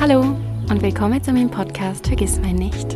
Hallo 0.00 0.22
und 0.70 0.80
willkommen 0.80 1.22
zu 1.22 1.30
meinem 1.30 1.50
Podcast 1.50 2.06
Vergiss 2.06 2.40
mein 2.40 2.54
nicht. 2.54 2.86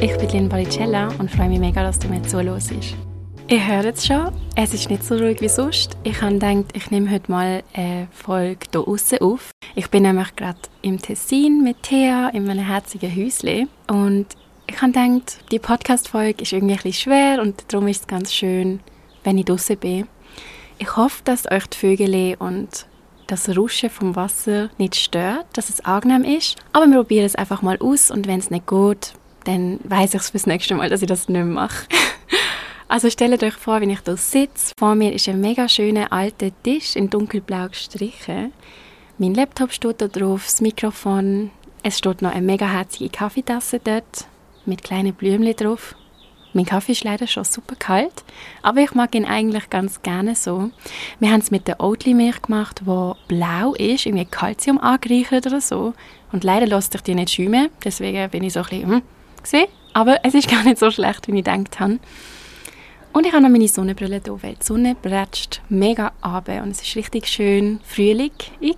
Ich 0.00 0.16
bin 0.16 0.30
Lynn 0.30 0.48
Baricella 0.48 1.08
und 1.18 1.30
freue 1.30 1.50
mich 1.50 1.58
mega, 1.58 1.82
dass 1.82 1.98
du 1.98 2.08
mir 2.08 2.22
zuhörst. 2.22 2.72
Ihr 3.48 3.66
hört 3.66 3.84
es 3.84 4.06
schon, 4.06 4.32
es 4.54 4.72
ist 4.72 4.88
nicht 4.88 5.04
so 5.04 5.16
ruhig 5.16 5.42
wie 5.42 5.50
sonst. 5.50 5.98
Ich 6.02 6.22
habe 6.22 6.38
gedacht, 6.38 6.64
ich 6.72 6.90
nehme 6.90 7.10
heute 7.10 7.30
mal 7.30 7.62
eine 7.74 8.08
Folge 8.10 8.60
hier 8.72 8.88
außen 8.88 9.18
auf. 9.18 9.50
Ich 9.74 9.90
bin 9.90 10.04
nämlich 10.04 10.34
gerade 10.34 10.58
im 10.80 10.98
Tessin 10.98 11.62
mit 11.62 11.82
Thea 11.82 12.30
in 12.30 12.46
meinem 12.46 12.64
herzigen 12.64 13.14
Häuschen 13.14 13.68
und 13.88 14.28
ich 14.66 14.80
habe 14.80 14.92
gedacht, 14.92 15.40
die 15.52 15.58
Podcast-Folge 15.58 16.40
ist 16.42 16.54
irgendwie 16.54 16.78
ein 16.82 16.92
schwer 16.94 17.42
und 17.42 17.70
darum 17.70 17.86
ist 17.86 18.00
es 18.00 18.06
ganz 18.06 18.32
schön, 18.32 18.80
wenn 19.24 19.36
ich 19.36 19.44
draußen 19.44 19.76
bin. 19.76 20.06
Ich 20.78 20.96
hoffe, 20.96 21.20
dass 21.22 21.50
euch 21.50 21.66
die 21.66 21.76
Vögel 21.76 22.34
und 22.38 22.86
das 23.26 23.56
Rauschen 23.56 23.90
vom 23.90 24.16
Wasser 24.16 24.70
nicht 24.78 24.96
stört, 24.96 25.46
dass 25.54 25.68
es 25.68 25.84
angenehm 25.84 26.24
ist. 26.24 26.56
Aber 26.72 26.86
wir 26.86 26.96
probieren 26.96 27.26
es 27.26 27.34
einfach 27.34 27.62
mal 27.62 27.78
aus 27.78 28.10
und 28.10 28.26
wenn 28.26 28.38
es 28.38 28.50
nicht 28.50 28.66
geht, 28.66 29.14
dann 29.44 29.80
weiß 29.84 30.14
ich 30.14 30.20
es 30.20 30.30
fürs 30.30 30.46
nächste 30.46 30.74
Mal, 30.74 30.88
dass 30.88 31.02
ich 31.02 31.08
das 31.08 31.28
nicht 31.28 31.44
mache. 31.44 31.86
also 32.88 33.10
stellt 33.10 33.42
euch 33.42 33.54
vor, 33.54 33.80
wenn 33.80 33.90
ich 33.90 34.00
da 34.00 34.16
sitze. 34.16 34.72
Vor 34.78 34.94
mir 34.94 35.12
ist 35.12 35.28
ein 35.28 35.40
mega 35.40 35.68
schöner 35.68 36.12
alter 36.12 36.50
Tisch 36.62 36.96
in 36.96 37.10
dunkelblau 37.10 37.68
gestrichen. 37.68 38.52
Mein 39.18 39.34
Laptop 39.34 39.72
steht 39.72 40.00
da 40.00 40.08
drauf, 40.08 40.44
das 40.44 40.60
Mikrofon. 40.60 41.50
Es 41.82 41.98
steht 41.98 42.22
noch 42.22 42.32
eine 42.32 42.44
mega 42.44 42.66
herzige 42.66 43.08
Kaffeetasse 43.08 43.80
dort 43.82 44.26
mit 44.66 44.82
kleinen 44.82 45.14
Blümchen 45.14 45.54
drauf. 45.54 45.94
Mein 46.56 46.64
Kaffee 46.64 46.92
ist 46.92 47.04
leider 47.04 47.26
schon 47.26 47.44
super 47.44 47.76
kalt, 47.76 48.24
aber 48.62 48.80
ich 48.80 48.94
mag 48.94 49.14
ihn 49.14 49.26
eigentlich 49.26 49.68
ganz 49.68 50.00
gerne 50.00 50.34
so. 50.34 50.70
Wir 51.20 51.30
haben 51.30 51.40
es 51.40 51.50
mit 51.50 51.68
der 51.68 51.80
Oatly-Milch 51.82 52.40
gemacht, 52.40 52.80
wo 52.86 53.14
blau 53.28 53.74
ist, 53.74 54.06
irgendwie 54.06 54.24
Kalzium 54.24 54.78
angereichert 54.78 55.46
oder 55.46 55.60
so. 55.60 55.92
Und 56.32 56.44
leider 56.44 56.66
lässt 56.66 56.92
sich 56.92 57.02
die 57.02 57.14
nicht 57.14 57.34
schäumen, 57.34 57.68
deswegen 57.84 58.30
bin 58.30 58.42
ich 58.42 58.54
so 58.54 58.60
ein 58.60 58.68
bisschen, 58.70 58.90
hm, 58.90 59.02
gesehen. 59.42 59.66
Aber 59.92 60.24
es 60.24 60.32
ist 60.32 60.48
gar 60.48 60.64
nicht 60.64 60.78
so 60.78 60.90
schlecht, 60.90 61.28
wie 61.28 61.32
ich 61.32 61.44
gedacht 61.44 61.78
habe. 61.78 61.98
Und 63.12 63.26
ich 63.26 63.32
habe 63.34 63.42
noch 63.42 63.50
meine 63.50 63.68
Sonnenbrille 63.68 64.22
hier, 64.24 64.42
weil 64.42 64.54
die 64.54 64.64
Sonne 64.64 64.94
bretscht 64.94 65.60
mega 65.68 66.12
ab 66.22 66.48
und 66.48 66.70
es 66.70 66.80
ist 66.80 66.96
richtig 66.96 67.26
schön 67.26 67.80
frühling, 67.84 68.32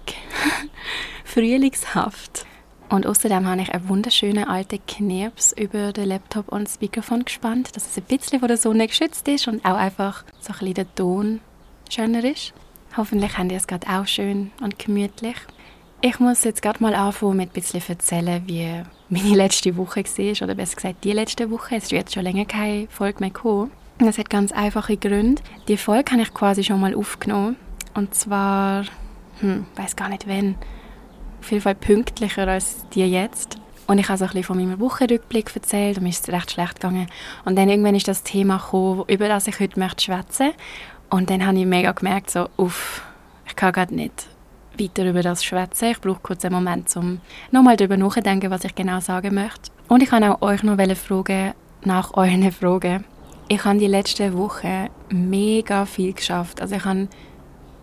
frühlingshaft. 1.25 2.45
Und 2.89 3.06
außerdem 3.06 3.47
habe 3.47 3.61
ich 3.61 3.72
einen 3.72 3.89
wunderschönen 3.89 4.44
alten 4.44 4.78
Knirps 4.86 5.53
über 5.53 5.92
den 5.92 6.08
Laptop 6.08 6.48
und 6.48 6.64
das 6.64 6.81
Mikrofon 6.81 7.25
gespannt, 7.25 7.77
dass 7.77 7.86
es 7.86 7.98
ein 7.98 8.05
bisschen 8.05 8.41
von 8.41 8.48
der 8.48 8.56
Sonne 8.56 8.86
geschützt 8.86 9.28
ist 9.28 9.47
und 9.47 9.64
auch 9.64 9.77
einfach 9.77 10.25
so 10.41 10.53
ein 10.53 10.58
bisschen 10.58 10.75
der 10.75 10.95
Ton 10.95 11.41
schöner 11.91 12.25
ist. 12.25 12.55
Hoffentlich 12.97 13.36
haben 13.36 13.50
die 13.50 13.56
es 13.56 13.67
gerade 13.67 13.86
auch 13.89 14.06
schön 14.06 14.53
und 14.62 14.78
gemütlich. 14.78 15.36
Ich 16.00 16.19
muss 16.19 16.45
jetzt 16.45 16.62
gerade 16.62 16.83
mal 16.83 16.95
anfangen 16.95 17.36
mit 17.36 17.50
ein 17.50 17.53
bisschen 17.53 17.83
erzählen, 17.86 18.42
wie 18.47 18.83
meine 19.11 19.36
letzte 19.36 19.77
Woche 19.77 20.02
war, 20.05 20.42
oder 20.45 20.55
besser 20.55 20.77
gesagt 20.77 21.05
die 21.05 21.12
letzte 21.12 21.50
Woche. 21.50 21.77
Es 21.77 21.84
ist 21.84 21.92
jetzt 21.92 22.14
schon 22.14 22.23
länger 22.23 22.47
keine 22.47 22.86
Folge 22.89 23.20
mehr 23.20 23.30
gekommen. 23.30 23.70
Das 23.98 24.17
hat 24.17 24.30
ganz 24.30 24.52
einfache 24.52 24.97
Gründe. 24.97 25.42
Die 25.67 25.77
Folge 25.77 26.12
habe 26.12 26.23
ich 26.23 26.33
quasi 26.33 26.64
schon 26.64 26.80
mal 26.80 26.95
aufgenommen. 26.95 27.56
Und 27.95 28.14
zwar, 28.14 28.84
hm, 29.41 29.67
weiß 29.77 29.97
gar 29.97 30.08
nicht 30.08 30.27
wann 30.27 30.55
auf 31.41 31.50
jeden 31.50 31.62
Fall 31.62 31.75
pünktlicher 31.75 32.48
als 32.48 32.86
die 32.94 33.05
jetzt. 33.05 33.58
Und 33.86 33.98
ich 33.98 34.08
habe 34.08 34.19
so 34.19 34.25
ein 34.25 34.28
bisschen 34.28 34.44
von 34.44 34.58
meinem 34.58 34.81
Wochenrückblick 34.81 35.55
erzählt 35.55 35.97
und 35.97 36.03
mir 36.03 36.11
ist 36.11 36.28
es 36.28 36.34
recht 36.34 36.50
schlecht 36.50 36.75
gegangen. 36.75 37.06
Und 37.45 37.56
dann 37.56 37.70
irgendwann 37.70 37.95
ist 37.95 38.06
das 38.06 38.22
Thema 38.22 38.58
gekommen, 38.58 39.05
über 39.08 39.28
das 39.28 39.47
ich 39.47 39.58
heute 39.61 39.80
möchte 39.80 40.05
schwätzen. 40.05 40.50
Und 41.08 41.30
dann 41.30 41.47
habe 41.47 41.58
ich 41.58 41.64
mega 41.64 41.92
gemerkt, 41.92 42.30
so, 42.30 42.48
uff, 42.58 43.03
ich 43.47 43.56
kann 43.56 43.72
gerade 43.72 43.95
nicht 43.95 44.27
weiter 44.78 45.08
über 45.08 45.22
das 45.22 45.42
schwätzen. 45.42 45.91
Ich 45.91 46.00
brauche 46.00 46.20
kurz 46.22 46.45
einen 46.45 46.55
Moment, 46.55 46.95
um 46.97 47.20
nochmal 47.50 47.77
darüber 47.77 47.97
nachzudenken, 47.97 48.50
was 48.50 48.64
ich 48.64 48.75
genau 48.75 49.00
sagen 49.00 49.34
möchte. 49.34 49.70
Und 49.89 50.02
ich 50.02 50.11
kann 50.11 50.23
auch 50.25 50.42
euch 50.42 50.62
noch 50.62 50.77
fragen, 50.97 51.55
nach 51.84 52.14
euren 52.14 52.52
Fragen. 52.52 53.05
Ich 53.48 53.64
habe 53.64 53.78
die 53.78 53.86
letzten 53.86 54.36
Wochen 54.36 54.89
mega 55.08 55.86
viel 55.86 56.13
geschafft. 56.13 56.61
Also 56.61 56.77
ich 56.77 56.84
habe 56.84 57.08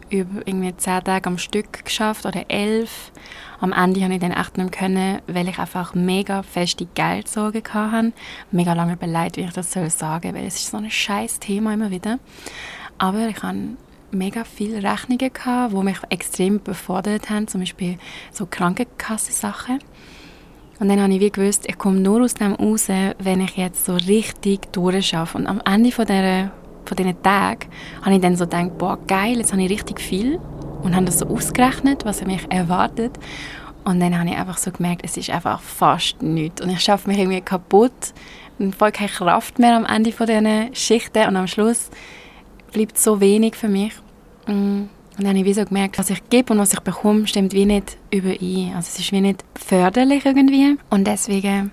über 0.10 0.46
irgendwie 0.46 0.76
zehn 0.78 1.04
Tage 1.04 1.28
am 1.28 1.38
Stück 1.38 1.86
geschafft 1.86 2.26
oder 2.26 2.46
elf. 2.50 3.12
Am 3.60 3.72
Ende 3.72 4.04
habe 4.04 4.14
ich 4.14 4.20
dann 4.20 4.32
echt 4.32 4.58
nicht 4.58 4.72
können, 4.72 5.22
weil 5.28 5.48
ich 5.48 5.60
einfach 5.60 5.94
mega 5.94 6.44
feste 6.44 6.86
Geldsorge 6.86 7.64
hatte. 7.74 8.14
Mega 8.52 8.74
lange 8.74 8.98
beleidigt, 8.98 9.38
wie 9.38 9.42
ich 9.42 9.54
das 9.54 9.72
soll 9.72 9.90
sagen, 9.90 10.34
weil 10.34 10.46
es 10.46 10.56
ist 10.56 10.72
so 10.72 10.78
ein 10.78 10.90
scheiß 10.90 11.40
Thema 11.40 11.74
immer 11.74 11.92
wieder. 11.92 12.20
Aber 12.98 13.28
ich 13.28 13.42
hatte 13.42 13.78
mega 14.12 14.44
viele 14.44 14.84
Rechnungen 14.84 15.32
gehabt, 15.34 15.74
die 15.74 15.84
mich 15.84 15.98
extrem 16.10 16.62
befordert 16.62 17.30
haben, 17.30 17.48
zum 17.48 17.62
Beispiel 17.62 17.98
so 18.32 18.46
Krankenkassensachen. 18.46 19.80
Und 20.80 20.90
dann 20.90 21.02
habe 21.02 21.14
ich 21.14 21.22
wie 21.22 21.32
gewusst, 21.32 21.66
ich 21.68 21.78
komme 21.78 22.00
nur 22.00 22.22
aus 22.22 22.34
dem 22.34 22.54
raus, 22.54 22.90
wenn 22.90 23.42
ich 23.42 23.56
jetzt 23.56 23.86
so 23.86 23.96
richtig 23.96 24.72
durchschaffe. 24.74 25.38
Und 25.38 25.48
am 25.48 25.62
Ende 25.66 25.92
von 25.92 26.06
dieser 26.06 26.52
von 26.86 26.98
diesen 26.98 27.22
Tagen 27.22 27.68
habe 28.02 28.16
ich 28.16 28.22
dann 28.22 28.36
so 28.36 28.46
gedacht, 28.46 28.78
boah, 28.78 28.98
geil, 29.08 29.38
jetzt 29.38 29.52
habe 29.52 29.64
ich 29.64 29.70
richtig 29.70 30.00
viel 30.00 30.40
und 30.84 30.96
habe 30.96 31.06
das 31.06 31.20
so 31.20 31.28
ausgerechnet, 31.28 32.06
was 32.06 32.24
mich 32.24 32.46
erwartet. 32.50 33.18
Und 33.84 34.00
dann 34.00 34.18
habe 34.18 34.30
ich 34.30 34.36
einfach 34.36 34.58
so 34.58 34.72
gemerkt, 34.72 35.02
es 35.04 35.16
ist 35.16 35.30
einfach 35.30 35.62
fast 35.62 36.22
nichts. 36.22 36.62
Und 36.62 36.72
ich 36.72 36.80
schaffe 36.80 37.08
mich 37.08 37.20
irgendwie 37.20 37.42
kaputt 37.42 38.14
und 38.58 38.76
voll 38.76 38.92
keine 38.92 39.10
Kraft 39.10 39.60
mehr 39.60 39.76
am 39.76 39.86
Ende 39.86 40.12
von 40.12 40.26
diesen 40.26 40.74
Schichten. 40.74 41.28
Und 41.28 41.36
am 41.36 41.48
Schluss 41.48 41.90
bleibt 42.72 42.98
so 42.98 43.22
wenig 43.22 43.56
für 43.56 43.68
mich. 43.68 43.94
Mm. 44.48 44.86
Und 45.18 45.24
dann 45.24 45.30
habe 45.30 45.40
ich 45.40 45.46
wie 45.46 45.54
so 45.54 45.64
gemerkt, 45.64 45.98
was 45.98 46.10
ich 46.10 46.30
gebe 46.30 46.52
und 46.52 46.60
was 46.60 46.74
ich 46.74 46.80
bekomme, 46.82 47.26
stimmt 47.26 47.54
wie 47.54 47.66
nicht 47.66 47.96
überein. 48.12 48.74
Also 48.76 48.90
es 48.92 49.00
ist 49.00 49.12
wie 49.12 49.22
nicht 49.22 49.46
förderlich 49.56 50.26
irgendwie. 50.26 50.78
Und 50.90 51.06
deswegen 51.06 51.72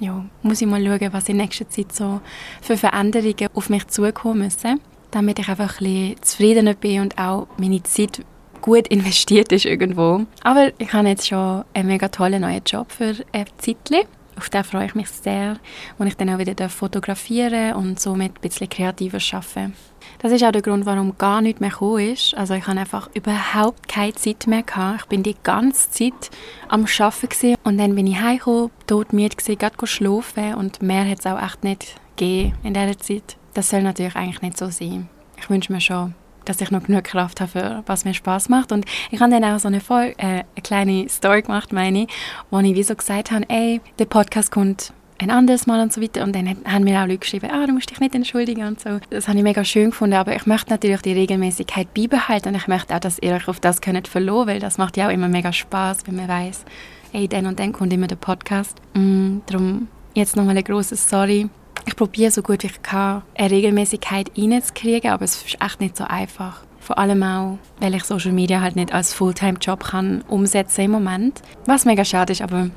ja, 0.00 0.24
muss 0.42 0.60
ich 0.60 0.66
mal 0.66 0.84
schauen, 0.84 1.12
was 1.12 1.28
in 1.28 1.36
nächster 1.36 1.68
Zeit 1.68 1.92
so 1.92 2.20
für 2.60 2.76
Veränderungen 2.76 3.48
auf 3.54 3.70
mich 3.70 3.86
zukommen 3.88 4.40
müssen, 4.40 4.80
damit 5.10 5.38
ich 5.38 5.48
einfach 5.48 5.80
ein 5.80 5.84
bisschen 5.84 6.22
zufriedener 6.22 6.74
bin 6.74 7.00
und 7.02 7.18
auch 7.18 7.46
meine 7.56 7.82
Zeit 7.82 8.22
gut 8.60 8.88
investiert 8.88 9.52
ist 9.52 9.66
irgendwo. 9.66 10.26
Aber 10.42 10.72
ich 10.78 10.92
habe 10.92 11.08
jetzt 11.08 11.28
schon 11.28 11.64
einen 11.74 11.88
mega 11.88 12.08
tollen 12.08 12.42
neuen 12.42 12.62
Job 12.66 12.90
für 12.90 13.14
ein 13.32 13.46
Zeitchen. 13.58 14.06
Auf 14.36 14.48
den 14.50 14.64
freue 14.64 14.86
ich 14.86 14.94
mich 14.94 15.08
sehr, 15.08 15.58
wo 15.98 16.04
ich 16.04 16.16
dann 16.16 16.30
auch 16.30 16.38
wieder 16.38 16.68
fotografieren 16.68 17.74
und 17.74 18.00
somit 18.00 18.32
ein 18.36 18.40
bisschen 18.40 18.68
kreativer 18.68 19.18
arbeiten 19.32 19.74
das 20.18 20.32
ist 20.32 20.44
auch 20.44 20.52
der 20.52 20.62
Grund, 20.62 20.86
warum 20.86 21.16
gar 21.18 21.40
nichts 21.40 21.60
mehr 21.60 21.70
gekommen 21.70 22.12
ist. 22.12 22.34
Also 22.34 22.54
ich 22.54 22.66
habe 22.66 22.78
einfach 22.78 23.10
überhaupt 23.14 23.88
keine 23.88 24.14
Zeit 24.14 24.46
mehr 24.46 24.62
gehabt. 24.62 25.02
Ich 25.02 25.06
bin 25.06 25.22
die 25.22 25.36
ganze 25.42 25.90
Zeit 25.90 26.30
am 26.68 26.86
Arbeiten 26.86 27.28
gewesen. 27.28 27.56
und 27.64 27.78
dann 27.78 27.94
bin 27.94 28.06
ich 28.06 28.20
heimgekommen, 28.20 28.70
todmüde 28.86 29.36
gewesen, 29.36 29.58
gerade 29.58 29.86
schlafen 29.86 30.54
und 30.54 30.82
mehr 30.82 31.08
hat 31.08 31.20
es 31.20 31.26
auch 31.26 31.42
echt 31.42 31.64
nicht 31.64 31.96
gegeben 32.16 32.54
in 32.62 32.74
dieser 32.74 32.98
Zeit. 32.98 33.36
Das 33.54 33.70
soll 33.70 33.82
natürlich 33.82 34.16
eigentlich 34.16 34.42
nicht 34.42 34.58
so 34.58 34.68
sein. 34.70 35.08
Ich 35.38 35.50
wünsche 35.50 35.72
mir 35.72 35.80
schon, 35.80 36.14
dass 36.44 36.60
ich 36.60 36.70
noch 36.70 36.84
genug 36.84 37.04
Kraft 37.04 37.40
habe, 37.40 37.50
für 37.50 37.82
was 37.86 38.04
mir 38.04 38.14
Spaß 38.14 38.48
macht. 38.48 38.72
Und 38.72 38.84
ich 39.10 39.20
habe 39.20 39.30
dann 39.30 39.44
auch 39.44 39.58
so 39.58 39.68
eine, 39.68 39.80
Vol 39.80 40.14
äh, 40.18 40.24
eine 40.24 40.44
kleine 40.62 41.08
Story 41.08 41.42
gemacht, 41.42 41.72
meine 41.72 42.04
ich, 42.04 42.08
wo 42.50 42.58
ich 42.58 42.74
wie 42.74 42.82
so 42.82 42.94
gesagt 42.94 43.30
habe, 43.30 43.48
ey, 43.48 43.80
der 43.98 44.06
Podcast 44.06 44.50
kommt 44.50 44.92
ein 45.18 45.30
anderes 45.30 45.66
Mal 45.66 45.80
und 45.80 45.92
so 45.92 46.00
weiter. 46.00 46.22
Und 46.24 46.34
dann 46.34 46.56
haben 46.64 46.84
mir 46.84 47.00
auch 47.00 47.06
Leute 47.06 47.18
geschrieben, 47.18 47.50
ah, 47.50 47.66
du 47.66 47.72
musst 47.72 47.90
dich 47.90 48.00
nicht 48.00 48.14
entschuldigen 48.14 48.66
und 48.66 48.80
so. 48.80 48.98
Das 49.10 49.28
habe 49.28 49.38
ich 49.38 49.44
mega 49.44 49.64
schön 49.64 49.90
gefunden, 49.90 50.16
aber 50.16 50.34
ich 50.34 50.46
möchte 50.46 50.70
natürlich 50.70 51.02
die 51.02 51.12
Regelmäßigkeit 51.12 51.92
beibehalten 51.94 52.48
und 52.48 52.56
ich 52.56 52.66
möchte 52.66 52.94
auch, 52.94 53.00
dass 53.00 53.18
ihr 53.18 53.34
euch 53.34 53.48
auf 53.48 53.60
das 53.60 53.80
könnt 53.80 54.08
verlassen, 54.08 54.46
weil 54.48 54.60
das 54.60 54.78
macht 54.78 54.96
ja 54.96 55.08
auch 55.08 55.12
immer 55.12 55.28
mega 55.28 55.52
Spaß, 55.52 56.06
wenn 56.06 56.16
man 56.16 56.28
weiß, 56.28 56.64
ey, 57.12 57.28
dann 57.28 57.46
und 57.46 57.58
dann 57.58 57.72
kommt 57.72 57.92
immer 57.92 58.06
der 58.06 58.16
Podcast. 58.16 58.76
Mm, 58.94 59.38
darum 59.46 59.88
jetzt 60.14 60.36
nochmal 60.36 60.56
ein 60.56 60.64
grosses 60.64 61.08
Sorry. 61.08 61.48
Ich 61.86 61.96
probiere 61.96 62.30
so 62.30 62.42
gut 62.42 62.62
wie 62.62 62.68
ich 62.68 62.82
kann, 62.82 63.22
eine 63.36 63.50
Regelmäßigkeit 63.50 64.30
reinzukriegen, 64.36 65.10
aber 65.10 65.24
es 65.24 65.42
ist 65.44 65.62
echt 65.62 65.80
nicht 65.80 65.96
so 65.96 66.04
einfach. 66.04 66.62
Vor 66.80 66.98
allem 66.98 67.22
auch, 67.22 67.58
weil 67.80 67.94
ich 67.94 68.04
Social 68.04 68.32
Media 68.32 68.60
halt 68.60 68.76
nicht 68.76 68.92
als 68.92 69.14
Fulltime-Job 69.14 69.84
kann 69.84 70.22
umsetzen 70.28 70.82
im 70.82 70.90
Moment. 70.90 71.42
Was 71.66 71.84
mega 71.84 72.04
schade 72.04 72.32
ist, 72.32 72.42
aber 72.42 72.70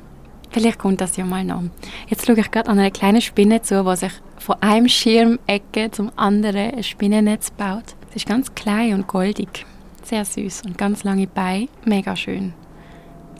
Vielleicht 0.50 0.78
kommt 0.78 1.00
das 1.00 1.16
ja 1.16 1.24
mal 1.24 1.44
noch. 1.44 1.62
Jetzt 2.08 2.26
schaue 2.26 2.40
ich 2.40 2.50
gerade 2.50 2.70
an 2.70 2.78
eine 2.78 2.90
kleine 2.90 3.20
Spinne 3.20 3.62
zu, 3.62 3.84
die 3.84 3.96
sich 3.96 4.12
von 4.38 4.56
einem 4.62 4.88
Schirmecke 4.88 5.90
zum 5.90 6.10
anderen 6.16 6.74
ein 6.74 6.82
Spinnennetz 6.82 7.50
baut. 7.50 7.84
Sie 8.10 8.16
ist 8.16 8.26
ganz 8.26 8.54
klein 8.54 8.94
und 8.94 9.06
goldig. 9.06 9.66
Sehr 10.02 10.24
süß 10.24 10.62
und 10.62 10.78
ganz 10.78 11.04
lange 11.04 11.26
Beine. 11.26 11.68
Mega 11.84 12.16
schön. 12.16 12.54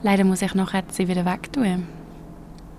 Leider 0.03 0.25
muss 0.25 0.43
ich 0.43 0.55
nachher 0.55 0.85
sie 0.91 1.09
wieder 1.09 1.25
wegtun. 1.25 1.87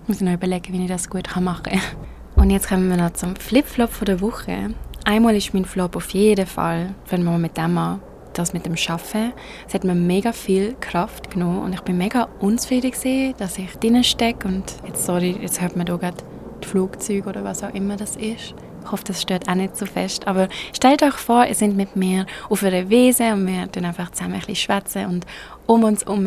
Ich 0.03 0.07
muss 0.07 0.21
noch 0.21 0.33
überlegen, 0.33 0.74
wie 0.74 0.83
ich 0.83 0.88
das 0.88 1.09
gut 1.09 1.27
machen 1.42 1.63
kann. 1.63 1.81
Und 2.39 2.51
jetzt 2.51 2.69
kommen 2.69 2.89
wir 2.89 2.95
noch 2.95 3.12
zum 3.12 3.36
Flipflop 3.36 3.91
der 4.06 4.21
Woche. 4.21 4.74
Einmal 5.03 5.36
ist 5.36 5.53
mein 5.53 5.65
Flop 5.65 5.97
auf 5.97 6.12
jeden 6.12 6.47
Fall, 6.47 6.95
wenn 7.09 7.25
wir 7.25 7.38
mit 7.38 7.57
dem 7.57 7.77
an, 7.77 8.01
das 8.31 8.53
mit 8.53 8.65
dem 8.65 8.77
Schaffen, 8.77 9.33
es 9.68 9.74
hat 9.74 9.83
mir 9.83 9.94
mega 9.94 10.31
viel 10.31 10.74
Kraft 10.80 11.31
genommen 11.31 11.59
und 11.59 11.74
ich 11.74 11.81
bin 11.81 11.97
mega 11.97 12.30
unzufrieden 12.39 12.91
gesehen, 12.91 13.33
dass 13.38 13.57
ich 13.57 13.75
drinnen 13.80 14.06
stecke 14.06 14.47
und 14.47 14.63
jetzt 14.88 15.06
sorry, 15.06 15.38
jetzt 15.41 15.59
hört 15.59 15.75
man 15.75 15.86
da 15.86 15.97
gerade 15.97 16.15
die 16.63 16.68
Flugzeuge 16.68 17.27
oder 17.27 17.44
was 17.44 17.62
auch 17.62 17.74
immer 17.74 17.97
das 17.97 18.15
ist. 18.15 18.56
Ich 18.83 18.89
hoffe, 18.89 19.03
das 19.06 19.21
stört 19.21 19.50
auch 19.50 19.56
nicht 19.56 19.75
so 19.75 19.85
fest. 19.85 20.25
Aber 20.25 20.47
stellt 20.74 21.03
euch 21.03 21.15
vor, 21.15 21.45
ihr 21.45 21.56
seid 21.56 21.75
mit 21.75 21.97
mir 21.97 22.25
auf 22.50 22.63
einer 22.63 22.89
Wiese 22.89 23.33
und 23.33 23.47
wir 23.47 23.68
dann 23.68 23.83
einfach 23.83 24.12
zusammen 24.12 24.42
ein 24.47 24.56
schwätzen 24.56 25.07
und 25.07 25.25
um 25.65 25.83
uns 25.83 26.06
herum 26.06 26.25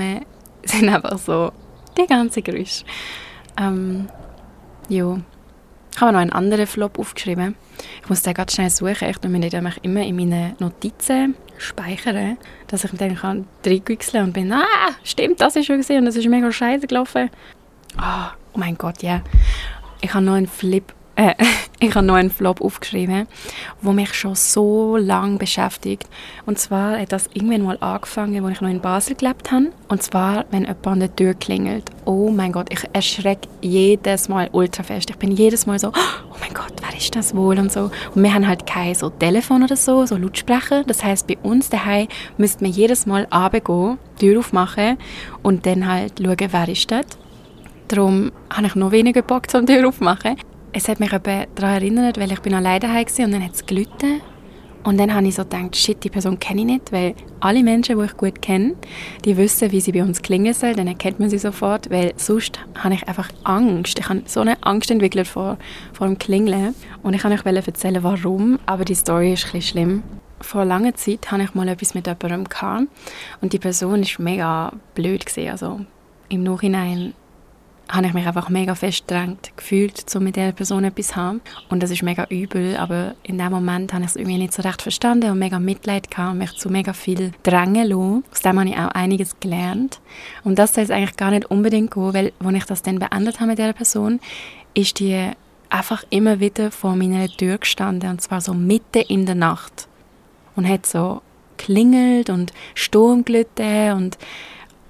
sind 0.63 0.89
einfach 0.95 1.17
so 1.17 1.53
die 1.97 2.07
ganze 2.07 2.43
Geräusche. 2.43 2.85
Ähm, 3.59 4.11
ja. 4.91 5.17
Ich 5.95 6.01
habe 6.01 6.13
noch 6.13 6.21
einen 6.21 6.33
anderen 6.33 6.67
Flop 6.67 6.99
aufgeschrieben. 6.99 7.55
Ich 8.03 8.09
muss 8.09 8.23
den 8.23 8.35
ganz 8.35 8.55
schnell 8.55 8.71
suchen. 8.71 9.09
Ich 9.09 9.19
tue 9.19 9.31
mir 9.31 9.39
nicht 9.39 9.55
immer 9.55 9.73
in 9.83 10.17
meine 10.17 10.57
Notizen 10.59 11.37
speichern, 11.59 12.39
dass 12.67 12.85
ich 12.85 12.91
dann 12.93 13.15
kann 13.15 13.47
reingüchseln 13.65 14.25
und 14.25 14.33
bin, 14.33 14.53
ah, 14.53 14.65
stimmt, 15.05 15.41
das 15.41 15.57
ist 15.57 15.67
schon 15.67 15.79
gesehen 15.79 15.99
und 15.99 16.07
das 16.07 16.17
ist 16.17 16.27
mega 16.29 16.51
scheiße 16.51 16.87
gelaufen. 16.87 17.31
Oh, 17.99 18.27
oh 18.55 18.59
mein 18.59 18.77
Gott, 18.77 19.03
ja. 19.03 19.11
Yeah. 19.11 19.23
Ich 20.01 20.15
habe 20.15 20.25
noch 20.25 20.35
einen 20.35 20.49
Flip 20.49 20.93
äh, 21.17 21.35
ich 21.81 21.95
habe 21.95 22.07
noch 22.07 22.15
einen 22.15 22.31
Flop 22.31 22.61
aufgeschrieben, 22.61 23.27
der 23.83 23.93
mich 23.93 24.15
schon 24.15 24.35
so 24.35 24.97
lange 24.97 25.39
beschäftigt. 25.39 26.09
Und 26.47 26.59
zwar 26.59 26.99
hat 26.99 27.13
das 27.13 27.29
irgendwann 27.35 27.63
mal 27.63 27.79
angefangen, 27.81 28.45
als 28.45 28.55
ich 28.55 28.61
noch 28.61 28.69
in 28.69 28.81
Basel 28.81 29.17
gelebt 29.17 29.51
habe. 29.51 29.73
Und 29.89 30.03
zwar, 30.03 30.45
wenn 30.51 30.63
jemand 30.63 30.87
an 30.87 31.01
der 31.01 31.15
Tür 31.15 31.35
klingelt. 31.35 31.91
Oh 32.05 32.31
mein 32.31 32.53
Gott, 32.53 32.69
ich 32.71 32.85
erschrecke 32.93 33.49
jedes 33.61 34.29
Mal 34.29 34.49
ultra 34.53 34.83
fest. 34.83 35.11
Ich 35.11 35.17
bin 35.17 35.33
jedes 35.33 35.67
Mal 35.67 35.79
so, 35.79 35.89
oh 36.33 36.37
mein 36.41 36.55
Gott, 36.55 36.73
wer 36.81 36.97
ist 36.97 37.15
das 37.15 37.35
wohl 37.35 37.59
und 37.59 37.71
so. 37.73 37.91
Und 38.15 38.23
wir 38.23 38.33
haben 38.33 38.47
halt 38.47 38.67
kein 38.67 38.95
so 38.95 39.11
Telefon 39.11 39.63
oder 39.63 39.77
so, 39.77 40.07
so 40.07 40.17
Lautsprecher. 40.17 40.85
Das 40.85 41.05
heißt, 41.05 41.27
bei 41.27 41.37
uns 41.43 41.69
daheim 41.69 42.09
müsste 42.39 42.65
man 42.65 42.73
jedes 42.73 43.07
Mal 43.07 43.27
runtergehen, 43.33 43.99
Tür 44.19 44.39
aufmachen 44.39 44.99
und 45.43 45.67
dann 45.67 45.87
halt 45.87 46.21
schauen, 46.23 46.37
wer 46.39 46.69
ist 46.69 46.91
das. 46.91 47.07
Darum 47.89 48.33
habe 48.51 48.69
ich 48.69 48.75
noch 48.75 48.93
weniger 48.93 49.23
Bock 49.23 49.51
zum 49.51 49.67
Tür 49.67 49.87
aufmachen 49.87 50.37
es 50.73 50.89
hat 50.89 51.01
mich 51.01 51.11
daran 51.11 51.47
erinnert, 51.57 52.19
weil 52.19 52.33
ich 52.33 52.41
bin 52.41 52.55
alleine 52.55 52.89
war 52.89 53.25
und 53.25 53.33
dann 53.33 53.45
hat 53.45 53.55
es 53.55 53.67
gelitten. 53.67 54.21
Und 54.85 54.99
dann 54.99 55.15
habe 55.15 55.29
ich 55.29 55.37
so 55.37 55.43
gedacht, 55.45 55.77
shit, 55.77 56.03
die 56.03 56.11
Person 56.11 56.41
kenne 56.41 56.63
ich 56.63 56.67
nicht, 56.67 56.91
weil 56.91 57.15
alle 57.39 57.63
Menschen, 57.63 57.99
die 57.99 58.05
ich 58.05 58.17
gut 58.17 58.43
kenne, 58.43 58.75
die 59.25 59.37
wissen, 59.37 59.71
wie 59.71 59.81
sie 59.81 59.93
bei 59.93 60.03
uns 60.03 60.23
klingen 60.23 60.53
sollen, 60.55 60.77
dann 60.77 60.89
erkennt 60.89 61.21
man 61.21 61.31
sie 61.31 61.39
sofort, 61.39 61.89
weil 61.91 62.13
sonst 62.17 62.59
habe 62.77 62.95
ich 62.95 63.07
einfach 63.07 63.29
Angst. 63.45 64.01
Ich 64.01 64.09
habe 64.09 64.23
so 64.27 64.41
eine 64.41 64.61
Angst 64.65 64.91
entwickelt 64.91 65.29
vor, 65.29 65.57
vor 65.93 66.09
dem 66.09 66.19
Klingeln. 66.19 66.75
Und 67.05 67.15
ich 67.15 67.23
kann 67.23 67.33
euch 67.33 67.47
erzählen, 67.47 68.03
warum, 68.03 68.59
aber 68.67 68.85
die 68.85 68.97
Story 68.97 69.35
ist 69.35 69.55
ein 69.55 69.63
schlimm. 69.63 70.03
Vor 70.41 70.65
langer 70.65 70.97
Zeit 70.97 71.31
hatte 71.31 71.45
ich 71.45 71.55
mal 71.55 71.69
etwas 71.69 71.95
mit 71.95 72.09
jemandem 72.09 72.49
gehabt, 72.49 72.89
und 73.41 73.53
die 73.53 73.61
Person 73.61 74.03
war 74.03 74.25
mega 74.25 74.73
blöd. 74.97 75.25
Also 75.49 75.81
im 76.29 76.43
Nachhinein 76.43 77.15
habe 77.89 78.07
ich 78.07 78.15
mich 78.15 78.27
einfach 78.27 78.49
mega 78.49 78.75
fest 78.75 79.07
gedrängt 79.07 79.53
gefühlt, 79.57 80.05
um 80.15 80.25
mit 80.25 80.37
dieser 80.37 80.53
Person 80.53 80.85
etwas 80.85 81.09
zu 81.09 81.17
haben. 81.17 81.41
Und 81.69 81.83
das 81.83 81.91
ist 81.91 82.03
mega 82.03 82.25
übel, 82.31 82.77
aber 82.77 83.15
in 83.23 83.39
dem 83.39 83.51
Moment 83.51 83.93
habe 83.93 84.05
ich 84.05 84.11
es 84.11 84.17
irgendwie 84.17 84.39
nicht 84.39 84.55
so 84.55 84.63
recht 84.63 84.83
verstanden 84.83 85.31
und 85.31 85.39
mega 85.39 85.59
Mitleid 85.59 86.11
gehabt 86.11 86.33
und 86.33 86.39
mich 86.39 86.53
zu 86.53 86.71
mega 86.71 86.93
viel 86.93 87.33
drängen 87.43 87.89
lassen. 87.89 88.25
Aus 88.33 88.41
dem 88.41 88.59
habe 88.59 88.69
ich 88.69 88.77
auch 88.77 88.89
einiges 88.89 89.39
gelernt. 89.41 90.01
Und 90.45 90.59
das 90.59 90.75
soll 90.75 90.85
es 90.85 90.91
eigentlich 90.91 91.17
gar 91.17 91.31
nicht 91.31 91.51
unbedingt 91.51 91.93
gehen, 91.93 92.15
weil, 92.15 92.33
als 92.43 92.57
ich 92.57 92.65
das 92.65 92.83
dann 92.83 92.99
beendet 92.99 93.41
habe 93.41 93.51
mit 93.51 93.59
dieser 93.59 93.73
Person, 93.73 94.21
ist 94.75 94.99
die 94.99 95.31
einfach 95.69 96.05
immer 96.11 96.41
wieder 96.41 96.71
vor 96.71 96.97
meiner 96.97 97.29
Tür 97.29 97.59
gestanden 97.59 98.11
und 98.11 98.21
zwar 98.21 98.41
so 98.41 98.53
mitten 98.53 99.03
in 99.09 99.27
der 99.27 99.35
Nacht 99.35 99.89
und 100.55 100.69
hat 100.69 100.87
so 100.87 101.23
klingelt 101.57 102.29
und 102.29 102.53
Sturm 102.75 103.25
gelitten 103.25 103.93
und 103.93 104.19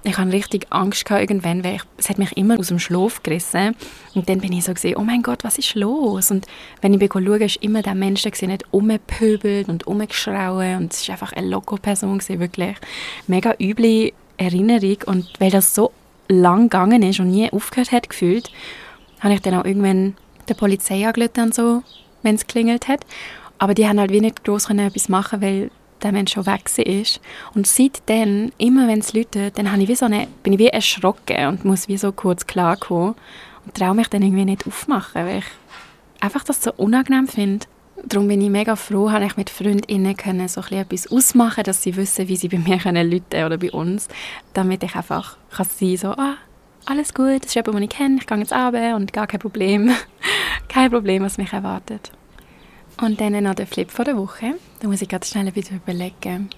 ich 0.03 0.17
hatte 0.17 0.31
richtig 0.33 0.67
Angst 0.69 1.05
gehabt 1.05 1.21
irgendwann, 1.21 1.63
weil 1.63 1.75
ich, 1.75 1.81
es 1.97 2.09
hat 2.09 2.17
mich 2.17 2.35
immer 2.35 2.59
aus 2.59 2.67
dem 2.67 2.79
Schlaf 2.79 3.23
gerissen. 3.23 3.75
Und 4.13 4.27
dann 4.27 4.41
bin 4.41 4.51
ich 4.51 4.65
so 4.65 4.73
gesehen, 4.73 4.97
oh 4.97 5.03
mein 5.03 5.21
Gott, 5.21 5.43
was 5.43 5.57
ist 5.57 5.75
los? 5.75 6.29
Und 6.29 6.45
wenn 6.81 6.93
ich 6.93 7.09
schaue, 7.11 7.43
ist 7.43 7.57
immer 7.57 7.81
der 7.81 7.95
Mensch, 7.95 8.23
der 8.23 8.47
nicht 8.47 8.65
umgepöbelt 8.71 9.69
und 9.69 9.87
umgeschrauen 9.87 10.77
und 10.77 10.93
es 10.93 11.01
ist 11.01 11.09
einfach 11.09 11.31
eine 11.33 11.47
Loco-Person 11.47 12.21
wirklich. 12.27 12.75
Mega 13.27 13.55
üble 13.59 14.11
Erinnerung 14.37 14.97
und 15.05 15.29
weil 15.39 15.51
das 15.51 15.73
so 15.73 15.91
lang 16.27 16.63
gegangen 16.63 17.03
ist 17.03 17.19
und 17.19 17.31
nie 17.31 17.51
aufgehört 17.51 17.91
hat 17.91 18.09
gefühlt, 18.09 18.51
habe 19.21 19.35
ich 19.35 19.41
dann 19.41 19.55
auch 19.55 19.65
irgendwann 19.65 20.15
der 20.49 20.55
Polizei 20.55 21.07
und 21.07 21.55
so, 21.55 21.83
wenn 22.23 22.35
es 22.35 22.47
klingelt 22.47 22.87
hat. 22.87 23.05
Aber 23.57 23.73
die 23.73 23.87
haben 23.87 23.99
halt 23.99 24.11
wie 24.11 24.21
nicht 24.21 24.43
groß 24.43 24.69
etwas 24.69 25.07
machen, 25.07 25.41
weil 25.41 25.71
der 26.03 26.11
Mensch 26.11 26.33
schon 26.33 26.45
weg 26.45 26.69
ist. 26.77 27.19
Und 27.55 27.67
seitdem, 27.67 28.51
immer 28.57 28.87
wenn 28.87 28.99
es 28.99 29.13
läutet, 29.13 29.57
dann 29.57 29.81
ich 29.81 29.87
wie 29.87 29.95
so 29.95 30.05
eine, 30.05 30.27
bin 30.43 30.53
ich 30.53 30.59
wie 30.59 30.67
erschrocken 30.67 31.47
und 31.47 31.65
muss 31.65 31.87
wie 31.87 31.97
so 31.97 32.11
kurz 32.11 32.45
klarkommen 32.45 33.15
und 33.65 33.75
traue 33.75 33.95
mich 33.95 34.07
dann 34.07 34.21
irgendwie 34.21 34.45
nicht 34.45 34.67
aufmachen, 34.67 35.25
weil 35.25 35.39
ich 35.39 35.45
einfach 36.19 36.43
das 36.43 36.63
so 36.63 36.73
unangenehm 36.73 37.27
finde. 37.27 37.65
Darum 38.05 38.27
bin 38.27 38.41
ich 38.41 38.49
mega 38.49 38.75
froh, 38.75 39.11
habe 39.11 39.25
ich 39.25 39.37
mit 39.37 39.49
Freundinnen 39.49 40.17
können 40.17 40.47
so 40.47 40.61
etwas 40.61 41.09
ausmachen, 41.11 41.63
dass 41.63 41.83
sie 41.83 41.95
wissen, 41.95 42.27
wie 42.27 42.35
sie 42.35 42.49
bei 42.49 42.57
mir 42.57 42.77
können 42.77 43.09
lüten 43.09 43.45
oder 43.45 43.57
bei 43.57 43.71
uns, 43.71 44.07
damit 44.53 44.83
ich 44.83 44.95
einfach 44.95 45.37
kann 45.51 45.65
sein 45.65 45.95
so, 45.97 46.09
ah, 46.09 46.35
alles 46.85 47.13
gut, 47.13 47.41
das 47.41 47.47
ist 47.47 47.55
jemand, 47.55 47.75
den 47.75 47.83
ich 47.83 47.89
kenne, 47.89 48.17
ich 48.19 48.27
gehe 48.27 48.37
jetzt 48.37 48.51
runter 48.51 48.95
und 48.95 49.13
gar 49.13 49.27
kein 49.27 49.39
Problem. 49.39 49.91
kein 50.67 50.91
Problem, 50.91 51.23
was 51.23 51.37
mich 51.37 51.53
erwartet. 51.53 52.11
Und 53.01 53.19
dann 53.19 53.43
noch 53.43 53.55
der 53.55 53.67
Flip 53.67 53.89
von 53.89 54.05
der 54.05 54.17
Woche. 54.17 54.55
Da 54.79 54.87
muss 54.87 55.01
ich 55.01 55.09
ganz 55.09 55.29
schnell 55.29 55.53
wieder 55.55 55.75
überlegen. 55.75 56.49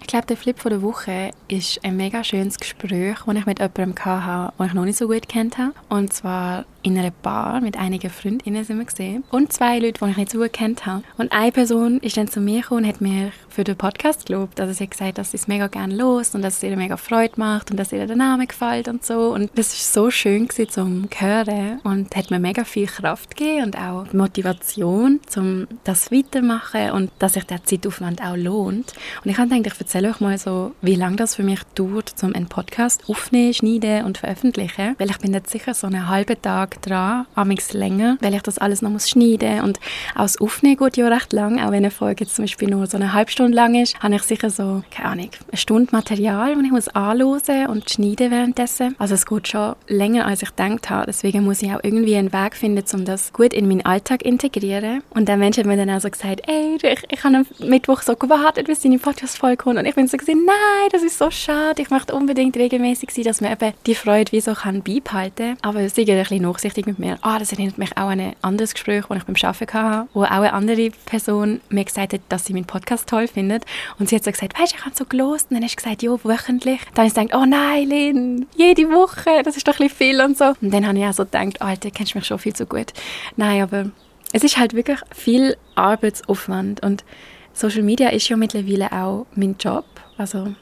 Ich 0.00 0.06
glaube, 0.06 0.26
der 0.26 0.36
Flip 0.36 0.58
von 0.58 0.70
der 0.70 0.82
Woche 0.82 1.32
ist 1.48 1.84
ein 1.84 1.96
mega 1.96 2.24
schönes 2.24 2.58
Gespräch, 2.58 3.18
das 3.26 3.36
ich 3.36 3.46
mit 3.46 3.58
jemandem 3.58 3.94
hatte, 4.04 4.54
den 4.58 4.66
ich 4.66 4.74
noch 4.74 4.84
nicht 4.84 4.98
so 4.98 5.06
gut 5.06 5.28
kennt 5.28 5.58
habe. 5.58 5.74
Und 5.88 6.12
zwar 6.12 6.64
in 6.82 6.98
einer 6.98 7.10
Bar 7.10 7.60
mit 7.60 7.76
einigen 7.76 8.10
Freundinnen 8.10 8.64
sind 8.64 8.78
wir 8.78 8.84
gesehen. 8.84 9.24
Und 9.30 9.52
zwei 9.52 9.78
Leute, 9.78 10.04
die 10.04 10.10
ich 10.10 10.16
nicht 10.16 10.30
so 10.30 10.38
gut 10.38 10.52
kennt 10.52 10.86
habe. 10.86 11.02
Und 11.16 11.32
eine 11.32 11.52
Person 11.52 11.98
ist 12.00 12.16
dann 12.16 12.28
zu 12.28 12.40
mir 12.40 12.62
gekommen 12.62 12.84
und 12.84 12.88
hat 12.88 13.00
mir 13.00 13.32
für 13.48 13.64
den 13.64 13.76
Podcast 13.76 14.26
gelobt. 14.26 14.60
Also 14.60 14.72
sie 14.72 14.84
hat 14.84 14.92
gesagt, 14.92 15.18
dass 15.18 15.32
sie 15.32 15.36
es 15.36 15.48
mega 15.48 15.66
gerne 15.66 15.94
los 15.94 16.34
und 16.34 16.42
dass 16.42 16.58
es 16.58 16.62
ihr 16.62 16.76
mega 16.76 16.96
Freude 16.96 17.34
macht 17.36 17.70
und 17.70 17.76
dass 17.76 17.92
ihr 17.92 18.06
der 18.06 18.16
Name 18.16 18.46
gefällt 18.46 18.88
und 18.88 19.04
so. 19.04 19.32
Und 19.32 19.50
das 19.56 19.72
ist 19.72 19.92
so 19.92 20.10
schön 20.10 20.46
gewesen, 20.48 20.70
zum 20.70 21.08
hören 21.16 21.80
und 21.84 22.14
hat 22.14 22.30
mir 22.30 22.38
mega 22.38 22.64
viel 22.64 22.86
Kraft 22.86 23.36
gegeben 23.36 23.66
und 23.66 23.78
auch 23.78 24.12
Motivation, 24.12 25.20
um 25.36 25.66
das 25.84 26.12
weitermachen 26.12 26.92
und 26.92 27.10
dass 27.18 27.34
sich 27.34 27.44
der 27.44 27.64
Zeitaufwand 27.64 28.22
auch 28.22 28.36
lohnt. 28.36 28.94
Und 29.24 29.30
ich 29.30 29.38
habe 29.38 29.48
gedacht, 29.48 29.74
ich 29.74 29.80
erzähle 29.80 30.10
euch 30.10 30.20
mal 30.20 30.38
so, 30.38 30.72
wie 30.82 30.94
lange 30.94 31.16
das 31.16 31.34
für 31.34 31.42
mich 31.42 31.60
dauert, 31.74 32.14
um 32.22 32.34
einen 32.34 32.48
Podcast 32.48 33.08
aufnehmen, 33.08 33.54
schneiden 33.54 34.04
und 34.04 34.18
veröffentlichen. 34.18 34.94
Weil 34.98 35.10
ich 35.10 35.18
bin 35.18 35.32
jetzt 35.32 35.50
sicher 35.50 35.74
so 35.74 35.86
einen 35.86 36.08
halben 36.08 36.40
Tag 36.40 36.67
dran, 36.82 37.26
amigs 37.34 37.72
länger, 37.72 38.18
weil 38.20 38.34
ich 38.34 38.42
das 38.42 38.58
alles 38.58 38.82
noch 38.82 38.90
muss 38.90 39.08
schneiden 39.08 39.62
und 39.62 39.80
das 40.14 40.40
Aufnehmen 40.40 40.76
geht 40.76 40.96
ja 40.96 41.08
recht 41.08 41.32
lang, 41.32 41.58
auch 41.58 41.70
wenn 41.70 41.78
eine 41.78 41.90
Folge 41.90 42.26
zum 42.26 42.44
Beispiel 42.44 42.68
nur 42.68 42.86
so 42.86 42.96
eine 42.96 43.12
halbe 43.12 43.30
Stunde 43.30 43.56
lang 43.56 43.74
ist, 43.74 43.98
habe 44.00 44.14
ich 44.14 44.22
sicher 44.22 44.50
so, 44.50 44.82
keine 44.90 45.08
Ahnung, 45.08 45.30
eine 45.48 45.56
Stunde 45.56 45.88
Material, 45.92 46.54
das 46.54 46.64
ich 46.64 46.70
muss 46.70 46.88
anhören 46.88 47.66
und 47.68 47.88
schneiden 47.90 48.30
währenddessen. 48.30 48.94
Also 48.98 49.14
es 49.14 49.26
geht 49.26 49.48
schon 49.48 49.74
länger, 49.86 50.26
als 50.26 50.42
ich 50.42 50.54
gedacht 50.54 50.90
habe. 50.90 51.06
Deswegen 51.06 51.44
muss 51.44 51.62
ich 51.62 51.72
auch 51.72 51.80
irgendwie 51.82 52.16
einen 52.16 52.32
Weg 52.32 52.54
finden, 52.54 52.84
um 52.92 53.04
das 53.04 53.32
gut 53.32 53.52
in 53.52 53.68
meinen 53.68 53.84
Alltag 53.84 54.22
integrieren. 54.22 55.02
Und 55.10 55.28
der 55.28 55.36
Mensch 55.36 55.58
hat 55.58 55.66
mir 55.66 55.76
dann 55.76 55.90
auch 55.90 56.00
so 56.00 56.10
gesagt, 56.10 56.42
ey, 56.46 56.76
ich, 56.76 57.04
ich 57.10 57.24
habe 57.24 57.36
am 57.36 57.46
Mittwoch 57.60 58.02
so 58.02 58.16
gewartet, 58.16 58.66
bis 58.66 58.80
deine 58.80 58.98
Podcast-Folge 58.98 59.56
kommt. 59.56 59.78
Und 59.78 59.86
ich 59.86 59.94
bin 59.94 60.06
so 60.08 60.16
gesehen, 60.16 60.44
nein, 60.44 60.88
das 60.92 61.02
ist 61.02 61.18
so 61.18 61.30
schade. 61.30 61.82
Ich 61.82 61.90
möchte 61.90 62.14
unbedingt 62.14 62.56
regelmäßig 62.56 63.10
sein, 63.10 63.24
dass 63.24 63.40
man 63.40 63.52
eben 63.52 63.72
die 63.86 63.94
Freude 63.94 64.32
wie 64.32 64.40
so 64.40 64.54
kann 64.54 64.82
beibehalten. 64.82 65.56
Aber 65.62 65.80
es 65.80 65.96
ist 65.96 65.98
ein 65.98 66.04
bisschen 66.06 66.42
mit 66.86 66.98
mir. 66.98 67.18
Ah, 67.22 67.38
das 67.38 67.52
erinnert 67.52 67.78
mich 67.78 67.92
auch 67.92 68.08
an 68.08 68.20
ein 68.20 68.36
anderes 68.42 68.74
Gespräch, 68.74 69.04
das 69.08 69.18
ich 69.18 69.24
beim 69.24 69.36
Arbeiten 69.42 69.72
hatte, 69.72 70.08
wo 70.14 70.22
auch 70.22 70.28
eine 70.28 70.52
andere 70.52 70.90
Person 71.06 71.60
mir 71.68 71.84
gesagt 71.84 72.12
hat, 72.12 72.20
dass 72.28 72.44
sie 72.44 72.52
meinen 72.52 72.66
Podcast 72.66 73.08
toll 73.08 73.28
findet. 73.28 73.64
Und 73.98 74.08
sie 74.08 74.16
hat 74.16 74.24
so 74.24 74.30
gesagt, 74.30 74.58
weißt 74.58 74.72
du, 74.72 74.76
ich 74.76 74.84
habe 74.84 74.94
so 74.94 75.04
gelost. 75.04 75.50
Und 75.50 75.56
dann 75.56 75.64
hast 75.64 75.72
du 75.72 75.82
gesagt, 75.82 76.02
ja, 76.02 76.10
wöchentlich. 76.24 76.80
Dann 76.94 77.04
habe 77.04 77.08
ich 77.08 77.14
gedacht, 77.14 77.40
oh 77.40 77.46
nein, 77.46 77.88
Lynn, 77.88 78.46
jede 78.56 78.90
Woche, 78.90 79.42
das 79.44 79.56
ist 79.56 79.66
doch 79.66 79.78
ein 79.80 79.88
bisschen 79.88 79.96
viel 79.96 80.20
und 80.20 80.36
so. 80.36 80.54
Und 80.60 80.72
dann 80.72 80.86
habe 80.86 80.98
ich 80.98 81.04
auch 81.04 81.12
so 81.12 81.24
gedacht, 81.24 81.60
Alter, 81.62 81.90
kennst 81.90 82.14
du 82.14 82.18
mich 82.18 82.26
schon 82.26 82.38
viel 82.38 82.54
zu 82.54 82.66
gut. 82.66 82.92
Nein, 83.36 83.62
aber 83.62 83.90
es 84.32 84.44
ist 84.44 84.58
halt 84.58 84.74
wirklich 84.74 84.98
viel 85.14 85.56
Arbeitsaufwand 85.74 86.82
und 86.82 87.04
Social 87.52 87.82
Media 87.82 88.10
ist 88.10 88.28
ja 88.28 88.36
mittlerweile 88.36 88.92
auch 88.92 89.26
mein 89.34 89.56
Job. 89.58 89.84
Also 90.16 90.54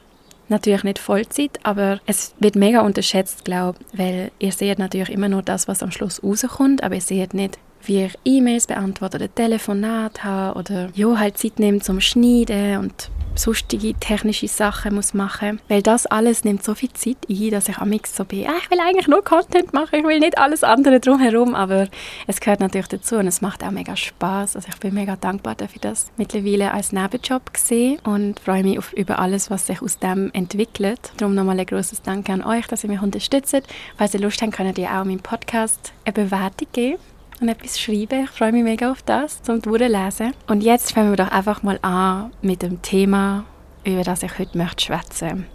natürlich 0.49 0.85
nicht 0.85 0.99
Vollzeit, 0.99 1.59
aber 1.63 2.01
es 2.07 2.35
wird 2.39 2.57
mega 2.57 2.81
unterschätzt, 2.81 3.45
glaube 3.45 3.79
ich, 3.93 3.99
weil 3.99 4.31
ihr 4.39 4.53
seht 4.53 4.79
natürlich 4.79 5.11
immer 5.11 5.29
nur 5.29 5.43
das, 5.43 5.69
was 5.69 5.83
am 5.83 5.91
Schluss 5.91 6.23
rauskommt, 6.23 6.83
aber 6.83 6.95
ihr 6.95 7.01
seht 7.01 7.35
nicht, 7.35 7.59
ich 7.89 8.15
E-Mails 8.25 8.67
beantworte 8.67 9.17
oder 9.17 9.35
Telefonat 9.35 10.25
habe 10.25 10.59
oder 10.59 10.89
ja, 10.95 11.19
halt 11.19 11.39
Zeit 11.39 11.59
nehme 11.59 11.81
zum 11.81 12.01
Schneiden 12.01 12.79
und 12.79 13.11
sonstige 13.39 13.95
technische 13.95 14.49
Sachen 14.49 14.95
muss 14.95 15.15
machen 15.15 15.61
weil 15.69 15.83
das 15.83 16.07
alles 16.07 16.45
nimmt 16.45 16.65
so 16.65 16.75
viel 16.75 16.93
Zeit 16.93 17.17
ein, 17.29 17.51
dass 17.51 17.69
ich 17.69 17.79
am 17.79 17.93
so 18.05 18.25
bin, 18.25 18.47
ah, 18.47 18.55
ich 18.63 18.71
will 18.71 18.81
eigentlich 18.81 19.09
nur 19.09 19.23
Content 19.23 19.73
machen, 19.73 19.99
ich 19.99 20.05
will 20.05 20.21
nicht 20.21 20.39
alles 20.39 20.65
andere 20.65 21.01
drumherum, 21.01 21.55
aber 21.55 21.89
es 22.27 22.41
gehört 22.41 22.61
natürlich 22.61 22.89
dazu 22.89 23.17
und 23.17 23.27
es 23.27 23.41
macht 23.41 23.63
auch 23.65 23.71
mega 23.71 23.97
Spaß. 23.97 24.57
Also 24.57 24.69
ich 24.69 24.79
bin 24.79 24.95
mega 24.95 25.17
dankbar 25.17 25.55
dafür, 25.55 25.81
das 25.81 26.11
mittlerweile 26.17 26.73
als 26.73 26.93
Nebenjob 26.93 27.53
gesehen 27.53 27.99
und 28.05 28.41
freue 28.41 28.63
mich 28.63 28.79
auf, 28.79 28.93
über 28.93 29.19
alles, 29.19 29.51
was 29.51 29.67
sich 29.67 29.83
aus 29.83 29.99
dem 29.99 30.31
entwickelt. 30.33 31.13
Darum 31.17 31.35
nochmal 31.35 31.59
ein 31.59 31.67
großes 31.67 32.03
Danke 32.03 32.33
an 32.33 32.45
euch, 32.45 32.67
dass 32.67 32.85
ihr 32.85 32.91
mich 32.91 33.03
unterstützt. 33.03 33.63
Falls 33.97 34.15
ihr 34.15 34.21
Lust 34.21 34.41
habt, 34.43 34.53
könnt 34.53 34.79
ihr 34.79 34.91
auch 34.91 35.05
meinem 35.05 35.21
Podcast 35.21 35.93
eine 36.05 36.13
Bewertung 36.13 36.69
geben 36.73 36.99
und 37.41 37.49
etwas 37.49 37.79
schreiben. 37.79 38.25
Ich 38.25 38.31
freue 38.31 38.53
mich 38.53 38.65
mega 38.65 38.91
auf 38.91 39.03
das, 39.03 39.43
zum 39.43 39.61
Durchlesen. 39.61 40.33
Und 40.47 40.63
jetzt 40.63 40.93
fangen 40.93 41.11
wir 41.11 41.17
doch 41.17 41.31
einfach 41.31 41.63
mal 41.63 41.79
an 41.83 42.33
mit 42.43 42.63
dem 42.63 42.83
Thema, 42.83 43.45
über 43.85 44.03
das 44.03 44.23
ich 44.23 44.39
heute 44.39 44.57
möchte 44.57 44.85
schwätzen. 44.85 45.47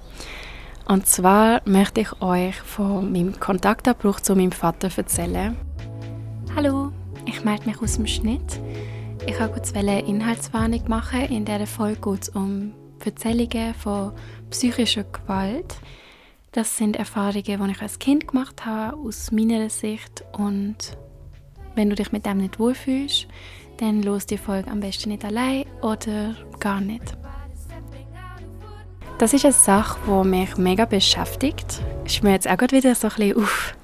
Und 0.87 1.07
zwar 1.07 1.61
möchte 1.65 2.01
ich 2.01 2.21
euch 2.21 2.55
von 2.55 3.11
meinem 3.11 3.39
Kontaktabbruch 3.39 4.19
zu 4.19 4.35
meinem 4.35 4.51
Vater 4.51 4.89
erzählen. 4.95 5.55
Hallo, 6.55 6.91
ich 7.25 7.43
melde 7.43 7.65
mich 7.67 7.81
aus 7.81 7.95
dem 7.95 8.07
Schnitt. 8.07 8.59
Ich 9.25 9.39
wollte 9.39 9.53
kurz 9.53 9.73
eine 9.73 10.05
Inhaltswarnung 10.05 10.83
machen. 10.87 11.21
In 11.21 11.45
dieser 11.45 11.67
Folge 11.67 12.01
geht 12.01 12.23
es 12.23 12.29
um 12.29 12.73
Erzählungen 13.05 13.73
von 13.75 14.11
psychischer 14.49 15.03
Gewalt. 15.03 15.75
Das 16.51 16.75
sind 16.75 16.97
Erfahrungen, 16.97 17.43
die 17.43 17.71
ich 17.71 17.81
als 17.81 17.99
Kind 17.99 18.27
gemacht 18.27 18.65
habe, 18.65 18.97
aus 18.97 19.31
meiner 19.31 19.69
Sicht. 19.69 20.23
Und 20.33 20.97
wenn 21.75 21.89
du 21.89 21.95
dich 21.95 22.11
mit 22.11 22.25
dem 22.25 22.37
nicht 22.37 22.59
wohlfühlst, 22.59 23.27
dann 23.77 24.03
los 24.03 24.25
die 24.25 24.37
Folge 24.37 24.69
am 24.69 24.79
besten 24.79 25.09
nicht 25.09 25.25
allein 25.25 25.65
oder 25.81 26.35
gar 26.59 26.81
nicht. 26.81 27.17
Das 29.17 29.33
ist 29.33 29.45
eine 29.45 29.53
Sache, 29.53 29.99
die 30.07 30.27
mich 30.27 30.57
mega 30.57 30.85
beschäftigt. 30.85 31.79
Ist 32.05 32.23
mir 32.23 32.31
jetzt 32.31 32.49
auch 32.49 32.57
gerade 32.57 32.75
wieder 32.75 32.95
so 32.95 33.07
ein 33.07 33.13
bisschen 33.15 33.35
uff, 33.37 33.75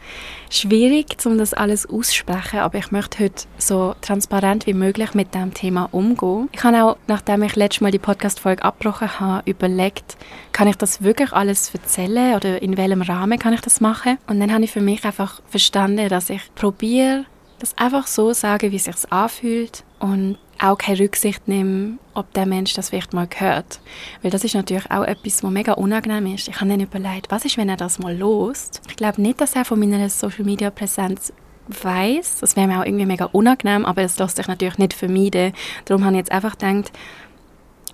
schwierig, 0.50 1.17
um 1.25 1.38
das 1.38 1.53
alles 1.53 1.88
auszusprechen, 1.88 2.60
aber 2.60 2.79
ich 2.79 2.91
möchte 2.91 3.24
heute 3.24 3.44
so 3.60 3.94
transparent 4.01 4.65
wie 4.65 4.74
möglich 4.74 5.13
mit 5.13 5.36
dem 5.36 5.53
Thema 5.53 5.89
umgehen. 5.91 6.50
Ich 6.51 6.63
habe 6.63 6.84
auch, 6.84 6.98
nachdem 7.08 7.44
ich 7.44 7.56
letztes 7.56 7.82
Mal 7.82 7.91
die 7.91 8.00
Podcast-Folge 8.00 8.63
abgebrochen 8.63 9.20
habe, 9.20 9.50
überlegt, 9.50 10.17
kann 10.53 10.67
ich 10.67 10.75
das 10.75 11.03
wirklich 11.03 11.32
alles 11.34 11.72
erzählen 11.74 12.36
oder 12.36 12.62
in 12.62 12.77
welchem 12.77 13.03
Rahmen 13.03 13.38
kann 13.38 13.53
ich 13.53 13.62
das 13.62 13.79
machen? 13.79 14.17
Und 14.27 14.39
dann 14.39 14.51
habe 14.51 14.63
ich 14.63 14.72
für 14.72 14.82
mich 14.82 15.06
einfach 15.06 15.41
verstanden, 15.48 16.10
dass 16.10 16.29
ich 16.29 16.41
probiere, 16.56 17.25
das 17.59 17.77
einfach 17.77 18.07
so 18.07 18.33
sagen, 18.33 18.71
wie 18.71 18.75
es 18.75 18.85
sich 18.85 18.95
anfühlt 19.11 19.83
und 19.99 20.37
auch 20.59 20.77
keine 20.77 20.99
Rücksicht 20.99 21.47
nehme, 21.47 21.97
ob 22.13 22.33
der 22.33 22.45
Mensch 22.45 22.73
das 22.73 22.89
vielleicht 22.89 23.13
mal 23.13 23.27
hört. 23.35 23.79
Weil 24.21 24.31
das 24.31 24.43
ist 24.43 24.55
natürlich 24.55 24.89
auch 24.89 25.03
etwas, 25.03 25.43
was 25.43 25.51
mega 25.51 25.73
unangenehm 25.73 26.33
ist. 26.33 26.47
Ich 26.47 26.55
habe 26.59 26.69
dann 26.69 26.79
überlegt, 26.79 27.29
was 27.29 27.45
ist, 27.45 27.57
wenn 27.57 27.69
er 27.69 27.77
das 27.77 27.99
mal 27.99 28.15
lost? 28.15 28.81
Ich 28.89 28.95
glaube 28.95 29.21
nicht, 29.21 29.39
dass 29.41 29.55
er 29.55 29.65
von 29.65 29.79
meiner 29.79 30.09
Social-Media-Präsenz 30.09 31.33
weiß. 31.67 32.39
Das 32.39 32.55
wäre 32.55 32.67
mir 32.67 32.79
auch 32.79 32.85
irgendwie 32.85 33.05
mega 33.05 33.25
unangenehm, 33.25 33.85
aber 33.85 34.01
das 34.01 34.17
lässt 34.17 34.37
sich 34.37 34.47
natürlich 34.47 34.77
nicht 34.77 34.93
vermeiden. 34.93 35.53
Darum 35.85 36.03
habe 36.05 36.15
ich 36.15 36.19
jetzt 36.19 36.31
einfach 36.31 36.57
gedacht, 36.57 36.91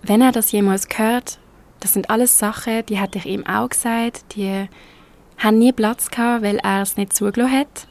wenn 0.03 0.21
er 0.21 0.31
das 0.31 0.51
jemals 0.51 0.87
hört, 0.95 1.39
das 1.79 1.93
sind 1.93 2.09
alles 2.09 2.37
Sachen, 2.37 2.85
die 2.85 2.99
hatte 2.99 3.17
ich 3.17 3.25
ihm 3.25 3.45
auch 3.45 3.69
gesagt, 3.69 4.35
die 4.35 4.67
haben 5.37 5.59
nie 5.59 5.73
Platz 5.73 6.11
gehabt, 6.11 6.43
weil 6.43 6.57
er 6.57 6.81
es 6.81 6.97
nicht 6.97 7.13
zugelassen 7.13 7.59
hat. 7.59 7.87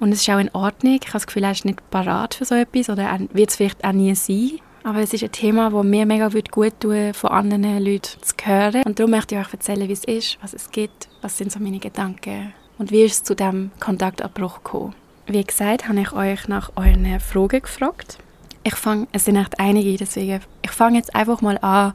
Und 0.00 0.12
es 0.12 0.20
ist 0.20 0.30
auch 0.30 0.38
in 0.38 0.50
Ordnung. 0.54 0.94
Ich 0.94 1.08
habe 1.08 1.12
das 1.14 1.26
Gefühl, 1.26 1.44
er 1.44 1.52
ist 1.52 1.64
nicht 1.64 1.90
parat 1.90 2.34
für 2.34 2.44
so 2.44 2.54
etwas 2.54 2.88
oder 2.88 3.18
wird 3.32 3.50
es 3.50 3.56
vielleicht 3.56 3.84
auch 3.84 3.92
nie 3.92 4.14
sein. 4.14 4.60
Aber 4.84 5.00
es 5.00 5.12
ist 5.12 5.24
ein 5.24 5.32
Thema, 5.32 5.70
das 5.70 5.84
mir 5.84 6.06
mega 6.06 6.28
gut 6.28 6.80
tun 6.80 7.12
von 7.12 7.30
anderen 7.30 7.84
Leuten 7.84 8.22
zu 8.22 8.34
hören. 8.42 8.82
Und 8.84 8.98
darum 8.98 9.10
möchte 9.10 9.34
ich 9.34 9.40
euch 9.40 9.52
erzählen, 9.52 9.88
wie 9.88 9.92
es 9.92 10.04
ist, 10.04 10.38
was 10.40 10.54
es 10.54 10.70
gibt, 10.70 11.08
was 11.20 11.36
sind 11.36 11.52
so 11.52 11.58
meine 11.58 11.78
Gedanken 11.78 12.52
und 12.78 12.90
wie 12.90 13.02
ist 13.02 13.12
es 13.12 13.22
zu 13.24 13.34
diesem 13.34 13.70
Kontaktabbruch 13.80 14.62
gekommen. 14.62 14.94
Wie 15.26 15.44
gesagt, 15.44 15.88
habe 15.88 16.00
ich 16.00 16.12
euch 16.12 16.48
nach 16.48 16.70
euren 16.76 17.20
Fragen 17.20 17.60
gefragt. 17.60 18.18
Ich 18.62 18.76
fange, 18.76 19.08
es 19.12 19.24
sind 19.26 19.36
echt 19.36 19.60
einige, 19.60 19.96
deswegen 19.96 20.40
ich 20.62 20.70
fange 20.70 20.96
jetzt 20.96 21.14
einfach 21.14 21.42
mal 21.42 21.58
an 21.58 21.92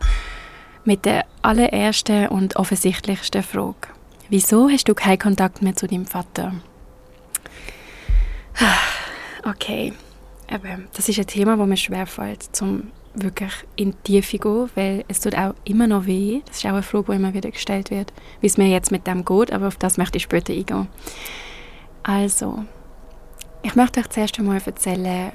mit 0.86 1.06
der 1.06 1.26
allerersten 1.42 2.28
und 2.28 2.58
offensichtlichsten 2.58 3.44
Frage. 3.44 3.88
Wieso 4.30 4.70
hast 4.70 4.88
du 4.88 4.94
keinen 4.94 5.20
Kontakt 5.20 5.62
mehr 5.62 5.76
zu 5.76 5.88
deinem 5.88 6.06
Vater? 6.06 6.54
Okay, 9.46 9.94
aber 10.50 10.80
das 10.94 11.10
ist 11.10 11.20
ein 11.20 11.28
Thema, 11.28 11.58
das 11.58 11.68
mir 11.68 11.78
schwerfällt, 11.78 12.44
zum 12.56 12.92
wirklich 13.16 13.52
in 13.76 13.92
die 13.92 14.22
Tiefe 14.22 14.38
gehen, 14.38 14.70
weil 14.76 15.06
es 15.08 15.20
tut 15.20 15.36
auch 15.36 15.54
immer 15.66 15.88
noch 15.88 16.06
weh. 16.06 16.42
Das 16.48 16.58
ist 16.58 16.66
auch 16.66 16.70
eine 16.70 16.84
Frage, 16.84 17.06
die 17.10 17.16
immer 17.16 17.34
wieder 17.34 17.52
gestellt 17.52 17.92
wird, 17.92 18.14
wie 18.42 18.48
es 18.48 18.58
mir 18.58 18.68
jetzt 18.68 18.92
mit 18.92 19.06
dem 19.06 19.26
geht, 19.26 19.52
aber 19.52 19.68
auf 19.68 19.76
das 19.76 19.98
möchte 19.98 20.18
ich 20.18 20.24
später 20.24 20.54
eingehen. 20.54 20.88
Also, 22.04 22.66
ich 23.62 23.76
möchte 23.76 24.00
euch 24.00 24.10
zuerst 24.10 24.40
einmal 24.40 24.62
erzählen, 24.66 25.32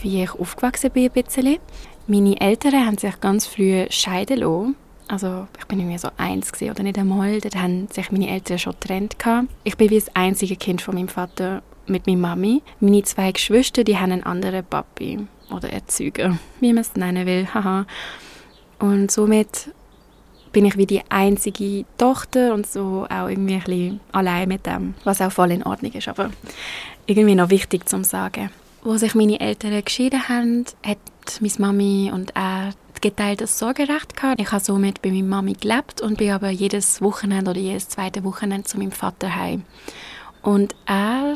wie 0.00 0.22
ich 0.22 0.32
aufgewachsen 0.32 0.90
bin 0.90 1.04
ein 1.04 1.10
bisschen. 1.10 1.58
Meine 2.06 2.40
Eltern 2.40 2.86
haben 2.86 2.98
sich 2.98 3.20
ganz 3.20 3.46
früh 3.46 3.86
scheiden 3.90 4.38
lassen. 4.38 4.76
Also 5.08 5.46
ich 5.58 5.66
bin 5.66 5.78
irgendwie 5.78 5.98
so 5.98 6.08
eins 6.16 6.52
oder 6.60 6.82
nicht 6.82 6.98
einmal. 6.98 7.40
Dort 7.40 7.56
haben 7.56 7.88
sich 7.88 8.10
meine 8.10 8.28
Eltern 8.28 8.58
schon 8.58 8.74
getrennt. 8.80 9.16
Ich 9.64 9.76
bin 9.76 9.90
wie 9.90 10.00
das 10.00 10.14
einzige 10.14 10.56
Kind 10.56 10.82
von 10.82 10.94
meinem 10.94 11.08
Vater 11.08 11.62
mit 11.88 12.06
meiner 12.06 12.18
Mami. 12.18 12.62
Meine 12.80 13.02
zwei 13.02 13.32
Geschwister, 13.32 13.84
die 13.84 13.98
haben 13.98 14.12
einen 14.12 14.22
anderen 14.22 14.64
Papi 14.64 15.26
oder 15.50 15.72
Erzeuger, 15.72 16.38
wie 16.60 16.72
man 16.72 16.82
es 16.82 16.94
nennen 16.94 17.26
will. 17.26 17.46
Und 18.78 19.10
somit 19.10 19.70
bin 20.52 20.64
ich 20.64 20.76
wie 20.76 20.86
die 20.86 21.02
einzige 21.10 21.84
Tochter 21.98 22.54
und 22.54 22.66
so 22.66 23.06
auch 23.10 23.28
irgendwie 23.28 23.54
ein 23.54 23.60
bisschen 23.60 24.00
allein 24.12 24.48
mit 24.48 24.66
dem, 24.66 24.94
was 25.04 25.20
auch 25.20 25.32
voll 25.32 25.52
in 25.52 25.62
Ordnung 25.62 25.92
ist, 25.92 26.08
aber 26.08 26.30
irgendwie 27.06 27.34
noch 27.34 27.50
wichtig 27.50 27.88
zu 27.88 28.02
sagen. 28.04 28.50
Wo 28.82 28.96
sich 28.96 29.14
meine 29.14 29.40
Eltern 29.40 29.84
geschieden 29.84 30.28
haben, 30.28 30.64
hat 30.84 30.98
meine 31.40 31.52
Mami 31.58 32.10
und 32.12 32.34
er 32.34 32.72
geteiltes 33.00 33.58
Sorgerecht 33.58 34.16
gehabt. 34.16 34.40
Ich 34.40 34.50
habe 34.52 34.64
somit 34.64 35.02
bei 35.02 35.10
meiner 35.10 35.26
Mami 35.26 35.52
gelebt 35.54 36.00
und 36.00 36.18
bin 36.18 36.30
aber 36.30 36.50
jedes 36.50 37.02
Wochenende 37.02 37.50
oder 37.50 37.60
jedes 37.60 37.88
zweite 37.88 38.24
Wochenende 38.24 38.64
zu 38.64 38.78
meinem 38.78 38.92
Vater 38.92 39.34
heim. 39.36 39.64
Und 40.42 40.74
er 40.86 41.34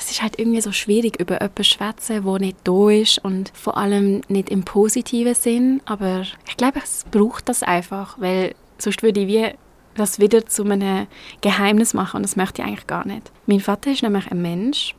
es 0.00 0.10
ist 0.10 0.22
halt 0.22 0.38
irgendwie 0.38 0.62
so 0.62 0.72
schwierig, 0.72 1.20
über 1.20 1.42
etwas 1.42 1.68
zu 1.68 1.74
schwätzen, 1.74 2.24
wo 2.24 2.38
nicht 2.38 2.56
da 2.64 2.88
ist 2.88 3.18
und 3.22 3.52
vor 3.54 3.76
allem 3.76 4.22
nicht 4.28 4.48
im 4.48 4.64
positiven 4.64 5.34
Sinn. 5.34 5.82
Aber 5.84 6.22
ich 6.48 6.56
glaube, 6.56 6.80
es 6.82 7.04
braucht 7.10 7.48
das 7.50 7.62
einfach, 7.62 8.18
weil 8.18 8.54
sonst 8.78 9.02
würde 9.02 9.20
ich 9.20 9.28
wie 9.28 9.54
das 9.94 10.18
wieder 10.18 10.46
zu 10.46 10.64
einem 10.64 11.06
Geheimnis 11.42 11.92
machen 11.92 12.18
und 12.18 12.22
das 12.22 12.36
möchte 12.36 12.62
ich 12.62 12.68
eigentlich 12.68 12.86
gar 12.86 13.06
nicht. 13.06 13.30
Mein 13.46 13.60
Vater 13.60 13.90
ist 13.90 14.02
nämlich 14.02 14.30
ein 14.30 14.40
Mensch, 14.40 14.94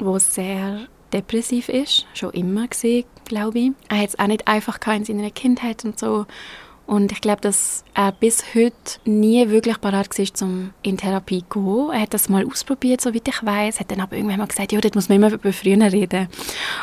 der 0.00 0.20
sehr 0.20 0.86
depressiv 1.12 1.68
ist, 1.68 2.06
schon 2.14 2.30
immer 2.30 2.68
gesehen, 2.68 3.04
glaube 3.24 3.58
ich. 3.58 3.72
Er 3.88 3.98
hat 3.98 4.08
es 4.10 4.18
auch 4.18 4.28
nicht 4.28 4.46
einfach 4.46 4.78
in 4.86 5.04
seiner 5.04 5.30
Kindheit 5.30 5.84
und 5.84 5.98
so 5.98 6.26
und 6.86 7.10
ich 7.10 7.20
glaube, 7.20 7.40
dass 7.40 7.84
er 7.94 8.12
bis 8.12 8.54
heute 8.54 8.74
nie 9.04 9.48
wirklich 9.48 9.78
bereit 9.78 10.16
war, 10.16 10.46
um 10.46 10.70
in 10.82 10.96
Therapie 10.96 11.44
zu 11.50 11.60
gehen. 11.60 11.90
Er 11.92 12.02
hat 12.02 12.14
das 12.14 12.28
mal 12.28 12.46
ausprobiert, 12.46 13.00
soweit 13.00 13.26
ich 13.26 13.44
weiß, 13.44 13.80
hat 13.80 13.90
dann 13.90 14.00
aber 14.00 14.16
irgendwann 14.16 14.38
mal 14.38 14.46
gesagt, 14.46 14.70
ja, 14.70 14.80
dort 14.80 14.94
muss 14.94 15.08
man 15.08 15.16
immer 15.16 15.32
über 15.32 15.52
früher 15.52 15.92
reden. 15.92 16.28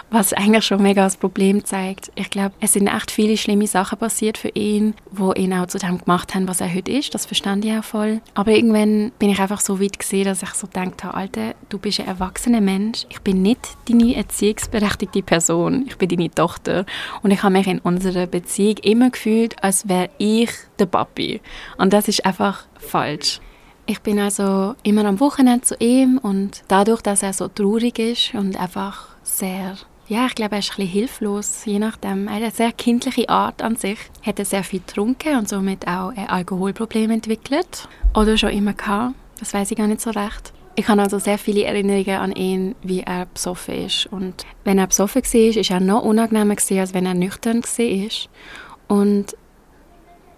Was 0.10 0.34
eigentlich 0.34 0.66
schon 0.66 0.84
mega 0.84 1.04
das 1.04 1.16
Problem 1.16 1.64
zeigt. 1.64 2.12
Ich 2.16 2.30
glaube, 2.30 2.54
es 2.60 2.74
sind 2.74 2.88
echt 2.88 3.12
viele 3.12 3.38
schlimme 3.38 3.68
Sachen 3.68 3.98
passiert 3.98 4.38
für 4.38 4.50
ihn, 4.50 4.94
wo 5.10 5.32
ihn 5.34 5.54
auch 5.54 5.68
zu 5.68 5.78
dem 5.78 6.00
gemacht 6.00 6.36
haben, 6.36 6.50
was 6.50 6.60
er 6.60 6.74
heute 6.74 6.92
ist. 6.92 7.14
Das 7.14 7.26
verstand 7.26 7.64
ich 7.64 7.72
auch 7.72 7.84
voll. 7.84 8.20
Aber 8.34 8.52
irgendwann 8.52 9.12
bin 9.20 9.30
ich 9.30 9.40
einfach 9.40 9.62
so 9.62 9.80
weit 9.80 10.00
gesehen, 10.00 10.26
dass 10.26 10.44
ich 10.44 10.54
so 10.54 10.68
gedacht 10.68 11.04
habe, 11.06 11.16
Alter, 11.16 11.56
du 11.70 11.78
bist 11.78 12.02
ein 12.02 12.08
erwachsener 12.08 12.62
Mensch. 12.62 13.06
Ich 13.10 13.22
bin 13.22 13.42
nicht 13.42 13.60
deine 13.88 14.16
erziehungsberechtigte 14.16 15.22
Person. 15.22 15.86
Ich 15.88 15.98
bin 15.98 16.10
deine 16.10 16.30
Tochter. 16.30 16.86
Und 17.22 17.32
ich 17.32 17.42
habe 17.42 17.54
mich 17.54 17.68
in 17.68 17.80
unserer 17.80 18.28
Beziehung 18.28 18.78
immer 18.80 19.10
gefühlt, 19.10 19.64
als 19.64 19.88
wäre 19.88 19.93
wäre 19.94 20.10
ich 20.18 20.50
der 20.80 20.88
Papi. 20.88 21.42
Und 21.78 21.94
das 21.94 22.08
ist 22.08 22.26
einfach 22.26 22.66
falsch. 22.80 23.40
Ich 23.86 24.00
bin 24.00 24.18
also 24.20 24.76
immer 24.84 25.06
am 25.06 25.20
Wochenende 25.20 25.66
zu 25.66 25.76
ihm 25.80 26.18
und 26.18 26.64
dadurch, 26.68 27.02
dass 27.02 27.22
er 27.22 27.34
so 27.34 27.48
traurig 27.48 28.00
ist 28.00 28.34
und 28.34 28.60
einfach 28.60 29.08
sehr, 29.24 29.76
ja, 30.08 30.26
ich 30.26 30.36
glaube, 30.36 30.56
er 30.56 30.60
ist 30.60 30.72
ein 30.72 30.78
bisschen 30.78 30.92
hilflos, 30.92 31.66
je 31.66 31.80
nachdem. 31.80 32.28
Er 32.28 32.36
hat 32.36 32.42
eine 32.44 32.52
sehr 32.52 32.72
kindliche 32.72 33.28
Art 33.30 33.62
an 33.62 33.76
sich, 33.76 34.00
hat 34.22 34.40
er 34.40 34.46
sehr 34.46 34.64
viel 34.64 34.80
getrunken 34.80 35.38
und 35.38 35.50
somit 35.50 35.86
auch 35.88 36.10
ein 36.16 36.30
Alkoholproblem 36.30 37.12
entwickelt. 37.12 37.90
Oder 38.16 38.38
schon 38.38 38.52
immer 38.52 38.74
gehabt, 38.74 39.16
das 39.40 39.54
weiß 39.54 39.72
ich 39.72 39.78
gar 39.78 39.88
nicht 39.88 40.02
so 40.02 40.12
recht. 40.12 40.54
Ich 40.76 40.88
habe 40.88 41.02
also 41.02 41.20
sehr 41.20 41.38
viele 41.38 41.66
Erinnerungen 41.66 42.18
an 42.18 42.32
ihn, 42.32 42.76
wie 42.82 43.02
er 43.02 43.28
besoffen 43.28 43.86
ist. 43.86 44.08
Und 44.08 44.46
wenn 44.64 44.80
er 44.80 44.88
besoffen 44.88 45.22
war, 45.22 45.58
ist 45.62 45.70
er 45.70 45.80
noch 45.80 46.04
unangenehmer, 46.04 46.56
als 46.56 46.94
wenn 46.94 47.06
er 47.06 47.14
nüchtern 47.14 47.64
war. 47.64 48.98
Und 48.98 49.36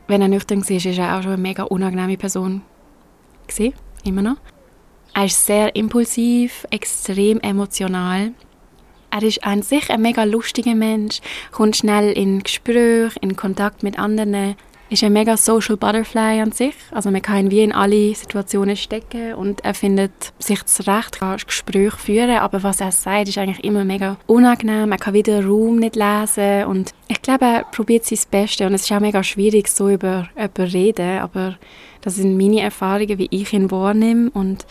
wenn 0.07 0.21
er 0.21 0.27
nüchtern 0.27 0.61
war, 0.61 0.69
war 0.69 1.07
er 1.07 1.17
auch 1.17 1.23
schon 1.23 1.33
eine 1.33 1.41
mega 1.41 1.63
unangenehme 1.63 2.17
Person. 2.17 2.61
Gewesen, 3.47 3.73
immer 4.03 4.21
noch. 4.21 4.37
Er 5.13 5.25
ist 5.25 5.45
sehr 5.45 5.75
impulsiv, 5.75 6.65
extrem 6.71 7.39
emotional. 7.39 8.33
Er 9.11 9.23
ist 9.23 9.45
an 9.45 9.61
sich 9.61 9.89
ein 9.89 10.01
mega 10.01 10.25
lustiger 10.25 10.75
Mensch, 10.75 11.21
kommt 11.51 11.77
schnell 11.77 12.11
in 12.11 12.43
Gespräche, 12.43 13.17
in 13.21 13.37
Kontakt 13.37 13.81
mit 13.81 13.97
anderen, 13.97 14.55
ist 14.89 15.03
ein 15.03 15.13
mega 15.13 15.35
Social 15.35 15.77
Butterfly 15.77 16.41
an 16.41 16.51
sich. 16.51 16.75
Also 16.91 17.09
man 17.09 17.21
kann 17.21 17.45
ihn 17.45 17.51
wie 17.51 17.61
in 17.61 17.71
alle 17.71 18.13
Situationen 18.13 18.75
stecken 18.75 19.33
und 19.33 19.63
er 19.63 19.73
findet 19.73 20.33
sich 20.39 20.63
zurecht, 20.65 21.19
kann 21.19 21.37
Gespräche 21.37 21.97
führen, 21.97 22.37
aber 22.37 22.63
was 22.63 22.81
er 22.81 22.91
sagt, 22.91 23.27
ist 23.27 23.37
eigentlich 23.37 23.63
immer 23.63 23.83
mega 23.83 24.17
unangenehm. 24.27 24.91
Er 24.91 24.97
kann 24.97 25.13
wieder 25.13 25.45
Raum 25.45 25.77
nicht 25.77 25.95
lesen 25.95 26.65
und 26.65 26.93
ich 27.07 27.21
glaube, 27.21 27.45
er 27.45 27.63
probiert 27.63 28.05
sein 28.05 28.19
Bestes 28.29 28.65
und 28.65 28.73
es 28.73 28.83
ist 28.83 28.91
auch 28.91 28.99
mega 28.99 29.23
schwierig, 29.23 29.67
so 29.67 29.89
über 29.89 30.29
jemanden 30.35 30.55
zu 30.55 30.73
reden, 30.73 31.19
aber 31.19 31.57
das 32.01 32.15
sind 32.15 32.37
meine 32.37 32.61
Erfahrungen, 32.61 33.17
wie 33.17 33.27
ich 33.31 33.51
ihn 33.53 33.71
wahrnehme 33.71 34.29
und 34.31 34.67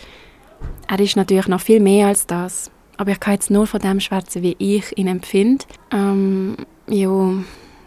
er 0.87 0.99
ist 0.99 1.17
natürlich 1.17 1.47
noch 1.47 1.61
viel 1.61 1.81
mehr 1.81 2.07
als 2.07 2.25
das. 2.25 2.71
Aber 2.97 3.11
ich 3.11 3.19
kann 3.19 3.33
jetzt 3.33 3.51
nur 3.51 3.67
von 3.67 3.81
dem 3.81 3.99
schwätzen, 3.99 4.41
wie 4.41 4.55
ich 4.57 4.97
ihn 4.97 5.07
empfinde. 5.07 5.65
Ähm, 5.91 6.55
ja, 6.87 7.33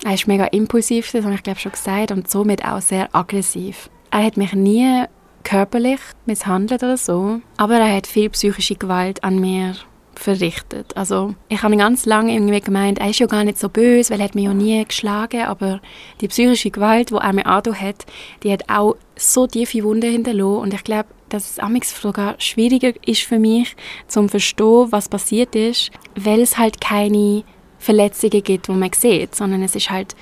er 0.04 0.14
ist 0.14 0.28
mega 0.28 0.44
impulsiv, 0.46 1.10
das 1.12 1.24
habe 1.24 1.34
ich 1.34 1.42
glaube 1.42 1.60
schon 1.60 1.72
gesagt, 1.72 2.12
und 2.12 2.30
somit 2.30 2.64
auch 2.64 2.80
sehr 2.80 3.14
aggressiv. 3.14 3.90
er 4.10 4.24
hat 4.24 4.36
mich 4.36 4.52
nie 4.52 5.04
körperlich 5.44 6.00
misshandelt 6.26 6.82
oder 6.82 6.96
so, 6.96 7.40
aber 7.56 7.76
er 7.76 7.96
hat 7.96 8.06
viel 8.06 8.30
psychische 8.30 8.74
Gewalt 8.74 9.24
an 9.24 9.38
mir 9.38 9.74
verrichtet. 10.14 10.96
Also 10.96 11.34
ich 11.48 11.62
habe 11.62 11.76
ganz 11.76 12.04
lange 12.04 12.34
irgendwie 12.34 12.60
gemeint, 12.60 12.98
er 12.98 13.10
ist 13.10 13.20
ja 13.20 13.26
gar 13.26 13.44
nicht 13.44 13.58
so 13.58 13.68
böse, 13.68 14.12
weil 14.12 14.20
er 14.20 14.24
hat 14.24 14.34
mich 14.34 14.44
ja 14.44 14.54
nie 14.54 14.84
geschlagen, 14.84 15.42
aber 15.42 15.80
die 16.20 16.28
psychische 16.28 16.70
Gewalt, 16.70 17.10
die 17.10 17.14
er 17.14 17.32
mir 17.32 17.46
angetan 17.46 17.80
hat, 17.80 18.06
die 18.42 18.52
hat 18.52 18.68
auch 18.68 18.96
so 19.16 19.46
tiefe 19.46 19.84
Wunden 19.84 20.10
hinterlassen 20.10 20.62
und 20.62 20.74
ich 20.74 20.84
glaube, 20.84 21.08
dass 21.28 21.50
es 21.50 21.58
amigs 21.58 22.00
sogar 22.00 22.34
schwieriger 22.38 22.92
ist 23.06 23.22
für 23.22 23.38
mich, 23.38 23.76
zum 24.08 24.28
verstehen, 24.28 24.90
was 24.90 25.08
passiert 25.08 25.54
ist, 25.54 25.90
weil 26.16 26.40
es 26.40 26.58
halt 26.58 26.80
keine 26.80 27.44
Verletzungen 27.78 28.42
gibt, 28.42 28.68
wo 28.68 28.72
man 28.72 28.92
sieht, 28.92 29.34
sondern 29.34 29.62
es 29.62 29.74
ist 29.74 29.90
halt, 29.90 30.14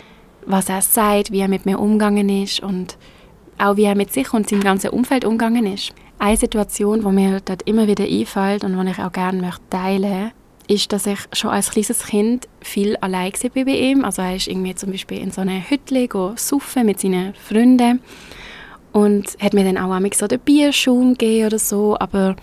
was 0.44 0.68
er 0.68 0.82
sagt, 0.82 1.32
wie 1.32 1.40
er 1.40 1.48
mit 1.48 1.66
mir 1.66 1.78
umgegangen 1.78 2.28
ist 2.28 2.60
und 2.60 2.96
auch 3.58 3.76
wie 3.76 3.84
er 3.84 3.94
mit 3.94 4.12
sich 4.12 4.32
und 4.32 4.48
seinem 4.48 4.62
ganzen 4.62 4.90
Umfeld 4.90 5.24
umgegangen 5.24 5.66
ist. 5.66 5.92
Eine 6.18 6.36
Situation, 6.36 7.00
die 7.00 7.12
mir 7.12 7.40
dort 7.44 7.62
immer 7.62 7.86
wieder 7.86 8.04
einfällt 8.04 8.64
und 8.64 8.78
die 8.78 8.90
ich 8.90 8.98
auch 8.98 9.12
gerne 9.12 9.40
möchte 9.40 9.62
teilen 9.70 10.32
ist, 10.68 10.92
dass 10.92 11.06
ich 11.06 11.18
schon 11.32 11.50
als 11.50 11.70
kleines 11.70 12.06
Kind 12.06 12.48
viel 12.60 12.96
allein 12.96 13.32
war 13.32 13.64
bei 13.64 13.70
ihm. 13.70 14.04
Also 14.04 14.22
er 14.22 14.36
ist 14.36 14.48
irgendwie 14.48 14.74
zum 14.74 14.90
Beispiel 14.90 15.18
in 15.18 15.30
so 15.30 15.40
einer 15.40 15.60
Hütte 15.68 16.08
saufen 16.36 16.86
mit 16.86 17.00
seinen 17.00 17.34
Freunden 17.34 18.00
und 18.92 19.36
hat 19.40 19.52
mir 19.52 19.64
dann 19.64 19.78
auch 19.78 19.92
einmal 19.92 20.12
so 20.14 20.26
den 20.26 20.40
Bierschaum 20.40 21.12
gegeben 21.12 21.46
oder 21.46 21.58
so, 21.58 21.96
aber 21.98 22.36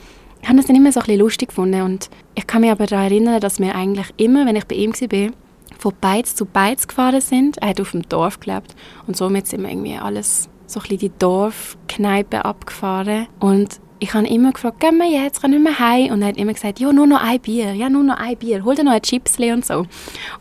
ich 0.43 0.49
habe 0.49 0.57
das 0.57 0.65
dann 0.65 0.75
immer 0.75 0.91
so 0.91 0.99
ein 0.99 1.05
bisschen 1.05 1.21
lustig 1.21 1.49
gefunden 1.49 1.81
und 1.83 2.09
ich 2.35 2.45
kann 2.45 2.61
mich 2.61 2.69
aber 2.69 2.85
daran 2.85 3.05
erinnern, 3.05 3.39
dass 3.39 3.61
wir 3.61 3.73
eigentlich 3.75 4.07
immer, 4.17 4.45
wenn 4.45 4.57
ich 4.57 4.65
bei 4.65 4.75
ihm 4.75 4.91
war, 4.91 5.31
von 5.79 5.93
Beiz 6.01 6.35
zu 6.35 6.45
Beiz 6.45 6.85
gefahren 6.85 7.21
sind. 7.21 7.59
Er 7.59 7.69
hat 7.69 7.79
auf 7.79 7.91
dem 7.91 8.01
Dorf 8.09 8.41
gelebt 8.41 8.75
und 9.07 9.15
somit 9.15 9.47
sind 9.47 9.61
wir 9.63 9.69
irgendwie 9.69 9.95
alles 9.95 10.49
so 10.67 10.81
ein 10.81 10.83
bisschen 10.83 10.97
die 10.97 11.11
Dorfkneipe 11.17 12.43
abgefahren 12.43 13.27
und 13.39 13.79
ich 13.99 14.13
habe 14.13 14.27
immer 14.27 14.51
gefragt, 14.51 14.81
gehen 14.81 14.97
wir 14.97 15.09
jetzt, 15.09 15.39
können 15.39 15.63
wir 15.63 15.79
heim? 15.79 16.11
Und 16.11 16.21
er 16.21 16.27
hat 16.27 16.37
immer 16.37 16.51
gesagt, 16.51 16.77
ja, 16.77 16.91
nur 16.91 17.07
noch 17.07 17.23
ein 17.23 17.39
Bier, 17.39 17.71
ja, 17.71 17.87
nur 17.87 18.03
noch 18.03 18.17
ein 18.17 18.35
Bier, 18.35 18.65
hol 18.65 18.75
dir 18.75 18.83
noch 18.83 18.91
ein 18.91 19.01
Chipsli 19.01 19.53
und 19.53 19.65
so. 19.65 19.85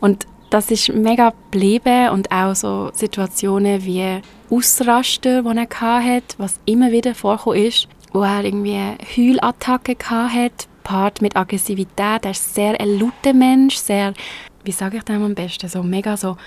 Und 0.01 0.27
das 0.49 0.69
ist 0.69 0.89
mega 0.89 1.33
geblieben 1.49 2.09
und 2.09 2.29
auch 2.29 2.55
so 2.55 2.91
Situationen 2.93 3.85
wie 3.85 4.19
Ausrasten, 4.51 5.45
die 5.45 5.57
er 5.57 5.79
hatte, 5.79 6.35
was 6.37 6.59
immer 6.65 6.91
wieder 6.91 7.15
vorgekommen 7.15 7.63
ist, 7.63 7.87
wo 8.13 8.21
er 8.21 8.45
irgendwie 8.45 8.79
Heulattacken 9.17 9.97
hatte, 10.09 10.67
Part 10.83 11.21
mit 11.21 11.35
Aggressivität. 11.35 12.25
Er 12.25 12.31
ist 12.31 12.53
sehr 12.53 12.79
ein 12.79 12.99
lauter 12.99 13.33
Mensch, 13.33 13.75
sehr, 13.75 14.13
wie 14.63 14.71
sage 14.71 14.97
ich 14.97 15.03
das 15.03 15.15
am 15.15 15.33
besten, 15.33 15.69
so 15.69 15.81
mega 15.81 16.15
so 16.15 16.37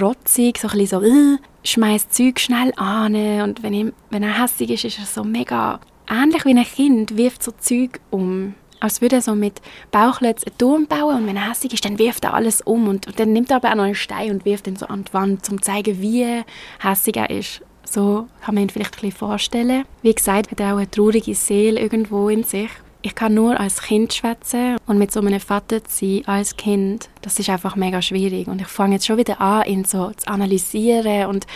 rotzig, 0.00 0.58
so 0.58 0.68
ein 0.68 0.78
bisschen 0.78 1.00
so, 1.00 1.06
äh, 1.06 1.38
schmeißt 1.64 2.12
Zeug 2.12 2.40
schnell 2.40 2.72
an 2.76 3.14
und 3.42 3.62
wenn, 3.62 3.72
ihm, 3.72 3.92
wenn 4.10 4.22
er 4.22 4.40
hässlich 4.40 4.70
ist, 4.70 4.84
ist 4.84 4.98
er 4.98 5.06
so 5.06 5.24
mega, 5.24 5.80
ähnlich 6.10 6.44
wie 6.44 6.56
ein 6.56 6.64
Kind, 6.64 7.16
wirft 7.16 7.42
so 7.42 7.52
Zeug 7.52 8.00
um. 8.10 8.54
Als 8.80 9.00
würde 9.00 9.16
er 9.16 9.22
so 9.22 9.34
mit 9.34 9.60
Bauchlötz 9.90 10.44
einen 10.44 10.56
Turm 10.56 10.86
bauen 10.86 11.16
und 11.16 11.26
wenn 11.26 11.36
er 11.36 11.50
hässlich 11.50 11.74
ist, 11.74 11.84
dann 11.84 11.98
wirft 11.98 12.24
er 12.24 12.34
alles 12.34 12.60
um 12.60 12.86
und, 12.86 13.08
und 13.08 13.18
dann 13.18 13.32
nimmt 13.32 13.50
er 13.50 13.56
aber 13.56 13.70
auch 13.70 13.74
noch 13.74 13.84
einen 13.84 13.96
Stein 13.96 14.30
und 14.30 14.44
wirft 14.44 14.68
ihn 14.68 14.76
so 14.76 14.86
an 14.86 15.04
die 15.04 15.12
Wand, 15.12 15.50
um 15.50 15.60
zu 15.60 15.64
zeigen, 15.64 16.00
wie 16.00 16.44
hässlich 16.78 17.16
er 17.16 17.30
ist. 17.30 17.62
So 17.90 18.26
kann 18.42 18.54
man 18.54 18.64
ihn 18.64 18.70
vielleicht 18.70 18.94
ein 18.94 19.00
bisschen 19.00 19.18
vorstellen. 19.18 19.84
Wie 20.02 20.14
gesagt, 20.14 20.50
hat 20.50 20.60
er 20.60 20.74
auch 20.74 20.78
eine 20.78 20.90
traurige 20.90 21.34
Seele 21.34 21.80
irgendwo 21.80 22.28
in 22.28 22.44
sich 22.44 22.70
ich 23.02 23.14
kann 23.14 23.34
nur 23.34 23.58
als 23.58 23.82
Kind 23.82 24.12
schwätzen 24.12 24.76
und 24.86 24.98
mit 24.98 25.12
so 25.12 25.20
einem 25.20 25.40
Vater 25.40 25.84
zu 25.84 26.04
sein 26.04 26.22
als 26.26 26.56
Kind, 26.56 27.08
das 27.22 27.38
ist 27.38 27.48
einfach 27.48 27.76
mega 27.76 28.02
schwierig. 28.02 28.48
Und 28.48 28.60
ich 28.60 28.66
fange 28.66 28.94
jetzt 28.94 29.06
schon 29.06 29.18
wieder 29.18 29.40
an, 29.40 29.66
ihn 29.66 29.84
so 29.84 30.10
zu 30.10 30.28
analysieren 30.28 31.26
und 31.26 31.46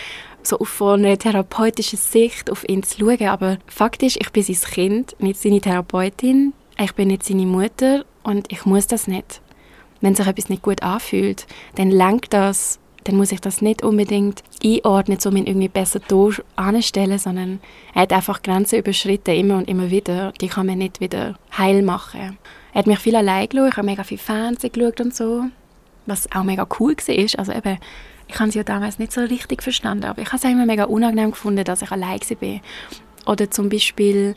so 0.43 0.59
auf 0.59 0.83
einer 0.83 1.19
therapeutischen 1.19 1.99
Sicht 1.99 2.51
auf 2.51 2.69
ihn 2.69 2.83
zu 2.83 3.01
schauen. 3.01 3.29
Aber 3.29 3.59
faktisch, 3.67 4.17
ich 4.21 4.31
bin 4.31 4.43
sein 4.43 4.71
Kind, 4.71 5.17
nicht 5.19 5.41
seine 5.41 5.61
Therapeutin. 5.61 6.53
Ich 6.79 6.95
bin 6.95 7.09
nicht 7.09 7.25
seine 7.25 7.47
Mutter 7.47 8.05
und 8.23 8.51
ich 8.51 8.65
muss 8.65 8.87
das 8.87 9.07
nicht. 9.07 9.41
Wenn 10.01 10.15
sich 10.15 10.27
etwas 10.27 10.49
nicht 10.49 10.63
gut 10.63 10.83
anfühlt, 10.83 11.47
dann 11.75 11.91
lenkt 11.91 12.33
das 12.33 12.79
dann 13.05 13.17
muss 13.17 13.33
ich 13.33 13.41
das 13.41 13.63
nicht 13.63 13.83
unbedingt 13.83 14.43
einordnen, 14.65 15.19
um 15.25 15.37
ihn 15.37 15.47
irgendwie 15.47 15.69
besser 15.69 16.01
anstellen, 16.57 17.19
sondern 17.19 17.61
er 17.95 18.03
hat 18.03 18.13
einfach 18.13 18.43
Grenzen 18.43 18.79
überschritten, 18.79 19.35
immer 19.35 19.57
und 19.57 19.69
immer 19.69 19.91
wieder. 19.91 20.33
Die 20.41 20.49
kann 20.49 20.67
man 20.67 20.79
nicht 20.79 21.01
wieder 21.01 21.39
heil 21.57 21.83
machen. 21.83 22.39
Er 22.73 22.79
hat 22.79 22.87
mich 22.87 22.99
viel 22.99 23.17
allein 23.17 23.49
geschaut, 23.49 23.69
ich 23.71 23.77
habe 23.77 23.87
mega 23.87 24.05
viel 24.05 24.19
Fernsehen 24.19 24.73
geschaut 24.73 25.01
und 25.01 25.15
so, 25.15 25.45
was 26.07 26.31
auch 26.33 26.45
mega 26.45 26.67
cool 26.79 26.95
war. 26.97 27.39
Also 27.39 27.53
eben, 27.53 27.79
ich 28.29 28.41
habe 28.41 28.51
sie 28.51 28.59
ja 28.59 28.65
damals 28.65 28.99
nicht 28.99 29.13
so 29.13 29.21
richtig 29.21 29.63
verstanden, 29.63 30.05
aber 30.05 30.23
ich 30.23 30.29
habe 30.29 30.37
es 30.37 30.45
immer 30.45 30.67
mega 30.67 30.85
unangenehm 30.85 31.33
gefunden, 31.33 31.65
dass 31.65 31.83
ich 31.83 31.91
allein 31.91 32.21
war. 32.21 32.61
Oder 33.27 33.51
zum 33.51 33.69
Beispiel 33.69 34.37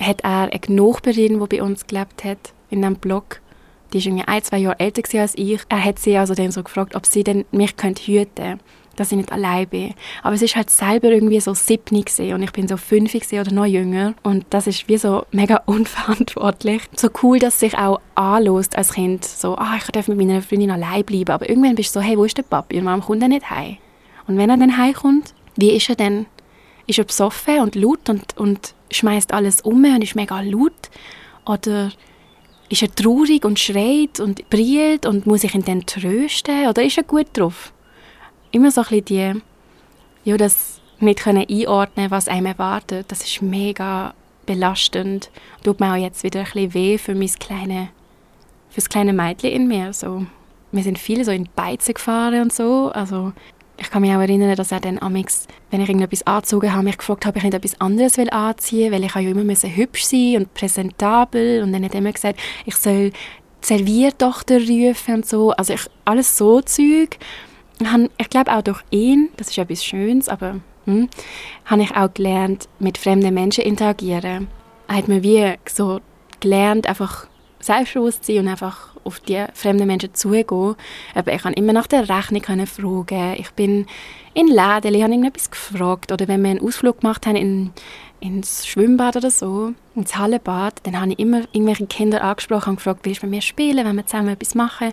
hat 0.00 0.20
er 0.22 0.50
eine 0.52 0.60
Nachbarin, 0.68 1.40
die 1.40 1.56
bei 1.56 1.62
uns 1.62 1.86
gelebt 1.86 2.24
hat, 2.24 2.52
in 2.70 2.84
einem 2.84 2.96
Blog, 2.96 3.40
die 3.92 3.98
ist 3.98 4.06
irgendwie 4.06 4.26
ein, 4.26 4.42
zwei 4.42 4.58
Jahre 4.58 4.78
älter 4.80 5.02
als 5.20 5.36
ich. 5.36 5.60
Er 5.68 5.84
hat 5.84 5.98
sie 5.98 6.16
also 6.16 6.34
dann 6.34 6.50
so 6.50 6.62
gefragt, 6.62 6.94
ob 6.94 7.06
sie 7.06 7.24
denn 7.24 7.44
mich 7.50 7.76
könnte 7.76 8.02
hüten 8.02 8.60
dass 8.98 9.12
ich 9.12 9.16
nicht 9.18 9.32
allein 9.32 9.68
bin. 9.68 9.94
Aber 10.22 10.34
es 10.34 10.42
ist 10.42 10.56
halt 10.56 10.70
selber 10.70 11.08
irgendwie 11.08 11.40
so 11.40 11.54
siebni 11.54 12.04
und 12.32 12.42
ich 12.42 12.52
bin 12.52 12.68
so 12.68 12.76
fünf 12.76 13.14
oder 13.32 13.52
noch 13.52 13.66
jünger 13.66 14.14
und 14.22 14.44
das 14.50 14.66
ist 14.66 14.88
wie 14.88 14.98
so 14.98 15.24
mega 15.32 15.62
unverantwortlich. 15.66 16.82
So 16.96 17.08
cool, 17.22 17.38
dass 17.38 17.60
sich 17.60 17.76
auch 17.76 18.00
anlässt 18.14 18.76
als 18.76 18.92
Kind, 18.92 19.24
so, 19.24 19.56
ah, 19.56 19.76
ich 19.78 19.84
darf 19.86 20.08
mit 20.08 20.18
meiner 20.18 20.42
Freundin 20.42 20.70
allein 20.70 21.04
bleiben, 21.04 21.30
aber 21.30 21.48
irgendwann 21.48 21.74
bist 21.74 21.94
du 21.94 22.00
so, 22.00 22.04
hey, 22.04 22.18
wo 22.18 22.24
ist 22.24 22.36
der 22.36 22.42
Papi? 22.42 22.78
Und 22.78 22.86
warum 22.86 23.00
kommt 23.00 23.22
er 23.22 23.28
nicht 23.28 23.50
heim? 23.50 23.78
Und 24.26 24.36
wenn 24.36 24.50
er 24.50 24.56
dann 24.56 24.76
heimkommt, 24.76 25.34
wie 25.56 25.70
ist 25.70 25.88
er 25.88 25.96
denn? 25.96 26.26
Ist 26.86 26.98
er 26.98 27.04
besoffen 27.04 27.60
und 27.60 27.74
laut 27.74 28.08
und, 28.08 28.36
und 28.36 28.74
schmeißt 28.90 29.32
alles 29.32 29.60
um 29.60 29.84
und 29.84 30.02
ist 30.02 30.16
mega 30.16 30.40
laut? 30.40 30.90
Oder 31.46 31.90
ist 32.68 32.82
er 32.82 32.94
traurig 32.94 33.44
und 33.44 33.58
schreit 33.58 34.20
und 34.20 34.48
brillt 34.50 35.06
und 35.06 35.26
muss 35.26 35.44
ich 35.44 35.54
ihn 35.54 35.64
dann 35.64 35.86
trösten? 35.86 36.68
Oder 36.68 36.82
ist 36.82 36.98
er 36.98 37.04
gut 37.04 37.26
drauf? 37.32 37.72
Immer 38.50 38.70
so 38.70 38.82
ein 38.82 38.88
bisschen 38.88 39.04
die, 39.04 40.30
ja, 40.30 40.36
das 40.36 40.80
nicht 41.00 41.20
können 41.20 41.46
einordnen 41.48 42.10
was 42.10 42.28
einem 42.28 42.46
erwartet, 42.46 43.06
das 43.08 43.22
ist 43.22 43.42
mega 43.42 44.14
belastend. 44.46 45.30
Tut 45.62 45.80
mir 45.80 45.92
auch 45.92 45.96
jetzt 45.96 46.24
wieder 46.24 46.40
ein 46.40 46.46
bisschen 46.46 46.74
weh 46.74 46.98
für 46.98 47.14
mein 47.14 47.28
kleine, 47.38 47.90
für 48.70 48.76
das 48.76 48.88
kleine 48.88 49.12
Mädchen 49.12 49.50
in 49.50 49.68
mir. 49.68 49.92
So, 49.92 50.26
wir 50.72 50.82
sind 50.82 50.98
viele 50.98 51.24
so 51.24 51.30
in 51.30 51.48
Beizen 51.54 51.94
gefahren 51.94 52.42
und 52.42 52.52
so, 52.52 52.90
also 52.92 53.32
ich 53.80 53.90
kann 53.90 54.02
mich 54.02 54.10
auch 54.10 54.20
erinnern, 54.20 54.56
dass 54.56 54.72
er 54.72 54.80
dann 54.80 54.98
amix, 54.98 55.46
wenn 55.70 55.80
ich 55.80 55.88
irgendetwas 55.88 56.26
angezogen 56.26 56.72
habe, 56.72 56.84
mich 56.84 56.98
gefragt 56.98 57.24
habe, 57.24 57.36
ob 57.36 57.36
ich 57.36 57.44
nicht 57.44 57.54
etwas 57.54 57.80
anderes 57.80 58.16
will 58.16 58.30
anziehen 58.30 58.92
weil 58.92 59.04
ich 59.04 59.14
ja 59.14 59.20
immer 59.20 59.44
müssen 59.44 59.74
hübsch 59.74 60.04
sein 60.04 60.36
und 60.36 60.54
präsentabel 60.54 61.62
und 61.62 61.72
dann 61.72 61.84
hat 61.84 61.94
er 61.94 62.00
immer 62.00 62.12
gesagt, 62.12 62.40
ich 62.66 62.74
soll 62.76 63.12
Serviertochter 63.60 64.58
rufen 64.58 65.14
und 65.16 65.26
so. 65.26 65.50
Also 65.52 65.74
ich, 65.74 65.86
alles 66.04 66.36
so 66.36 66.60
Zeug. 66.60 67.18
Ich 68.18 68.30
glaube 68.30 68.52
auch 68.52 68.62
durch 68.62 68.82
ihn, 68.90 69.30
das 69.36 69.48
ist 69.48 69.58
etwas 69.58 69.84
Schönes, 69.84 70.28
aber 70.28 70.60
hm, 70.84 71.08
habe 71.64 71.82
ich 71.82 71.94
auch 71.94 72.12
gelernt, 72.12 72.68
mit 72.78 72.98
fremden 72.98 73.34
Menschen 73.34 73.64
interagieren. 73.64 74.48
Er 74.88 74.96
hat 74.96 75.08
mir 75.08 75.22
wie 75.22 75.54
so 75.68 76.00
gelernt, 76.40 76.86
einfach 76.88 77.26
selbstbewusst 77.60 78.24
sein 78.24 78.38
und 78.38 78.48
einfach 78.48 78.96
auf 79.08 79.20
die 79.20 79.44
fremden 79.54 79.86
Menschen 79.86 80.14
zugehen. 80.14 80.76
Aber 81.14 81.32
ich 81.32 81.42
kann 81.42 81.54
immer 81.54 81.72
nach 81.72 81.86
der 81.86 82.08
Rechnung 82.08 82.66
fragen. 82.66 83.34
Ich 83.38 83.50
bin 83.52 83.86
in 84.34 84.46
Läden, 84.46 84.94
ich 84.94 85.02
habe 85.02 85.12
irgendetwas 85.12 85.50
gefragt. 85.50 86.12
Oder 86.12 86.28
wenn 86.28 86.42
wir 86.42 86.50
einen 86.50 86.60
Ausflug 86.60 87.00
gemacht 87.00 87.26
haben 87.26 87.36
in, 87.36 87.70
ins 88.20 88.66
Schwimmbad 88.66 89.16
oder 89.16 89.30
so, 89.30 89.72
ins 89.94 90.16
Hallenbad, 90.16 90.80
dann 90.84 91.00
habe 91.00 91.12
ich 91.12 91.18
immer 91.18 91.42
irgendwelche 91.52 91.86
Kinder 91.86 92.22
angesprochen 92.22 92.70
und 92.70 92.76
gefragt, 92.76 93.00
willst 93.02 93.22
du 93.22 93.26
mit 93.26 93.36
mir 93.36 93.42
spielen, 93.42 93.84
wenn 93.84 93.96
wir 93.96 94.06
zusammen 94.06 94.28
etwas 94.28 94.54
machen? 94.54 94.92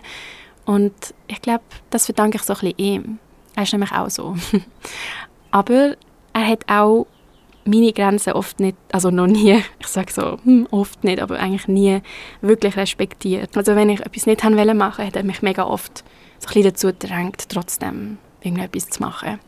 Und 0.64 1.14
ich 1.28 1.40
glaube, 1.40 1.62
das 1.90 2.06
verdanke 2.06 2.38
ich 2.38 2.42
so 2.42 2.54
ein 2.54 2.60
bisschen 2.60 2.78
ihm. 2.78 3.18
Er 3.54 3.62
ist 3.62 3.72
nämlich 3.72 3.92
auch 3.92 4.10
so. 4.10 4.36
Aber 5.50 5.96
er 6.32 6.46
hat 6.46 6.68
auch 6.68 7.06
meine 7.66 7.92
Grenzen 7.92 8.32
oft 8.32 8.60
nicht, 8.60 8.76
also 8.92 9.10
noch 9.10 9.26
nie, 9.26 9.62
ich 9.78 9.86
sage 9.86 10.12
so, 10.12 10.38
hm, 10.44 10.66
oft 10.70 11.04
nicht, 11.04 11.20
aber 11.20 11.38
eigentlich 11.38 11.68
nie 11.68 12.00
wirklich 12.40 12.76
respektiert. 12.76 13.56
Also 13.56 13.76
wenn 13.76 13.90
ich 13.90 14.00
etwas 14.00 14.26
nicht 14.26 14.44
wollte 14.44 14.74
machen, 14.74 15.06
hat 15.06 15.16
er 15.16 15.24
mich 15.24 15.42
mega 15.42 15.64
oft 15.64 16.04
so 16.38 16.48
ein 16.48 16.54
bisschen 16.54 16.62
dazu 16.64 16.86
gedrängt, 16.88 17.48
trotzdem 17.48 18.18
irgendetwas 18.42 18.90
zu 18.90 19.02
machen. 19.02 19.40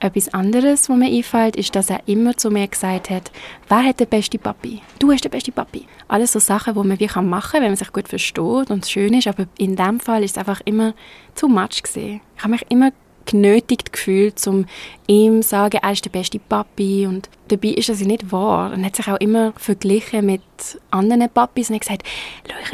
Etwas 0.00 0.34
anderes, 0.34 0.90
was 0.90 0.96
mir 0.96 1.06
einfällt, 1.06 1.56
ist, 1.56 1.74
dass 1.74 1.88
er 1.88 2.00
immer 2.06 2.36
zu 2.36 2.50
mir 2.50 2.68
gesagt 2.68 3.08
hat, 3.08 3.30
wer 3.68 3.84
hat 3.84 4.00
den 4.00 4.08
besten 4.08 4.38
Papi? 4.38 4.82
Du 4.98 5.10
hast 5.10 5.24
den 5.24 5.30
besten 5.30 5.52
Papi. 5.52 5.86
Alles 6.08 6.32
so 6.32 6.40
Sachen, 6.40 6.74
die 6.74 6.86
man 6.86 7.00
wie 7.00 7.08
machen 7.22 7.52
kann, 7.52 7.62
wenn 7.62 7.70
man 7.70 7.76
sich 7.76 7.92
gut 7.92 8.08
versteht 8.08 8.70
und 8.70 8.84
es 8.84 8.90
schön 8.90 9.14
ist, 9.14 9.28
aber 9.28 9.46
in 9.56 9.76
dem 9.76 10.00
Fall 10.00 10.22
ist 10.22 10.32
es 10.32 10.38
einfach 10.38 10.60
immer 10.66 10.92
zu 11.34 11.48
much 11.48 11.82
gesehen. 11.82 12.20
Ich 12.36 12.42
habe 12.42 12.52
mich 12.52 12.66
immer 12.68 12.90
genötigt 13.26 13.92
gefühlt, 13.92 14.44
um 14.46 14.66
ihm 15.06 15.42
zu 15.42 15.48
sagen, 15.48 15.78
er 15.82 15.92
ist 15.92 16.04
der 16.04 16.10
beste 16.10 16.38
Papi. 16.38 17.06
Und 17.06 17.28
dabei 17.48 17.68
ist 17.68 17.88
das 17.88 18.00
nicht 18.00 18.32
wahr. 18.32 18.72
Er 18.72 18.84
hat 18.84 18.96
sich 18.96 19.08
auch 19.08 19.20
immer 19.20 19.52
verglichen 19.56 20.26
mit 20.26 20.42
anderen 20.90 21.28
Papis 21.30 21.70
und 21.70 21.76
hat 21.76 21.82
gesagt, 21.82 22.02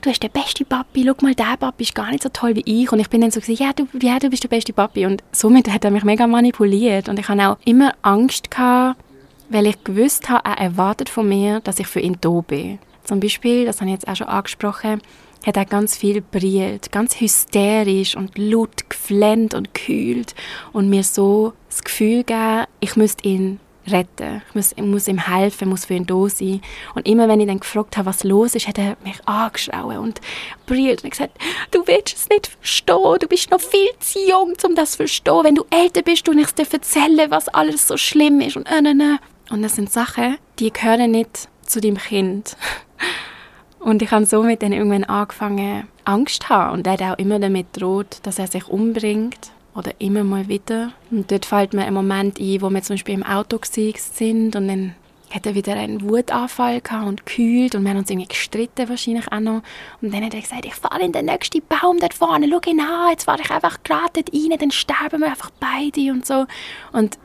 du 0.03 0.11
bist 0.11 0.23
der 0.23 0.29
beste 0.29 0.65
Papi, 0.65 1.05
schau 1.07 1.25
mal, 1.25 1.35
der 1.35 1.57
Papi 1.59 1.85
ist 1.85 1.95
gar 1.95 2.11
nicht 2.11 2.23
so 2.23 2.29
toll 2.29 2.57
wie 2.57 2.83
ich. 2.83 2.91
Und 2.93 3.01
ich 3.01 3.11
bin 3.11 3.21
dann 3.21 3.31
so 3.31 3.41
gesagt, 3.41 3.61
ja 3.61 3.73
du, 3.73 3.87
ja, 4.01 4.19
du 4.19 4.31
bist 4.31 4.45
der 4.45 4.49
beste 4.49 4.73
Papi. 4.73 5.07
Und 5.07 5.23
somit 5.33 5.71
hat 5.71 5.85
er 5.85 5.91
mich 5.91 6.05
mega 6.05 6.27
manipuliert. 6.27 7.09
Und 7.09 7.19
ich 7.19 7.29
hatte 7.29 7.49
auch 7.49 7.59
immer 7.65 7.95
Angst 8.03 8.51
gehabt, 8.51 9.01
weil 9.49 9.67
ich 9.67 9.83
gewusst 9.85 10.29
habe, 10.29 10.49
er 10.49 10.59
erwartet 10.59 11.09
von 11.09 11.29
mir, 11.29 11.61
dass 11.61 11.79
ich 11.79 11.87
für 11.87 12.01
ihn 12.01 12.17
da 12.21 12.41
bin. 12.41 12.79
Zum 13.05 13.19
Beispiel, 13.19 13.65
das 13.65 13.81
habe 13.81 13.91
ich 13.91 13.95
jetzt 13.95 14.09
auch 14.09 14.15
schon 14.17 14.29
angesprochen, 14.29 15.01
hat 15.47 15.57
er 15.57 15.65
ganz 15.65 15.97
viel 15.97 16.21
brillt, 16.21 16.93
ganz 16.93 17.21
hysterisch 17.21 18.17
und 18.17 18.37
laut 18.37 18.89
geflennt 18.91 19.55
und 19.55 19.73
gekühlt 19.75 20.35
und 20.73 20.91
mir 20.91 21.03
so 21.03 21.53
das 21.69 21.83
Gefühl 21.83 22.25
gegeben, 22.25 22.67
ich 22.81 22.97
müsste 22.97 23.27
ihn 23.27 23.61
retten. 23.87 24.43
Ich 24.49 24.55
muss, 24.55 24.73
ich 24.73 24.83
muss 24.83 25.09
ihm 25.09 25.19
helfen, 25.19 25.69
muss 25.69 25.87
für 25.87 25.95
ihn 25.95 26.07
da 26.07 26.29
sein. 26.29 26.61
Und 26.95 27.07
immer 27.09 27.29
wenn 27.29 27.41
ich 27.41 27.47
dann 27.47 27.61
gefragt 27.61 27.97
habe, 27.97 28.07
was 28.07 28.25
los 28.25 28.55
ist, 28.55 28.69
hat 28.69 28.79
er 28.79 28.97
mich 29.05 29.17
angeschaut 29.27 29.97
und 29.97 30.21
brillt 30.67 31.03
und 31.03 31.11
gesagt, 31.11 31.39
du 31.71 31.87
willst 31.87 32.17
es 32.17 32.29
nicht 32.29 32.49
verstehen, 32.49 33.17
du 33.21 33.27
bist 33.27 33.51
noch 33.51 33.61
viel 33.61 33.89
zu 33.99 34.19
jung, 34.19 34.55
um 34.65 34.75
das 34.75 34.93
zu 34.93 34.97
verstehen. 34.99 35.45
Wenn 35.45 35.55
du 35.55 35.65
älter 35.71 36.03
bist 36.03 36.29
und 36.29 36.39
ich 36.39 36.51
dir 36.53 36.67
erzählen, 36.71 37.31
was 37.31 37.49
alles 37.49 37.89
so 37.89 37.97
schlimm 37.97 38.41
ist 38.41 38.57
und 38.57 38.67
äh, 38.67 38.81
äh, 38.81 39.15
äh. 39.15 39.19
Und 39.51 39.63
das 39.63 39.77
sind 39.77 39.91
Sachen, 39.91 40.37
die 40.59 40.73
gehören 40.73 41.11
nicht 41.11 41.49
zu 41.67 41.81
deinem 41.81 41.99
Kind. 41.99 42.57
Und 43.81 44.03
ich 44.03 44.11
habe 44.11 44.27
somit 44.27 44.63
dann 44.63 44.73
irgendwann 44.73 45.05
angefangen, 45.05 45.89
Angst 46.05 46.43
zu 46.43 46.49
haben. 46.51 46.75
Und 46.75 46.87
er 46.87 46.93
hat 46.93 47.03
auch 47.03 47.19
immer 47.19 47.39
damit 47.39 47.67
droht, 47.73 48.19
dass 48.23 48.39
er 48.39 48.47
sich 48.47 48.69
umbringt 48.69 49.51
oder 49.75 49.93
immer 49.99 50.23
mal 50.23 50.49
wieder. 50.49 50.93
Und 51.11 51.31
dort 51.31 51.47
fällt 51.47 51.73
mir 51.73 51.85
ein 51.85 51.95
Moment 51.95 52.39
ein, 52.39 52.61
wo 52.61 52.71
wir 52.71 52.83
zum 52.83 52.95
Beispiel 52.95 53.15
im 53.15 53.23
Auto 53.23 53.59
sind 53.63 54.55
und 54.57 54.69
dann 54.69 54.95
hat 55.31 55.47
er 55.47 55.55
wieder 55.55 55.75
einen 55.75 56.03
Wutanfall 56.03 56.81
gehabt 56.81 57.07
und 57.07 57.25
gekühlt 57.25 57.75
und 57.77 57.85
wir 57.85 57.91
haben 57.91 57.99
uns 57.99 58.11
irgendwie 58.11 58.29
gestritten 58.29 58.89
wahrscheinlich 58.89 59.31
auch 59.31 59.41
noch. 59.41 59.63
Und 60.03 60.13
dann 60.13 60.25
hat 60.25 60.35
er 60.35 60.41
gesagt, 60.41 60.67
ich 60.67 60.75
fahre 60.75 61.03
in 61.03 61.13
den 61.13 61.27
nächsten 61.27 61.63
Baum 61.69 61.99
dort 62.01 62.15
vorne, 62.15 62.49
schau 62.51 62.61
ihn 62.69 62.81
an, 62.81 63.11
jetzt 63.11 63.25
fahre 63.25 63.41
ich 63.41 63.51
einfach 63.51 63.83
gerade 63.85 64.25
rein, 64.33 64.59
dann 64.59 64.71
sterben 64.73 65.21
wir 65.21 65.29
einfach 65.29 65.51
beide 65.61 66.11
und 66.11 66.27
so. 66.27 66.47
Und 66.93 67.17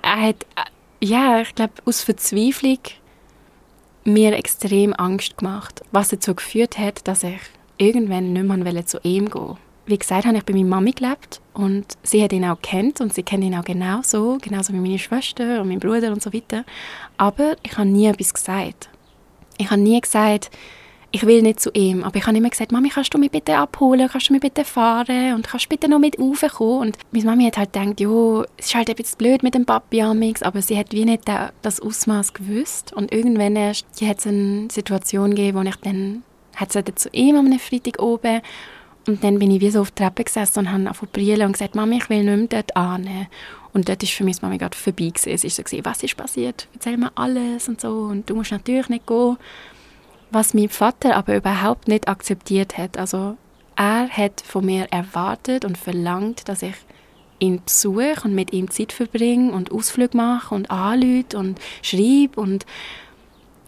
er 0.00 0.28
hat, 0.28 0.46
ja, 1.00 1.42
ich 1.42 1.54
glaube, 1.54 1.74
aus 1.84 2.02
Verzweiflung 2.02 2.78
mir 4.04 4.32
extrem 4.34 4.92
Angst 4.94 5.38
gemacht, 5.38 5.82
was 5.92 6.08
dazu 6.08 6.34
geführt 6.34 6.78
hat, 6.78 7.06
dass 7.06 7.22
ich 7.22 7.40
irgendwann 7.78 8.32
nicht 8.32 8.44
mehr 8.44 8.86
zu 8.86 8.98
ihm 9.02 9.26
gehen 9.26 9.34
wollte 9.34 9.58
wie 9.86 9.98
gesagt, 9.98 10.26
habe 10.26 10.36
ich 10.36 10.44
bei 10.44 10.52
meiner 10.52 10.68
Mami 10.68 10.92
gelebt 10.92 11.40
und 11.54 11.84
sie 12.02 12.22
hat 12.22 12.32
ihn 12.32 12.44
auch 12.44 12.60
kennt 12.62 13.00
und 13.00 13.12
sie 13.12 13.22
kennt 13.22 13.42
ihn 13.42 13.54
auch 13.54 13.64
genauso, 13.64 14.38
genauso 14.40 14.72
wie 14.72 14.78
meine 14.78 14.98
Schwester 14.98 15.60
und 15.60 15.68
mein 15.68 15.80
Bruder 15.80 16.12
und 16.12 16.22
so 16.22 16.32
weiter. 16.32 16.64
Aber 17.16 17.56
ich 17.62 17.76
habe 17.76 17.88
nie 17.88 18.06
etwas 18.06 18.32
gesagt. 18.32 18.88
Ich 19.58 19.70
habe 19.70 19.80
nie 19.80 20.00
gesagt, 20.00 20.50
ich 21.14 21.26
will 21.26 21.42
nicht 21.42 21.60
zu 21.60 21.70
ihm, 21.74 22.04
aber 22.04 22.16
ich 22.16 22.26
habe 22.26 22.36
immer 22.36 22.48
gesagt, 22.48 22.72
Mami, 22.72 22.88
kannst 22.88 23.12
du 23.12 23.18
mich 23.18 23.30
bitte 23.30 23.56
abholen, 23.56 24.08
kannst 24.10 24.30
du 24.30 24.32
mich 24.32 24.40
bitte 24.40 24.64
fahren 24.64 25.34
und 25.34 25.46
kannst 25.46 25.66
du 25.66 25.68
bitte 25.68 25.88
noch 25.88 25.98
mit 25.98 26.18
raufkommen? 26.18 26.80
Und 26.80 26.98
meine 27.12 27.26
Mami 27.26 27.44
hat 27.44 27.58
halt 27.58 27.74
gedacht, 27.74 28.00
jo, 28.00 28.44
es 28.56 28.66
ist 28.66 28.74
halt 28.74 28.88
ein 28.88 28.96
bisschen 28.96 29.18
blöd 29.18 29.42
mit 29.42 29.54
dem 29.54 29.66
Papi 29.66 30.00
amix, 30.00 30.42
aber 30.42 30.62
sie 30.62 30.78
hat 30.78 30.92
wie 30.92 31.04
nicht 31.04 31.24
das 31.60 31.80
Ausmaß 31.80 32.32
gewusst 32.32 32.94
und 32.94 33.12
irgendwann 33.12 33.56
erst 33.56 33.86
hat 34.02 34.20
es 34.20 34.26
eine 34.26 34.68
Situation 34.72 35.30
gegeben, 35.30 35.58
wo 35.58 35.62
ich 35.68 35.76
dann 35.76 36.22
hat 36.56 36.72
sie 36.72 36.82
zu 36.94 37.08
ihm 37.12 37.36
am 37.36 37.58
Freitag 37.58 38.00
oben 38.00 38.40
und 39.06 39.22
dann 39.22 39.38
bin 39.38 39.50
ich 39.50 39.60
wie 39.60 39.70
so 39.70 39.80
auf 39.80 39.90
der 39.90 40.06
Treppe 40.06 40.24
gesessen 40.24 40.60
und 40.60 40.72
habe 40.72 40.88
angefangen 40.88 41.42
und 41.42 41.52
gesagt, 41.52 41.74
Mami, 41.74 41.98
ich 41.98 42.08
will 42.08 42.24
nicht 42.24 42.52
mehr 42.52 42.62
dort 42.62 42.76
an. 42.76 43.28
Und 43.74 43.88
dort 43.88 44.02
ist 44.02 44.12
für 44.12 44.24
mich 44.24 44.40
Mami 44.42 44.58
gerade 44.58 44.76
vorbei 44.76 45.08
gewesen. 45.08 45.30
Es 45.30 45.44
ist 45.44 45.56
so 45.56 45.62
gewesen, 45.62 45.84
was 45.84 46.02
ist 46.02 46.16
passiert? 46.16 46.68
Erzähl 46.74 46.96
mir 46.96 47.10
alles 47.14 47.68
und 47.68 47.80
so. 47.80 47.88
Und 47.88 48.28
du 48.28 48.34
musst 48.34 48.52
natürlich 48.52 48.88
nicht 48.90 49.06
gehen. 49.06 49.38
Was 50.32 50.54
mein 50.54 50.68
Vater 50.68 51.14
aber 51.14 51.36
überhaupt 51.36 51.88
nicht 51.88 52.08
akzeptiert 52.08 52.76
hat. 52.78 52.98
Also 52.98 53.36
er 53.76 54.08
hat 54.08 54.40
von 54.40 54.64
mir 54.64 54.86
erwartet 54.90 55.64
und 55.64 55.78
verlangt, 55.78 56.48
dass 56.48 56.62
ich 56.62 56.74
ihn 57.38 57.62
besuche 57.64 58.22
und 58.24 58.34
mit 58.34 58.52
ihm 58.52 58.70
Zeit 58.70 58.92
verbringe 58.92 59.52
und 59.52 59.70
Ausflüge 59.70 60.16
mache 60.16 60.54
und 60.54 60.70
anrufe 60.70 61.36
und 61.36 61.60
schreibe 61.82 62.40
und 62.40 62.66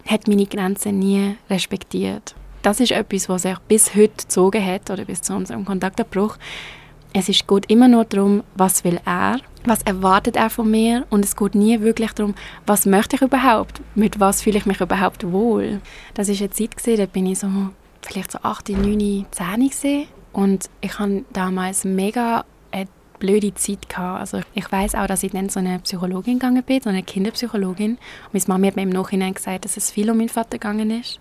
hat 0.05 0.27
meine 0.27 0.45
Grenzen 0.45 0.99
nie 0.99 1.37
respektiert 1.49 2.35
das 2.65 2.79
ist 2.79 2.91
etwas, 2.91 3.29
was 3.29 3.43
sich 3.43 3.59
bis 3.67 3.95
heute 3.95 4.23
gezogen 4.23 4.65
hat 4.65 4.89
oder 4.89 5.05
bis 5.05 5.21
zu 5.21 5.35
unserem 5.35 5.65
Kontaktabbruch. 5.65 6.37
Es 7.13 7.29
ist, 7.29 7.47
geht 7.47 7.69
immer 7.69 7.87
nur 7.87 8.05
darum, 8.05 8.43
was 8.55 8.83
will 8.83 8.99
er, 9.05 9.39
was 9.67 9.81
erwartet 9.83 10.35
er 10.35 10.49
von 10.49 10.69
mir 10.69 11.05
und 11.09 11.25
es 11.25 11.35
geht 11.35 11.55
nie 11.55 11.79
wirklich 11.81 12.11
darum, 12.11 12.35
was 12.65 12.85
möchte 12.85 13.15
ich 13.15 13.21
überhaupt, 13.21 13.81
mit 13.95 14.19
was 14.19 14.41
fühle 14.41 14.57
ich 14.57 14.65
mich 14.65 14.81
überhaupt 14.81 15.31
wohl. 15.31 15.81
Das 16.13 16.29
ist 16.29 16.41
eine 16.41 16.51
Zeit 16.51 16.77
gesehen, 16.77 16.97
da 16.97 17.05
bin 17.05 17.25
ich 17.25 17.39
so 17.39 17.47
vielleicht 18.01 18.31
so 18.31 18.39
8, 18.41 18.69
9, 18.69 19.25
10 19.31 19.69
gesehen 19.69 20.07
und 20.33 20.69
ich 20.81 20.99
habe 20.99 21.25
damals 21.31 21.85
mega 21.85 22.45
blöde 23.19 23.53
Zeit 23.55 23.89
gehabt. 23.89 24.19
Also 24.19 24.41
ich 24.53 24.71
weiß 24.71 24.95
auch, 24.95 25.07
dass 25.07 25.23
ich 25.23 25.31
dann 25.31 25.49
so 25.49 25.59
eine 25.59 25.79
Psychologin 25.79 26.39
gegangen 26.39 26.63
bin, 26.63 26.81
so 26.81 26.89
eine 26.89 27.03
Kinderpsychologin. 27.03 27.91
Und 27.91 28.33
meine 28.33 28.43
Mama 28.47 28.67
hat 28.67 28.75
mir 28.75 28.83
im 28.83 28.89
Nachhinein 28.89 29.33
gesagt, 29.33 29.65
dass 29.65 29.77
es 29.77 29.91
viel 29.91 30.09
um 30.09 30.17
meinen 30.17 30.29
Vater 30.29 30.57
gegangen 30.57 30.91
ist. 30.91 31.19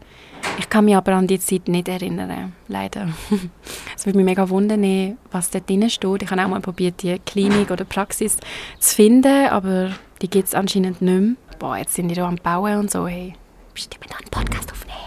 Ich 0.59 0.69
kann 0.69 0.85
mich 0.85 0.97
aber 0.97 1.13
an 1.13 1.27
die 1.27 1.39
Zeit 1.39 1.69
nicht 1.69 1.89
erinnern, 1.89 2.53
leider. 2.69 3.09
Es 3.97 4.07
würde 4.07 4.19
mich 4.19 4.25
mega 4.27 4.49
wundern, 4.49 5.17
was 5.31 5.51
da 5.51 5.61
drin 5.61 5.89
steht. 5.89 6.23
Ich 6.23 6.31
habe 6.31 6.45
auch 6.45 6.49
mal 6.49 6.61
probiert, 6.61 7.03
die 7.03 7.19
Klinik 7.21 7.71
oder 7.71 7.85
Praxis 7.85 8.37
zu 8.79 8.95
finden, 8.95 9.49
aber 9.49 9.93
die 10.21 10.29
gibt 10.29 10.49
es 10.49 10.55
anscheinend 10.55 11.01
nicht 11.01 11.21
mehr. 11.21 11.37
Boah, 11.59 11.77
jetzt 11.77 11.95
sind 11.95 12.09
die 12.09 12.15
da 12.15 12.27
am 12.27 12.37
Bauen 12.37 12.81
und 12.81 12.91
so. 12.91 13.07
Hey, 13.07 13.35
bestimmt 13.73 14.11
noch 14.11 14.19
einen 14.19 14.31
Podcast 14.31 14.73
aufnehmen. 14.73 14.99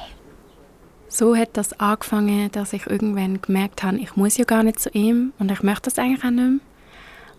So 1.08 1.36
hat 1.36 1.50
das 1.54 1.80
angefangen, 1.80 2.52
dass 2.52 2.74
ich 2.74 2.88
irgendwann 2.88 3.42
gemerkt 3.42 3.84
habe, 3.84 3.98
ich 3.98 4.16
muss 4.16 4.38
ja 4.38 4.46
gar 4.46 4.64
nicht 4.64 4.80
zu 4.80 4.90
ihm 4.90 5.34
und 5.40 5.52
ich 5.52 5.64
möchte 5.64 5.84
das 5.84 6.00
eigentlich 6.00 6.24
auch 6.24 6.30
nicht 6.30 6.50
mehr. 6.50 6.60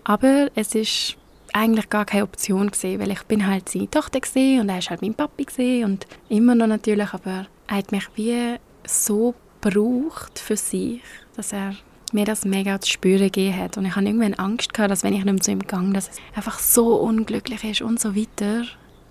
Aber 0.04 0.48
es 0.54 0.74
ist 0.74 1.16
eigentlich 1.52 1.88
gar 1.90 2.04
keine 2.04 2.24
Option 2.24 2.70
gesehen, 2.70 3.00
weil 3.00 3.10
ich 3.10 3.22
bin 3.24 3.46
halt 3.46 3.68
seine 3.68 3.90
Tochter 3.90 4.20
gesehen 4.20 4.60
und 4.60 4.68
er 4.68 4.78
ist 4.78 4.90
halt 4.90 5.02
mein 5.02 5.14
Papi 5.14 5.44
gesehen 5.44 5.84
und 5.84 6.06
immer 6.28 6.54
noch 6.54 6.66
natürlich, 6.66 7.12
aber 7.12 7.30
er 7.30 7.46
hat 7.68 7.92
mich 7.92 8.08
wie 8.14 8.56
so 8.86 9.34
gebraucht 9.60 10.38
für 10.38 10.56
sich, 10.56 11.02
dass 11.36 11.52
er 11.52 11.74
mir 12.12 12.24
das 12.24 12.44
mega 12.44 12.80
zu 12.80 12.90
spüren 12.90 13.30
gegeben 13.30 13.56
hat 13.56 13.76
und 13.76 13.84
ich 13.84 13.94
habe 13.94 14.06
irgendwann 14.06 14.34
Angst 14.34 14.72
gehabt, 14.72 14.90
dass 14.90 15.04
wenn 15.04 15.12
ich 15.12 15.24
nicht 15.24 15.44
zu 15.44 15.50
ihm 15.50 15.60
gehe, 15.60 15.92
dass 15.92 16.08
es 16.08 16.16
einfach 16.34 16.58
so 16.58 16.96
unglücklich 16.96 17.64
ist 17.64 17.82
und 17.82 18.00
so 18.00 18.16
weiter. 18.16 18.64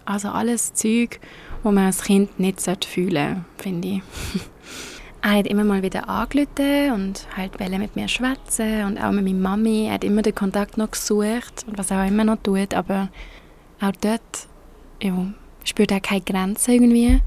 Also 0.05 0.29
alles 0.29 0.73
Zeug, 0.73 1.19
wo 1.63 1.71
man 1.71 1.85
als 1.85 2.01
Kind 2.03 2.39
nicht 2.39 2.85
fühlen 2.85 3.45
sollte, 3.45 3.45
finde 3.57 3.87
ich. 3.87 4.01
er 5.21 5.31
hat 5.31 5.47
immer 5.47 5.63
mal 5.63 5.83
wieder 5.83 6.07
angerufen 6.07 6.91
und 6.93 7.27
halt 7.35 7.59
mit 7.59 7.95
mir 7.95 8.07
schwätzen 8.07 8.85
und 8.85 8.97
auch 8.97 9.11
mit 9.11 9.25
meiner 9.25 9.37
Mami. 9.37 9.87
Er 9.87 9.95
hat 9.95 10.03
immer 10.03 10.21
den 10.21 10.33
Kontakt 10.33 10.77
noch 10.77 10.91
gesucht 10.91 11.65
und 11.67 11.77
was 11.77 11.91
er 11.91 12.01
auch 12.01 12.07
immer 12.07 12.23
noch 12.23 12.41
tut, 12.41 12.73
aber 12.73 13.09
auch 13.81 13.91
dort 13.99 14.47
ja, 15.01 15.13
spürt 15.63 15.91
er 15.91 15.99
keine 15.99 16.21
Grenzen 16.21 16.73
irgendwie. 16.73 17.21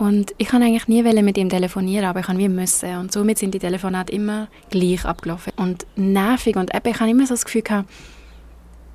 Und 0.00 0.34
ich 0.38 0.48
kann 0.48 0.62
eigentlich 0.62 0.88
nie 0.88 1.02
mit 1.02 1.36
ihm 1.36 1.50
telefonieren, 1.50 2.06
aber 2.06 2.20
ich 2.20 2.26
kann 2.26 2.38
wie 2.38 2.48
müssen. 2.48 2.96
Und 2.96 3.12
somit 3.12 3.36
sind 3.36 3.52
die 3.52 3.58
Telefonate 3.58 4.10
immer 4.10 4.48
gleich 4.70 5.04
abgelaufen. 5.04 5.52
Und 5.56 5.86
nervig. 5.94 6.56
Und 6.56 6.74
eben, 6.74 6.88
ich 6.88 7.00
habe 7.00 7.10
immer 7.10 7.26
so 7.26 7.34
das 7.34 7.44
Gefühl 7.44 7.60
gehabt, 7.60 7.86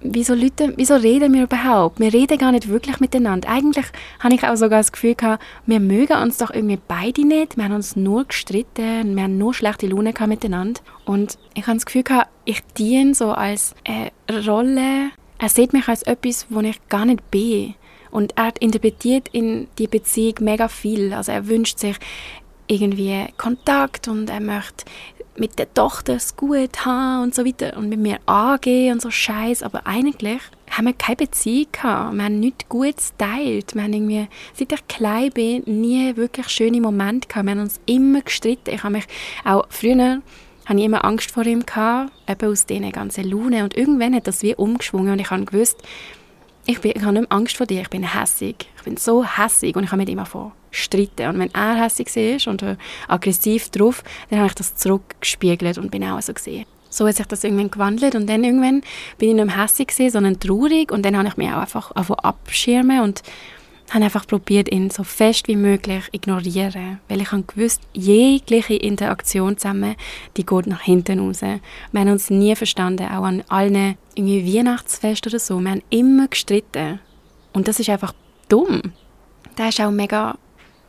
wieso, 0.01 0.33
Leute, 0.33 0.73
wieso 0.77 0.95
reden 0.95 1.31
wir 1.33 1.43
überhaupt? 1.43 1.99
Wir 1.99 2.11
reden 2.11 2.39
gar 2.39 2.51
nicht 2.51 2.69
wirklich 2.69 2.99
miteinander. 2.99 3.47
Eigentlich 3.47 3.85
habe 4.19 4.33
ich 4.33 4.43
auch 4.47 4.55
sogar 4.55 4.79
das 4.79 4.91
Gefühl 4.91 5.13
gehabt, 5.13 5.43
wir 5.67 5.79
mögen 5.79 6.17
uns 6.17 6.39
doch 6.39 6.49
irgendwie 6.49 6.79
beide 6.87 7.23
nicht. 7.23 7.55
Wir 7.55 7.65
haben 7.65 7.75
uns 7.75 7.95
nur 7.95 8.25
gestritten, 8.25 9.15
wir 9.15 9.23
haben 9.25 9.37
nur 9.37 9.53
schlechte 9.53 9.85
Laune 9.85 10.11
miteinander. 10.25 10.81
Und 11.05 11.37
ich 11.53 11.67
habe 11.67 11.77
das 11.77 11.85
Gefühl 11.85 12.01
gehabt, 12.01 12.29
ich 12.45 12.61
diene 12.79 13.13
so 13.13 13.31
als 13.31 13.75
eine 13.83 14.09
Rolle. 14.47 15.11
Er 15.37 15.49
sieht 15.49 15.71
mich 15.71 15.87
als 15.87 16.01
etwas, 16.01 16.47
wo 16.49 16.61
ich 16.61 16.79
gar 16.89 17.05
nicht 17.05 17.29
bin. 17.29 17.75
Und 18.15 18.37
er 18.37 18.53
interpretiert 18.61 19.27
in 19.33 19.67
die 19.77 19.87
Beziehung 19.87 20.35
mega 20.39 20.69
viel. 20.69 21.11
Also 21.11 21.33
er 21.33 21.49
wünscht 21.49 21.79
sich 21.79 21.97
irgendwie 22.65 23.25
Kontakt 23.35 24.07
und 24.07 24.29
er 24.29 24.39
möchte 24.39 24.85
mit 25.35 25.59
der 25.59 25.73
Tochter 25.73 26.13
es 26.13 26.37
gut 26.37 26.85
haben 26.85 27.23
und 27.23 27.35
so 27.35 27.45
weiter 27.45 27.75
und 27.75 27.89
mit 27.89 27.99
mir 27.99 28.19
angehen 28.25 28.93
und 28.93 29.01
so 29.01 29.11
Scheiß. 29.11 29.63
Aber 29.63 29.85
eigentlich 29.85 30.39
haben 30.71 30.85
wir 30.85 30.93
keine 30.93 31.17
Beziehung 31.17 31.67
gehabt. 31.73 32.15
Wir 32.15 32.23
haben 32.23 32.39
nichts 32.39 32.69
Gutes 32.69 33.11
geteilt. 33.17 33.75
Wir 33.75 33.83
haben 33.83 33.91
irgendwie, 33.91 34.29
seit 34.53 34.71
ich 34.71 34.87
klein 34.87 35.31
bin, 35.31 35.63
nie 35.65 36.15
wirklich 36.15 36.47
schöne 36.47 36.79
Momente 36.79 37.27
gehabt. 37.27 37.45
Wir 37.45 37.51
haben 37.51 37.59
uns 37.59 37.81
immer 37.85 38.21
gestritten. 38.21 38.73
Ich 38.73 38.83
habe 38.83 38.93
mich 38.93 39.07
auch 39.43 39.65
früher 39.67 40.21
hatte 40.65 40.79
ich 40.79 40.85
immer 40.85 41.05
Angst 41.05 41.31
vor 41.31 41.45
ihm 41.45 41.65
gehabt, 41.65 42.11
eben 42.27 42.51
aus 42.51 42.65
diesen 42.65 42.91
ganzen 42.91 43.29
Laune. 43.29 43.63
Und 43.63 43.77
irgendwann 43.77 44.15
hat 44.15 44.25
das 44.25 44.41
wie 44.41 44.55
umgeschwungen 44.55 45.11
und 45.11 45.19
ich 45.19 45.29
habe 45.29 45.45
gewusst, 45.45 45.83
ich, 46.65 46.81
bin, 46.81 46.93
ich 46.95 47.03
habe 47.03 47.13
nicht 47.13 47.29
mehr 47.29 47.37
Angst 47.37 47.57
vor 47.57 47.65
dir, 47.65 47.81
ich 47.81 47.89
bin 47.89 48.03
hässig. 48.03 48.55
Ich 48.77 48.83
bin 48.83 48.97
so 48.97 49.23
hässig 49.23 49.75
und 49.75 49.83
ich 49.83 49.91
habe 49.91 49.99
mit 49.99 50.09
ihm 50.09 50.19
angefangen 50.19 50.51
streiten. 50.71 51.27
Und 51.29 51.39
wenn 51.39 51.53
er 51.53 51.83
hässig 51.83 52.07
war 52.15 52.51
und 52.51 52.77
aggressiv 53.07 53.69
drauf, 53.69 54.03
dann 54.29 54.39
habe 54.39 54.49
ich 54.49 54.55
das 54.55 54.75
zurückgespiegelt 54.75 55.77
und 55.77 55.91
bin 55.91 56.03
auch 56.03 56.21
so 56.21 56.33
gesehen. 56.33 56.65
So 56.89 57.07
hat 57.07 57.15
sich 57.15 57.25
das 57.25 57.43
irgendwann 57.43 57.71
gewandelt 57.71 58.15
und 58.15 58.27
dann 58.27 58.43
irgendwann 58.43 58.81
bin 59.17 59.29
ich 59.29 59.35
nicht 59.35 59.45
mehr 59.45 59.63
hässig 59.63 59.91
sondern 60.11 60.39
traurig 60.39 60.91
und 60.91 61.05
dann 61.05 61.17
habe 61.17 61.27
ich 61.27 61.35
mich 61.35 61.49
auch 61.49 61.59
einfach 61.59 61.91
abschirmen 61.91 63.01
und 63.01 63.21
habe 63.91 64.05
einfach 64.05 64.25
probiert, 64.27 64.71
ihn 64.71 64.89
so 64.89 65.03
fest 65.03 65.47
wie 65.47 65.55
möglich 65.55 66.03
ignorieren, 66.11 66.99
weil 67.07 67.21
ich 67.21 67.31
habe 67.31 67.43
gewusst, 67.43 67.81
jegliche 67.93 68.75
Interaktion 68.75 69.57
zusammen, 69.57 69.95
die 70.37 70.45
geht 70.45 70.67
nach 70.67 70.81
hinten 70.81 71.19
raus. 71.19 71.41
Wir 71.41 72.01
haben 72.01 72.09
uns 72.09 72.29
nie 72.29 72.55
verstanden, 72.55 73.07
auch 73.07 73.23
an 73.23 73.43
allen 73.47 73.95
irgendwie 74.15 74.57
Weihnachtsfesten 74.57 75.31
oder 75.31 75.39
so. 75.39 75.59
Wir 75.59 75.71
haben 75.71 75.83
immer 75.89 76.27
gestritten 76.27 76.99
und 77.53 77.67
das 77.67 77.79
ist 77.79 77.89
einfach 77.89 78.13
dumm. 78.49 78.81
Der 79.57 79.69
ist 79.69 79.79
auch 79.79 79.91
mega 79.91 80.37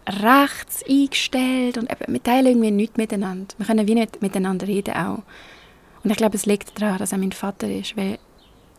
rechts 0.08 0.84
eingestellt 0.88 1.78
und 1.78 1.88
wir 2.06 2.22
teilen 2.22 2.46
irgendwie 2.46 2.70
nichts 2.70 2.96
miteinander. 2.96 3.54
Wir 3.58 3.66
können 3.66 3.88
wie 3.88 3.94
nicht 3.94 4.22
miteinander 4.22 4.66
reden 4.66 4.94
auch. 4.94 5.22
Und 6.02 6.10
ich 6.10 6.16
glaube, 6.16 6.36
es 6.36 6.46
liegt 6.46 6.80
daran, 6.80 6.98
dass 6.98 7.12
er 7.12 7.18
mein 7.18 7.32
Vater 7.32 7.68
ist, 7.68 7.96
weil 7.96 8.18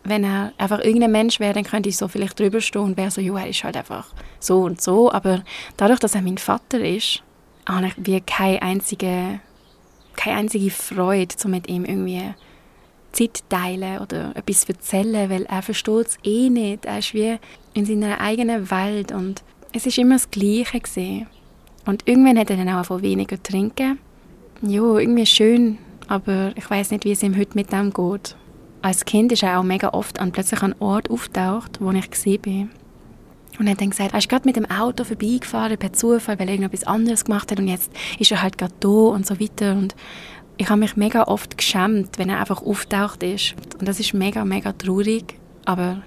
wenn 0.09 0.23
er 0.23 0.53
einfach 0.57 0.79
irgendein 0.79 1.11
Mensch 1.11 1.39
wäre, 1.39 1.53
dann 1.53 1.63
könnte 1.63 1.89
ich 1.89 1.97
so 1.97 2.07
vielleicht 2.07 2.39
drüber 2.39 2.61
stehen 2.61 2.81
und 2.81 2.97
wäre 2.97 3.11
so, 3.11 3.21
ja, 3.21 3.37
er 3.37 3.49
ist 3.49 3.63
halt 3.63 3.77
einfach 3.77 4.07
so 4.39 4.61
und 4.61 4.81
so. 4.81 5.11
Aber 5.11 5.43
dadurch, 5.77 5.99
dass 5.99 6.15
er 6.15 6.21
mein 6.21 6.37
Vater 6.37 6.79
ist, 6.79 7.23
habe 7.67 7.87
ich 7.87 7.93
wie 7.97 8.21
keine 8.21 8.61
einzige, 8.61 9.39
keine 10.15 10.37
einzige 10.37 10.69
Freude, 10.71 11.35
so 11.37 11.49
mit 11.49 11.67
ihm 11.67 11.85
irgendwie 11.85 12.33
Zeit 13.11 13.43
teilen 13.49 13.99
oder 13.99 14.35
etwas 14.35 14.65
erzählen, 14.65 15.29
weil 15.29 15.45
er 15.45 15.61
versteht 15.61 16.07
es 16.07 16.17
eh 16.23 16.49
nicht. 16.49 16.85
Er 16.85 16.99
ist 16.99 17.13
wie 17.13 17.37
in 17.73 17.85
seiner 17.85 18.21
eigenen 18.21 18.69
Welt 18.69 19.11
und 19.11 19.43
es 19.73 19.85
ist 19.85 19.97
immer 19.97 20.15
das 20.15 20.29
Gleiche 20.31 20.79
gesehen. 20.79 21.27
Und 21.85 22.07
irgendwann 22.07 22.37
hat 22.37 22.49
er 22.49 22.57
dann 22.57 22.69
auch 22.69 22.85
von 22.85 23.01
weniger 23.01 23.41
trinken. 23.41 23.99
Ja, 24.61 24.97
irgendwie 24.97 25.25
schön, 25.25 25.77
aber 26.07 26.51
ich 26.55 26.69
weiß 26.69 26.91
nicht, 26.91 27.05
wie 27.05 27.11
es 27.11 27.23
ihm 27.23 27.37
heute 27.37 27.55
mit 27.55 27.71
dem 27.71 27.93
geht. 27.93 28.35
Als 28.81 29.05
Kind 29.05 29.31
ist 29.31 29.43
er 29.43 29.59
auch 29.59 29.63
mega 29.63 29.89
oft 29.89 30.19
an 30.19 30.31
plötzlich 30.31 30.61
an 30.61 30.75
Ort 30.79 31.09
auftaucht, 31.09 31.81
wo 31.81 31.91
ich 31.91 32.09
gesehen 32.09 32.41
bin. 32.41 32.69
Und 33.59 33.65
er 33.65 33.71
hat 33.71 33.81
dann 33.81 33.89
gesagt, 33.89 34.13
er 34.13 34.19
ist 34.19 34.29
gerade 34.29 34.47
mit 34.47 34.55
dem 34.55 34.69
Auto 34.69 35.03
vorbeigefahren 35.03 35.77
per 35.77 35.93
Zufall, 35.93 36.37
weil 36.39 36.47
er 36.47 36.53
irgendetwas 36.53 36.85
anderes 36.85 37.25
gemacht 37.25 37.51
hat 37.51 37.59
und 37.59 37.67
jetzt 37.67 37.91
ist 38.19 38.31
er 38.31 38.41
halt 38.41 38.57
gerade 38.57 38.73
da 38.79 38.87
und 38.87 39.25
so 39.25 39.39
weiter. 39.39 39.71
Und 39.71 39.95
ich 40.57 40.69
habe 40.69 40.79
mich 40.79 40.95
mega 40.95 41.23
oft 41.23 41.57
geschämt, 41.57 42.17
wenn 42.17 42.29
er 42.29 42.39
einfach 42.39 42.61
auftaucht 42.61 43.23
ist. 43.23 43.55
Und 43.79 43.87
das 43.87 43.99
ist 43.99 44.13
mega, 44.13 44.45
mega 44.45 44.73
traurig, 44.73 45.39
aber 45.65 46.03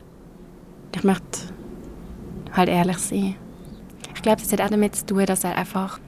ich 0.95 1.03
möchte 1.03 1.41
halt 2.53 2.69
ehrlich 2.69 2.99
sein. 2.99 3.35
Ich 4.15 4.23
glaube, 4.23 4.41
das 4.43 4.53
hat 4.53 4.61
auch 4.61 4.71
damit 4.71 4.95
zu 4.95 5.07
tun, 5.07 5.27
dass 5.27 5.45
er 5.45 5.57
einfach 5.57 5.99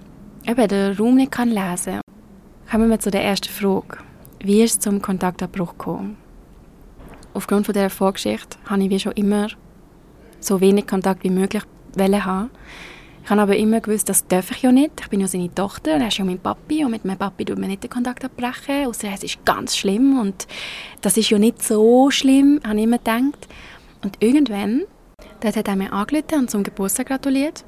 eben 0.47 0.69
den 0.69 0.97
Raum 0.97 1.17
nicht 1.17 1.37
lesen 1.37 1.55
kann. 1.55 2.01
Kommen 2.71 2.91
wir 2.91 3.01
zu 3.01 3.11
der 3.11 3.25
ersten 3.25 3.49
Frage. 3.49 3.99
Wie 4.41 4.63
ist 4.63 4.73
es 4.73 4.81
zum 4.81 5.03
Kontaktabbruch 5.03 5.73
gekommen? 5.73 6.22
Aufgrund 7.35 7.67
von 7.67 7.73
dieser 7.73 7.91
Vorgeschichte 7.91 8.59
habe 8.67 8.83
ich 8.83 8.91
wie 8.91 9.01
schon 9.01 9.13
immer 9.13 9.49
so 10.41 10.61
wenig 10.61 10.87
Kontakt 10.87 11.25
wie 11.25 11.31
möglich 11.31 11.63
haben. 11.97 12.51
Ich 13.25 13.31
habe 13.31 13.43
aber 13.43 13.57
immer 13.57 13.81
gewusst, 13.81 14.09
das 14.09 14.27
darf 14.27 14.51
ich 14.51 14.63
ja 14.63 14.73
nicht. 14.73 15.01
Ich 15.01 15.09
bin 15.09 15.21
ja 15.21 15.29
seine 15.29 15.55
Tochter, 15.55 15.93
er 15.93 16.09
ist 16.09 16.19
ja 16.19 16.25
mein 16.25 16.41
Papi 16.41 16.85
und 16.85 16.91
mit 16.91 17.05
meinem 17.05 17.19
Papi 17.19 17.45
tut 17.45 17.59
man 17.59 17.69
nicht 17.69 17.85
den 17.85 17.91
Kontakt 17.91 18.25
abbrechen, 18.25 18.87
außer 18.87 19.09
es 19.15 19.23
ist 19.23 19.45
ganz 19.45 19.77
schlimm 19.77 20.19
und 20.19 20.49
das 21.01 21.17
ist 21.17 21.31
ja 21.31 21.39
nicht 21.39 21.63
so 21.63 22.11
schlimm, 22.11 22.61
habe 22.67 22.79
ich 22.79 22.85
immer 22.85 22.99
gedacht. 22.99 23.49
Und 24.03 24.17
irgendwann, 24.21 24.83
dort 25.41 25.57
hat 25.57 25.69
er 25.69 25.77
mir 25.77 25.93
angerufen 25.93 26.41
und 26.41 26.51
zum 26.51 26.65
Geburtstag 26.65 27.07
gratuliert 27.07 27.65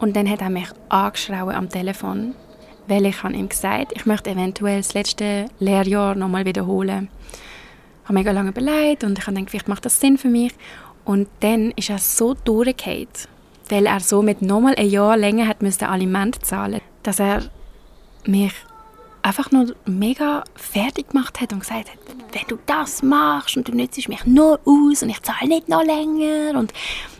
und 0.00 0.16
dann 0.16 0.28
hat 0.28 0.40
er 0.40 0.50
mich 0.50 0.68
angeschrien 0.88 1.50
am 1.50 1.68
Telefon, 1.68 2.34
weil 2.88 3.06
ich 3.06 3.22
ihm 3.22 3.48
gesagt 3.48 3.92
ich 3.94 4.04
möchte 4.04 4.30
eventuell 4.30 4.78
das 4.78 4.94
letzte 4.94 5.46
Lehrjahr 5.60 6.16
nochmal 6.16 6.44
wiederholen. 6.44 7.08
Habe 8.12 8.18
mega 8.18 8.30
lange 8.30 8.50
überlegt 8.50 9.04
und 9.04 9.18
ich 9.18 9.26
habe 9.26 9.34
gedacht, 9.34 9.50
vielleicht 9.50 9.68
macht 9.68 9.84
das 9.84 9.98
Sinn 9.98 10.18
für 10.18 10.28
mich. 10.28 10.52
Und 11.04 11.28
dann 11.40 11.72
ist 11.72 11.90
er 11.90 11.98
so 11.98 12.34
durchgefallen, 12.34 13.08
weil 13.68 13.86
er 13.86 14.00
so 14.00 14.22
mit 14.22 14.42
nochmal 14.42 14.74
ein 14.76 14.88
Jahr 14.88 15.16
länger 15.16 15.48
hat 15.48 15.62
müssen 15.62 15.84
Aliment 15.84 16.44
zahlen, 16.44 16.80
dass 17.02 17.18
er 17.18 17.42
mich 18.24 18.52
einfach 19.22 19.50
nur 19.50 19.74
mega 19.84 20.42
fertig 20.54 21.10
gemacht 21.10 21.40
hat 21.40 21.52
und 21.52 21.60
gesagt 21.60 21.90
hat, 21.90 21.98
wenn 22.32 22.48
du 22.48 22.58
das 22.66 23.02
machst 23.02 23.56
und 23.56 23.68
du 23.68 23.72
nützt 23.72 24.08
mich 24.08 24.24
nur 24.26 24.58
aus 24.64 25.02
und 25.02 25.10
ich 25.10 25.22
zahle 25.22 25.48
nicht 25.48 25.68
noch 25.68 25.84
länger 25.84 26.58
und 26.58 26.72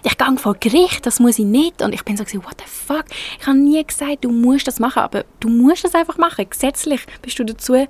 ich 0.03 0.19
gehe 0.19 0.37
vor 0.37 0.55
Gericht, 0.59 1.07
das 1.07 1.21
muss 1.21 1.39
ich 1.39 1.45
nicht. 1.45 1.81
Und 1.81 1.95
ich 1.95 2.05
bin 2.05 2.17
so, 2.17 2.25
what 2.25 2.57
the 2.59 2.67
fuck? 2.67 3.05
Ich 3.39 3.47
habe 3.47 3.59
nie 3.59 3.85
gesagt, 3.85 4.25
du 4.25 4.31
musst 4.31 4.67
das 4.67 4.81
machen, 4.81 5.01
aber 5.01 5.25
du 5.39 5.49
musst 5.49 5.85
das 5.85 5.95
einfach 5.95 6.19
machen. 6.19 6.49
Gesetzlich 6.49 7.03
bist 7.21 7.39
du 7.39 7.45
dazu 7.45 7.87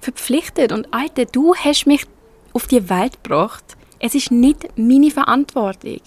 verpflichtet. 0.00 0.72
Und 0.72 0.92
Alter, 0.92 1.24
du 1.24 1.54
hast 1.54 1.86
mich 1.86 2.06
auf 2.52 2.66
die 2.66 2.88
Welt 2.88 3.22
gebracht. 3.22 3.64
Es 3.98 4.14
ist 4.14 4.30
nicht 4.30 4.68
meine 4.76 5.10
Verantwortung. 5.10 6.00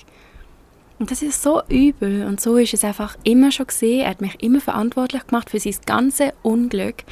Und 1.00 1.10
das 1.10 1.22
ist 1.22 1.42
so 1.42 1.64
übel. 1.68 2.26
Und 2.26 2.40
so 2.40 2.58
ist 2.58 2.74
es 2.74 2.84
einfach 2.84 3.18
immer 3.24 3.52
schon 3.52 3.68
gesehen. 3.68 4.02
Er 4.02 4.12
hat 4.12 4.22
mich 4.22 4.42
immer 4.42 4.62
verantwortlich 4.62 5.26
gemacht 5.26 5.50
für 5.50 5.60
sein 5.60 5.76
ganzes 5.86 6.32
Unglück 6.44 7.04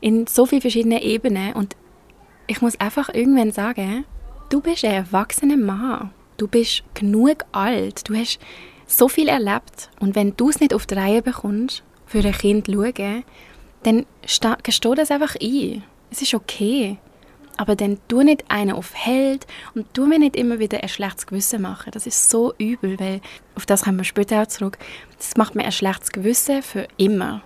in 0.00 0.26
so 0.26 0.46
vielen 0.46 0.62
verschiedenen 0.62 1.00
Ebenen. 1.00 1.52
Und 1.54 1.76
ich 2.46 2.62
muss 2.62 2.78
einfach 2.80 3.08
irgendwann 3.12 3.50
sagen, 3.50 4.04
du 4.48 4.60
bist 4.60 4.84
ein 4.84 4.92
erwachsener 4.92 5.56
Mann. 5.56 6.10
Du 6.36 6.46
bist 6.46 6.84
genug 6.94 7.44
alt. 7.50 8.08
Du 8.08 8.14
hast 8.14 8.38
so 8.86 9.08
viel 9.08 9.28
erlebt. 9.28 9.90
Und 9.98 10.14
wenn 10.14 10.36
du 10.36 10.50
es 10.50 10.60
nicht 10.60 10.72
auf 10.72 10.86
die 10.86 10.94
Reihe 10.94 11.22
bekommst, 11.22 11.82
für 12.06 12.18
ein 12.18 12.32
Kind 12.32 12.68
schauen, 12.70 13.24
dann 13.82 14.06
gesteh 14.62 14.94
das 14.94 15.10
einfach 15.10 15.34
ein. 15.40 15.82
Es 16.12 16.20
ist 16.20 16.34
okay. 16.34 16.98
Aber 17.56 17.74
dann 17.74 17.98
tu 18.06 18.22
nicht 18.22 18.44
einen 18.50 18.72
auf 18.72 18.94
Held 18.94 19.46
und 19.74 19.92
tu 19.94 20.06
mir 20.06 20.18
nicht 20.18 20.36
immer 20.36 20.58
wieder 20.58 20.82
ein 20.82 20.88
schlechtes 20.88 21.26
Gewissen 21.26 21.62
machen. 21.62 21.90
Das 21.90 22.06
ist 22.06 22.28
so 22.28 22.52
übel, 22.58 23.00
weil 23.00 23.20
auf 23.54 23.64
das 23.64 23.84
kommen 23.84 23.96
wir 23.98 24.04
später 24.04 24.42
auch 24.42 24.46
zurück. 24.46 24.78
Das 25.16 25.36
macht 25.36 25.54
mir 25.54 25.64
ein 25.64 25.72
schlechtes 25.72 26.10
Gewissen 26.10 26.62
für 26.62 26.86
immer. 26.98 27.42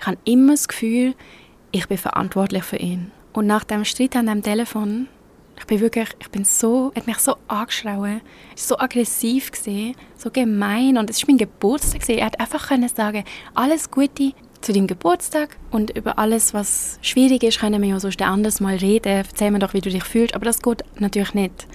Ich 0.00 0.06
habe 0.06 0.16
immer 0.24 0.52
das 0.52 0.68
Gefühl, 0.68 1.14
ich 1.70 1.86
bin 1.86 1.98
verantwortlich 1.98 2.64
für 2.64 2.76
ihn. 2.76 3.10
Und 3.34 3.46
nach 3.46 3.64
dem 3.64 3.84
Streit 3.84 4.16
an 4.16 4.26
dem 4.26 4.42
Telefon, 4.42 5.08
ich 5.58 5.66
bin 5.66 5.80
wirklich, 5.80 6.08
ich 6.18 6.30
bin 6.30 6.44
so, 6.44 6.92
hat 6.94 7.06
mich 7.06 7.18
so 7.18 7.36
angeschrauen, 7.48 8.22
so 8.54 8.78
aggressiv 8.78 9.50
gesehen, 9.50 9.96
so 10.16 10.30
gemein 10.30 10.96
und 10.96 11.10
es 11.10 11.18
ist 11.18 11.28
mein 11.28 11.36
Geburtstag 11.36 12.00
gesehen. 12.00 12.20
Er 12.20 12.26
hat 12.26 12.40
einfach 12.40 12.68
können 12.68 12.88
sagen, 12.88 13.24
alles 13.54 13.90
Gute, 13.90 14.32
zu 14.60 14.72
deinem 14.72 14.86
Geburtstag 14.86 15.56
und 15.70 15.96
über 15.96 16.18
alles, 16.18 16.54
was 16.54 16.98
schwierig 17.02 17.42
ist, 17.42 17.60
können 17.60 17.80
wir 17.82 17.88
ja 17.88 18.00
sonst 18.00 18.20
anders 18.22 18.60
mal 18.60 18.76
reden. 18.76 19.08
Erzähl 19.08 19.50
mir 19.50 19.58
doch, 19.58 19.74
wie 19.74 19.80
du 19.80 19.90
dich 19.90 20.04
fühlst. 20.04 20.34
Aber 20.34 20.44
das 20.44 20.60
geht 20.60 20.84
natürlich 21.00 21.34
nicht. 21.34 21.66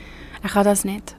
Er 0.41 0.49
kann 0.49 0.65
das 0.65 0.83
nicht. 0.83 1.15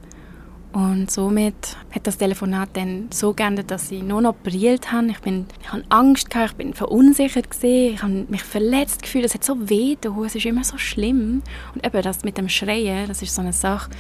Und 0.74 1.09
somit 1.09 1.77
hat 1.92 2.07
das 2.07 2.18
Telefonat 2.18 2.70
dann 2.72 3.07
so 3.12 3.33
geändert, 3.33 3.70
dass 3.70 3.92
ich 3.92 4.03
nur 4.03 4.20
noch 4.20 4.35
brillt 4.35 4.90
habe. 4.90 5.07
Ich, 5.07 5.20
bin, 5.20 5.46
ich 5.62 5.72
habe 5.72 5.85
Angst 5.88 6.31
gehabt, 6.31 6.50
ich 6.50 6.57
bin 6.57 6.74
verunsichert 6.74 7.48
gesehen, 7.48 7.94
ich 7.94 8.03
habe 8.03 8.27
mich 8.29 8.42
verletzt 8.42 9.03
gefühlt. 9.03 9.24
Es 9.24 9.35
hat 9.35 9.44
so 9.44 9.70
weh 9.70 9.96
es 10.27 10.35
ist 10.35 10.46
immer 10.46 10.64
so 10.64 10.77
schlimm. 10.77 11.42
Und 11.74 11.87
eben 11.87 12.03
das 12.03 12.24
mit 12.24 12.38
dem 12.38 12.48
Schreien, 12.48 13.07
das 13.07 13.22
ist 13.22 13.35
so 13.35 13.42
eine 13.42 13.53
Sache, 13.53 13.90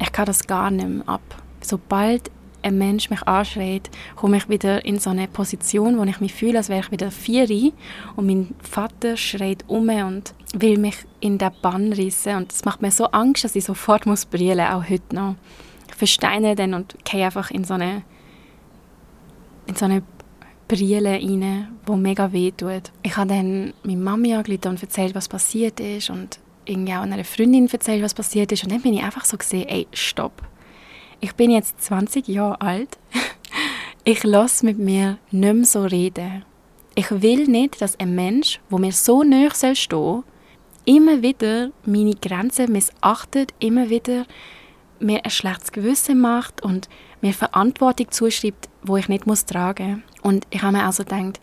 ich 0.00 0.12
kann 0.12 0.26
das 0.26 0.46
gar 0.46 0.70
nicht 0.70 0.88
mehr 0.88 1.08
ab. 1.08 1.42
Sobald 1.62 2.30
ein 2.62 2.78
Mensch 2.78 3.10
mich 3.10 3.22
anschreit, 3.26 3.90
komme 4.16 4.36
ich 4.36 4.48
wieder 4.48 4.84
in 4.84 4.98
so 4.98 5.10
eine 5.10 5.28
Position, 5.28 5.98
wo 5.98 6.04
ich 6.04 6.20
mich 6.20 6.34
fühle, 6.34 6.58
als 6.58 6.68
wäre 6.68 6.80
ich 6.80 6.90
wieder 6.90 7.10
vier 7.10 7.48
und 8.16 8.26
mein 8.26 8.54
Vater 8.62 9.16
schreit 9.16 9.64
um 9.66 9.88
und 9.88 10.34
will 10.54 10.78
mich 10.78 10.96
in 11.20 11.38
den 11.38 11.50
Bann 11.62 11.92
rissen 11.92 12.36
und 12.36 12.52
das 12.52 12.64
macht 12.64 12.82
mir 12.82 12.90
so 12.90 13.06
Angst, 13.06 13.44
dass 13.44 13.56
ich 13.56 13.64
sofort 13.64 14.06
muss 14.06 14.24
brüllen, 14.24 14.60
auch 14.60 14.88
heute 14.88 15.14
noch. 15.14 15.36
Ich 15.88 15.94
versteine 15.94 16.54
dann 16.54 16.74
und 16.74 16.96
gehe 17.04 17.24
einfach 17.24 17.50
in 17.50 17.64
so 17.64 17.74
eine 17.74 18.02
in 19.66 19.76
so 19.76 19.84
eine 19.84 20.02
Brille 20.66 21.10
rein, 21.10 21.68
wo 21.86 21.96
mega 21.96 22.32
weh 22.32 22.50
tut. 22.50 22.92
Ich 23.02 23.16
habe 23.16 23.28
dann 23.28 23.72
meine 23.82 24.00
Mami 24.00 24.34
angerufen 24.34 24.68
und 24.68 24.82
erzählt, 24.82 25.14
was 25.14 25.28
passiert 25.28 25.80
ist 25.80 26.10
und 26.10 26.38
irgendwie 26.64 26.94
auch 26.94 27.02
einer 27.02 27.24
Freundin 27.24 27.68
erzählt, 27.68 28.02
was 28.02 28.14
passiert 28.14 28.52
ist 28.52 28.64
und 28.64 28.72
dann 28.72 28.82
bin 28.82 28.94
ich 28.94 29.02
einfach 29.02 29.24
so 29.24 29.36
gesehen, 29.36 29.68
ey, 29.68 29.86
stopp 29.92 30.49
ich 31.20 31.34
bin 31.34 31.50
jetzt 31.50 31.82
20 31.82 32.28
Jahre 32.28 32.60
alt. 32.60 32.98
Ich 34.04 34.24
lasse 34.24 34.64
mit 34.64 34.78
mir 34.78 35.18
nicht 35.30 35.54
mehr 35.54 35.64
so 35.64 35.82
reden. 35.84 36.44
Ich 36.94 37.10
will 37.10 37.46
nicht, 37.46 37.80
dass 37.80 38.00
ein 38.00 38.14
Mensch, 38.14 38.60
wo 38.70 38.78
mir 38.78 38.92
so 38.92 39.22
nahe 39.22 39.50
stehen 39.54 39.74
soll, 39.74 40.24
immer 40.84 41.22
wieder 41.22 41.70
meine 41.84 42.14
Grenzen 42.14 42.72
missachtet, 42.72 43.52
immer 43.58 43.90
wieder 43.90 44.24
mir 44.98 45.24
ein 45.24 45.30
schlechtes 45.30 45.72
Gewissen 45.72 46.20
macht 46.20 46.62
und 46.62 46.88
mir 47.20 47.34
Verantwortung 47.34 48.10
zuschreibt, 48.10 48.68
wo 48.82 48.96
ich 48.96 49.08
nicht 49.08 49.26
muss 49.26 49.44
tragen. 49.44 50.02
Und 50.22 50.46
ich 50.50 50.62
habe 50.62 50.78
mir 50.78 50.84
also 50.84 51.04
gedacht, 51.04 51.40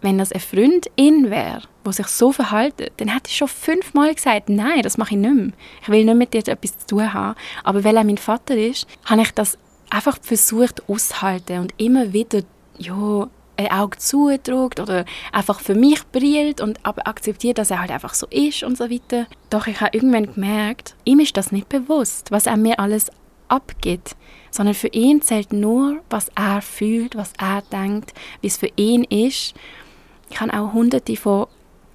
wenn 0.00 0.18
das 0.18 0.32
eine 0.32 0.40
Freundin 0.40 1.30
wäre, 1.30 1.62
die 1.86 1.92
sich 1.92 2.06
so 2.06 2.32
verhält, 2.32 2.74
dann 2.98 3.08
hätte 3.08 3.28
ich 3.28 3.36
schon 3.36 3.48
fünfmal 3.48 4.14
gesagt, 4.14 4.48
nein, 4.48 4.82
das 4.82 4.98
mache 4.98 5.14
ich 5.14 5.20
nicht 5.20 5.34
mehr. 5.34 5.52
Ich 5.82 5.88
will 5.88 6.04
nicht 6.04 6.16
mit 6.16 6.34
dir 6.34 6.46
etwas 6.46 6.78
zu 6.78 6.86
tun 6.86 7.12
haben. 7.12 7.36
Aber 7.64 7.84
weil 7.84 7.96
er 7.96 8.04
mein 8.04 8.18
Vater 8.18 8.56
ist, 8.56 8.86
habe 9.04 9.22
ich 9.22 9.32
das 9.32 9.58
einfach 9.90 10.18
versucht 10.20 10.88
auszuhalten 10.88 11.60
und 11.60 11.74
immer 11.78 12.12
wieder, 12.12 12.42
ja, 12.78 13.28
ein 13.56 13.72
Auge 13.72 13.98
zudrückt 13.98 14.78
oder 14.78 15.04
einfach 15.32 15.58
für 15.60 15.74
mich 15.74 16.06
brillt 16.06 16.60
und 16.60 16.78
akzeptiert, 16.84 17.58
dass 17.58 17.72
er 17.72 17.80
halt 17.80 17.90
einfach 17.90 18.14
so 18.14 18.26
ist 18.30 18.62
und 18.62 18.78
so 18.78 18.88
weiter. 18.88 19.26
Doch 19.50 19.66
ich 19.66 19.80
habe 19.80 19.96
irgendwann 19.96 20.32
gemerkt, 20.32 20.94
ihm 21.04 21.18
ist 21.18 21.36
das 21.36 21.50
nicht 21.50 21.68
bewusst, 21.68 22.30
was 22.30 22.46
er 22.46 22.56
mir 22.56 22.78
alles 22.78 23.10
abgibt, 23.48 24.14
sondern 24.50 24.74
für 24.74 24.88
ihn 24.88 25.22
zählt 25.22 25.52
nur, 25.52 25.98
was 26.08 26.30
er 26.36 26.62
fühlt, 26.62 27.16
was 27.16 27.32
er 27.38 27.62
denkt, 27.72 28.14
wie 28.40 28.46
es 28.46 28.58
für 28.58 28.70
ihn 28.76 29.04
ist 29.04 29.54
ich 30.30 30.40
habe 30.40 30.52
auch 30.54 30.72
hunderte 30.72 31.16
von 31.16 31.46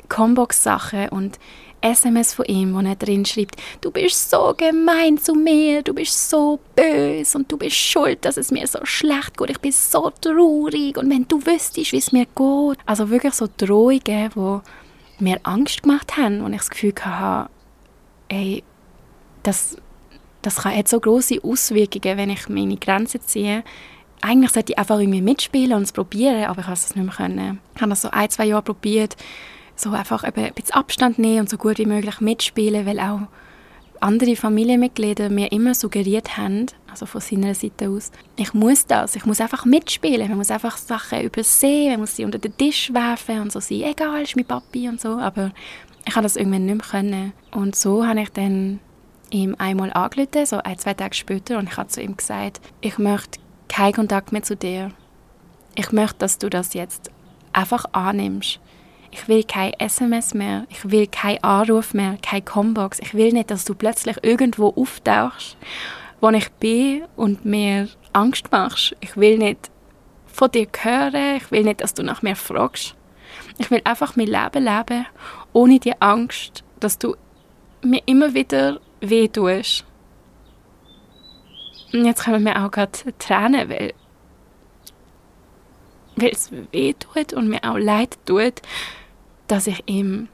Combox-Sachen 0.10 1.10
und 1.10 1.40
SMS 1.84 2.34
von 2.34 2.46
ihm, 2.46 2.74
wo 2.74 2.80
er 2.80 2.96
drin 2.96 3.26
schreibt, 3.26 3.58
du 3.82 3.92
bist 3.92 4.30
so 4.30 4.54
gemein 4.56 5.18
zu 5.18 5.36
mir, 5.36 5.82
du 5.82 5.94
bist 5.94 6.30
so 6.30 6.60
böse 6.76 7.38
und 7.38 7.52
du 7.52 7.58
bist 7.58 7.76
schuld, 7.76 8.24
dass 8.24 8.38
es 8.38 8.52
mir 8.52 8.66
so 8.68 8.80
schlecht 8.84 9.38
geht. 9.38 9.50
Ich 9.50 9.60
bin 9.60 9.72
so 9.72 10.10
traurig 10.22 10.98
und 10.98 11.10
wenn 11.10 11.28
du 11.28 11.46
wüsstest, 11.46 11.92
wie 11.92 11.98
es 11.98 12.14
mir 12.14 12.26
geht. 12.26 12.80
Also 12.86 13.10
wirklich 13.10 13.34
so 13.34 13.50
Drohungen, 13.58 14.00
die 14.02 15.24
mir 15.24 15.40
Angst 15.44 15.84
gemacht 15.84 16.16
haben 16.16 16.42
und 16.42 16.54
ich 16.54 16.60
das 16.60 16.70
Gefühl 16.70 16.94
hatte, 17.02 17.50
ey, 18.30 18.64
das, 19.44 19.78
das 20.42 20.64
jetzt 20.64 20.92
so 20.92 21.00
große 21.02 21.44
Auswirkungen, 21.44 22.18
wenn 22.18 22.30
ich 22.30 22.48
meine 22.48 22.78
Grenzen 22.78 23.22
ziehe. 23.22 23.64
Eigentlich 24.26 24.52
sollte 24.52 24.72
ich 24.72 24.80
einfach 24.80 25.00
irgendwie 25.00 25.22
mitspielen 25.22 25.74
und 25.74 25.84
es 25.84 25.92
probieren, 25.92 26.46
aber 26.46 26.62
ich 26.62 26.66
habe 26.66 26.76
es 26.76 26.96
nicht 26.96 27.06
mehr 27.06 27.14
können. 27.14 27.60
Ich 27.76 27.82
habe 27.82 27.90
das 27.90 28.04
so 28.04 28.10
ein, 28.10 28.30
zwei 28.30 28.46
Jahre 28.46 28.62
probiert, 28.62 29.18
so 29.76 29.92
einfach 29.92 30.24
ein 30.24 30.32
bisschen 30.32 30.76
Abstand 30.76 31.20
nehmen 31.20 31.42
und 31.42 31.50
so 31.50 31.58
gut 31.58 31.78
wie 31.78 31.86
möglich 31.86 32.22
mitspielen, 32.22 32.86
weil 32.86 33.02
auch 33.02 33.20
andere 34.00 34.38
Familienmitglieder 34.38 35.30
mir 35.30 35.52
immer 35.52 35.76
suggeriert 35.76 36.38
haben, 36.38 36.68
also 36.90 37.06
von 37.06 37.20
seiner 37.20 37.54
Seite 37.54 37.90
aus, 37.90 38.12
ich 38.38 38.54
muss 38.54 38.86
das, 38.86 39.18
ich 39.18 39.26
muss 39.26 39.42
einfach 39.42 39.66
mitspielen, 39.66 40.30
man 40.30 40.38
muss 40.38 40.52
einfach 40.52 40.78
Sachen 40.78 41.20
übersehen, 41.20 41.92
man 41.92 42.00
muss 42.00 42.16
sie 42.16 42.24
unter 42.24 42.40
den 42.40 42.56
Tisch 42.56 42.94
werfen 42.94 43.42
und 43.42 43.52
so 43.52 43.60
sein, 43.60 43.82
egal, 43.84 44.22
ist 44.22 44.38
mein 44.38 44.46
Papi 44.46 44.88
und 44.88 45.02
so, 45.02 45.18
aber 45.18 45.52
ich 46.08 46.16
habe 46.16 46.24
das 46.24 46.38
irgendwann 46.38 46.66
nicht 46.66 46.76
mehr 46.76 47.02
können. 47.02 47.34
Und 47.52 47.76
so 47.76 48.08
habe 48.08 48.22
ich 48.22 48.30
dann 48.30 48.80
ihm 49.32 49.56
einmal 49.58 49.92
angerufen, 49.92 50.46
so 50.46 50.60
ein, 50.64 50.78
zwei 50.78 50.94
Tage 50.94 51.14
später, 51.14 51.58
und 51.58 51.68
ich 51.68 51.76
habe 51.76 51.90
zu 51.90 52.02
ihm 52.02 52.16
gesagt, 52.16 52.62
ich 52.80 52.98
möchte 52.98 53.43
keinen 53.74 53.94
Kontakt 53.94 54.32
mehr 54.32 54.44
zu 54.44 54.56
dir. 54.56 54.92
Ich 55.74 55.92
möchte, 55.92 56.20
dass 56.20 56.38
du 56.38 56.48
das 56.48 56.76
jetzt 56.76 57.10
einfach 57.54 57.86
annimmst. 57.92 58.60
Ich 59.10 59.28
will 59.28 59.44
kein 59.44 59.74
SMS 59.80 60.36
mehr, 60.36 60.68
ich 60.70 60.92
will 60.92 61.08
keinen 61.08 61.44
Anruf 61.44 61.96
mehr, 61.96 62.18
keine 62.22 62.44
Combox. 62.44 63.00
Ich 63.00 63.16
will 63.16 63.34
nicht, 63.34 63.50
dass 63.50 63.66
du 63.66 63.74
plötzlich 63.74 64.18
irgendwo 64.22 64.70
auftauchst, 64.76 65.58
wo 66.22 66.30
ich 66.30 66.52
bin 66.52 67.06
und 67.16 67.46
mir 67.46 67.90
Angst 68.12 68.52
machst. 68.52 68.96
Ich 69.02 69.18
will 69.18 69.40
nicht 69.40 69.72
von 70.28 70.52
dir 70.52 70.68
hören, 70.82 71.38
ich 71.38 71.50
will 71.50 71.64
nicht, 71.64 71.82
dass 71.82 71.96
du 71.96 72.04
nach 72.04 72.22
mir 72.22 72.36
fragst. 72.36 72.96
Ich 73.58 73.72
will 73.72 73.82
einfach 73.86 74.16
mein 74.16 74.28
Leben 74.28 74.66
leben, 74.66 75.08
ohne 75.52 75.80
die 75.80 76.00
Angst, 76.00 76.64
dass 76.80 77.00
du 77.00 77.16
mir 77.82 78.04
immer 78.06 78.36
wieder 78.36 78.80
weh 79.02 79.28
tust. 79.28 79.84
Und 81.94 82.06
jetzt 82.06 82.26
kommen 82.26 82.44
mir 82.44 82.64
auch 82.64 82.72
gerade 82.72 82.92
Tränen, 83.20 83.70
weil, 83.70 83.94
weil 86.16 86.30
es 86.30 86.52
weh 86.72 86.94
tut 86.94 87.34
und 87.34 87.48
mir 87.48 87.64
auch 87.64 87.78
leid 87.78 88.18
tut, 88.26 88.62
dass 89.48 89.68
ich 89.68 89.84
ihm 89.86 90.28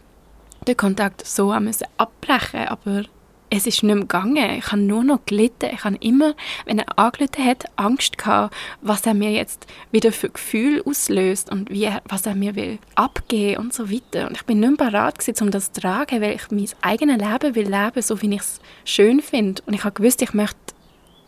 den 0.67 0.77
Kontakt 0.77 1.25
so 1.25 1.51
abbrechen 1.51 2.59
musste. 2.59 2.71
Aber 2.71 3.03
es 3.49 3.65
ist 3.65 3.83
nicht 3.83 3.83
mehr 3.83 3.95
gegangen. 3.95 4.57
Ich 4.57 4.67
habe 4.67 4.81
nur 4.81 5.03
noch 5.03 5.25
gelitten. 5.25 5.69
Ich 5.73 5.83
habe 5.83 5.97
immer, 5.99 6.35
wenn 6.65 6.79
er 6.79 6.99
angelitten 6.99 7.43
hat, 7.43 7.65
Angst 7.75 8.17
gehabt, 8.17 8.55
was 8.81 9.05
er 9.05 9.13
mir 9.13 9.31
jetzt 9.31 9.65
wieder 9.91 10.11
für 10.11 10.29
Gefühle 10.29 10.83
auslöst 10.85 11.51
und 11.51 11.69
wie 11.69 11.85
er, 11.85 12.01
was 12.05 12.25
er 12.25 12.35
mir 12.35 12.55
will 12.55 12.79
abgeben 12.95 13.61
und 13.61 13.73
so 13.73 13.91
weiter. 13.91 14.27
Und 14.27 14.37
ich 14.37 14.45
bin 14.45 14.59
nicht 14.59 14.79
mehr 14.79 14.89
bereit 14.91 15.41
um 15.41 15.51
das 15.51 15.71
zu 15.71 15.81
tragen, 15.81 16.21
weil 16.21 16.35
ich 16.35 16.51
mein 16.51 16.67
eigenes 16.81 17.17
Leben 17.17 17.55
will 17.55 17.69
leben, 17.69 18.01
so 18.01 18.21
wie 18.21 18.33
ich 18.33 18.41
es 18.41 18.61
schön 18.85 19.21
finde. 19.21 19.61
Und 19.65 19.73
ich 19.73 19.83
habe 19.83 19.93
gewusst, 19.93 20.21
ich 20.21 20.33
möchte, 20.33 20.57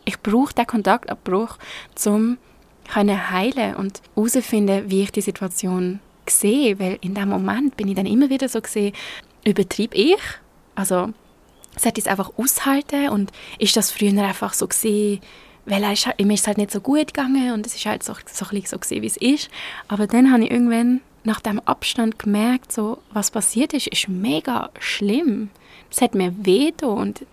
ich 0.06 0.20
brauche 0.20 0.54
den 0.54 0.68
Kontaktabbruch, 0.68 1.58
um 2.06 2.38
heilen 2.96 3.76
und 3.76 4.02
herausfinden, 4.16 4.90
wie 4.90 5.04
ich 5.04 5.12
die 5.12 5.22
Situation 5.22 6.00
sehe, 6.28 6.80
weil 6.80 6.98
in 7.02 7.14
dem 7.14 7.30
Moment 7.30 7.78
bin 7.78 7.88
ich 7.88 7.96
dann 7.96 8.06
immer 8.06 8.30
wieder 8.30 8.50
so 8.50 8.62
gesehen, 8.62 8.94
übertrieb 9.44 9.94
ich, 9.94 10.20
also 10.76 11.14
sollte 11.78 12.00
ich 12.00 12.06
es 12.06 12.12
einfach 12.12 12.32
aushalten 12.38 13.10
und 13.10 13.32
ist 13.60 13.76
das 13.78 13.92
früher 13.92 14.24
einfach 14.24 14.54
so 14.54 14.68
gesehen, 14.68 15.22
weil 15.66 15.84
ist, 15.92 16.08
halt, 16.08 16.20
mir 16.20 16.34
ist 16.34 16.42
es 16.42 16.48
halt 16.48 16.58
nicht 16.58 16.72
so 16.72 16.82
gut 16.82 17.14
gegangen 17.14 17.54
und 17.54 17.66
es 17.66 17.76
ist 17.76 17.86
halt 17.86 18.04
so, 18.04 18.14
so, 18.26 18.46
so 18.46 18.78
gesehen, 18.80 19.02
wie 19.02 19.08
es 19.08 19.18
ist. 19.18 19.50
Aber 19.88 20.08
dann 20.08 20.32
habe 20.32 20.44
ich 20.44 20.52
irgendwann 20.52 21.02
nach 21.24 21.40
dem 21.40 21.60
Abstand 21.60 22.18
gemerkt, 22.18 22.72
so, 22.72 22.98
was 23.14 23.32
passiert 23.32 23.74
ist, 23.74 23.88
ist 23.88 24.10
mega 24.10 24.70
schlimm. 24.80 25.50
Es 25.90 26.02
hat 26.02 26.16
mir 26.16 26.34
weh 26.46 26.72
und 26.82 27.26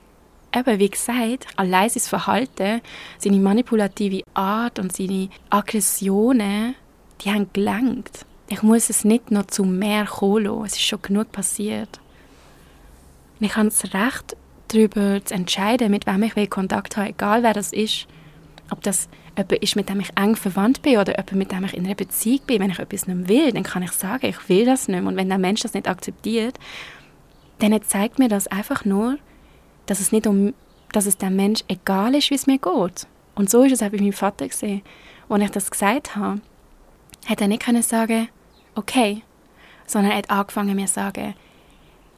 eben, 0.55 0.79
wie 0.79 0.91
gesagt, 0.91 1.47
allein 1.57 1.89
sein 1.89 2.03
Verhalten, 2.03 2.81
seine 3.19 3.39
manipulative 3.39 4.23
Art 4.35 4.79
und 4.79 4.95
seine 4.95 5.29
Aggressionen, 5.51 6.75
die 7.21 7.31
haben 7.31 7.51
gelangt. 7.53 8.25
Ich 8.49 8.63
muss 8.63 8.89
es 8.91 9.05
nicht 9.05 9.31
noch 9.31 9.47
zu 9.47 9.65
mehr 9.65 10.07
kommen 10.07 10.65
Es 10.65 10.73
ist 10.73 10.83
schon 10.83 11.03
genug 11.03 11.33
passiert. 11.33 12.01
Und 13.39 13.47
ich 13.47 13.57
habe 13.57 13.69
das 13.69 13.85
Recht, 13.93 14.37
darüber 14.69 15.25
zu 15.25 15.35
entscheiden, 15.35 15.91
mit 15.91 16.07
wem 16.07 16.23
ich 16.23 16.51
Kontakt 16.51 16.97
habe, 16.97 17.11
egal 17.11 17.43
wer 17.43 17.55
das 17.55 17.73
ist. 17.73 18.07
Ob 18.71 18.83
das 18.83 19.09
jemand 19.37 19.53
ist, 19.63 19.77
mit 19.77 19.89
dem 19.89 20.01
ich 20.01 20.11
eng 20.17 20.37
verwandt 20.37 20.83
bin 20.83 20.99
oder 20.99 21.13
jemand, 21.13 21.33
mit 21.33 21.53
dem 21.53 21.65
ich 21.65 21.75
in 21.75 21.87
einer 21.87 21.95
Beziehung 21.95 22.41
bin. 22.47 22.61
Wenn 22.61 22.71
ich 22.71 22.79
etwas 22.79 23.07
nicht 23.07 23.29
will, 23.29 23.53
dann 23.53 23.63
kann 23.63 23.83
ich 23.83 23.93
sagen, 23.93 24.27
ich 24.27 24.49
will 24.49 24.67
das 24.67 24.89
nicht 24.89 25.01
mehr. 25.01 25.09
Und 25.09 25.17
wenn 25.17 25.29
der 25.29 25.39
Mensch 25.39 25.63
das 25.63 25.75
nicht 25.75 25.89
akzeptiert, 25.89 26.59
dann 27.61 27.81
zeigt 27.83 28.19
mir 28.19 28.29
das 28.29 28.47
einfach 28.47 28.85
nur, 28.85 29.19
dass 29.89 30.01
es 30.01 30.13
nicht 30.13 30.27
um, 30.27 30.55
dass 30.93 31.07
es 31.07 31.17
dem 31.17 31.35
Mensch 31.35 31.65
egal 31.67 32.15
ist, 32.15 32.31
wie 32.31 32.35
es 32.35 32.47
mir 32.47 32.59
geht. 32.59 33.07
Und 33.35 33.51
so 33.51 33.63
ist 33.63 33.73
es 33.73 33.83
auch 33.83 33.91
bei 33.91 33.99
meinem 33.99 34.13
Vater 34.13 34.47
gesehen. 34.47 34.83
Als 35.29 35.43
ich 35.43 35.51
das 35.51 35.71
gesagt 35.71 36.15
habe, 36.15 36.41
hat 37.27 37.41
er 37.41 37.49
nicht 37.49 37.63
können 37.63 37.83
sagen, 37.83 38.29
okay, 38.75 39.23
sondern 39.87 40.13
er 40.13 40.19
hat 40.19 40.31
angefangen 40.31 40.77
mir 40.77 40.87
zu 40.87 40.95
sagen, 40.95 41.35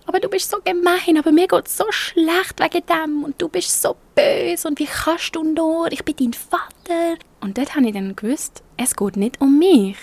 aber 0.06 0.18
du 0.18 0.28
bist 0.28 0.50
so 0.50 0.58
gemein, 0.64 1.18
aber 1.18 1.30
mir 1.30 1.46
geht 1.46 1.68
so 1.68 1.84
schlecht 1.90 2.58
wegen 2.58 2.84
dem 2.86 3.22
und 3.22 3.40
du 3.40 3.48
bist 3.48 3.80
so 3.80 3.96
böse 4.14 4.66
und 4.66 4.78
wie 4.80 4.86
kannst 4.86 5.36
du 5.36 5.44
nur, 5.44 5.92
ich 5.92 6.04
bin 6.04 6.16
dein 6.16 6.32
Vater. 6.32 7.16
Und 7.40 7.56
dort 7.56 7.76
habe 7.76 7.86
ich 7.86 7.92
dann 7.92 8.16
gewusst, 8.16 8.64
es 8.76 8.96
geht 8.96 9.16
nicht 9.16 9.40
um 9.40 9.58
mich. 9.58 9.96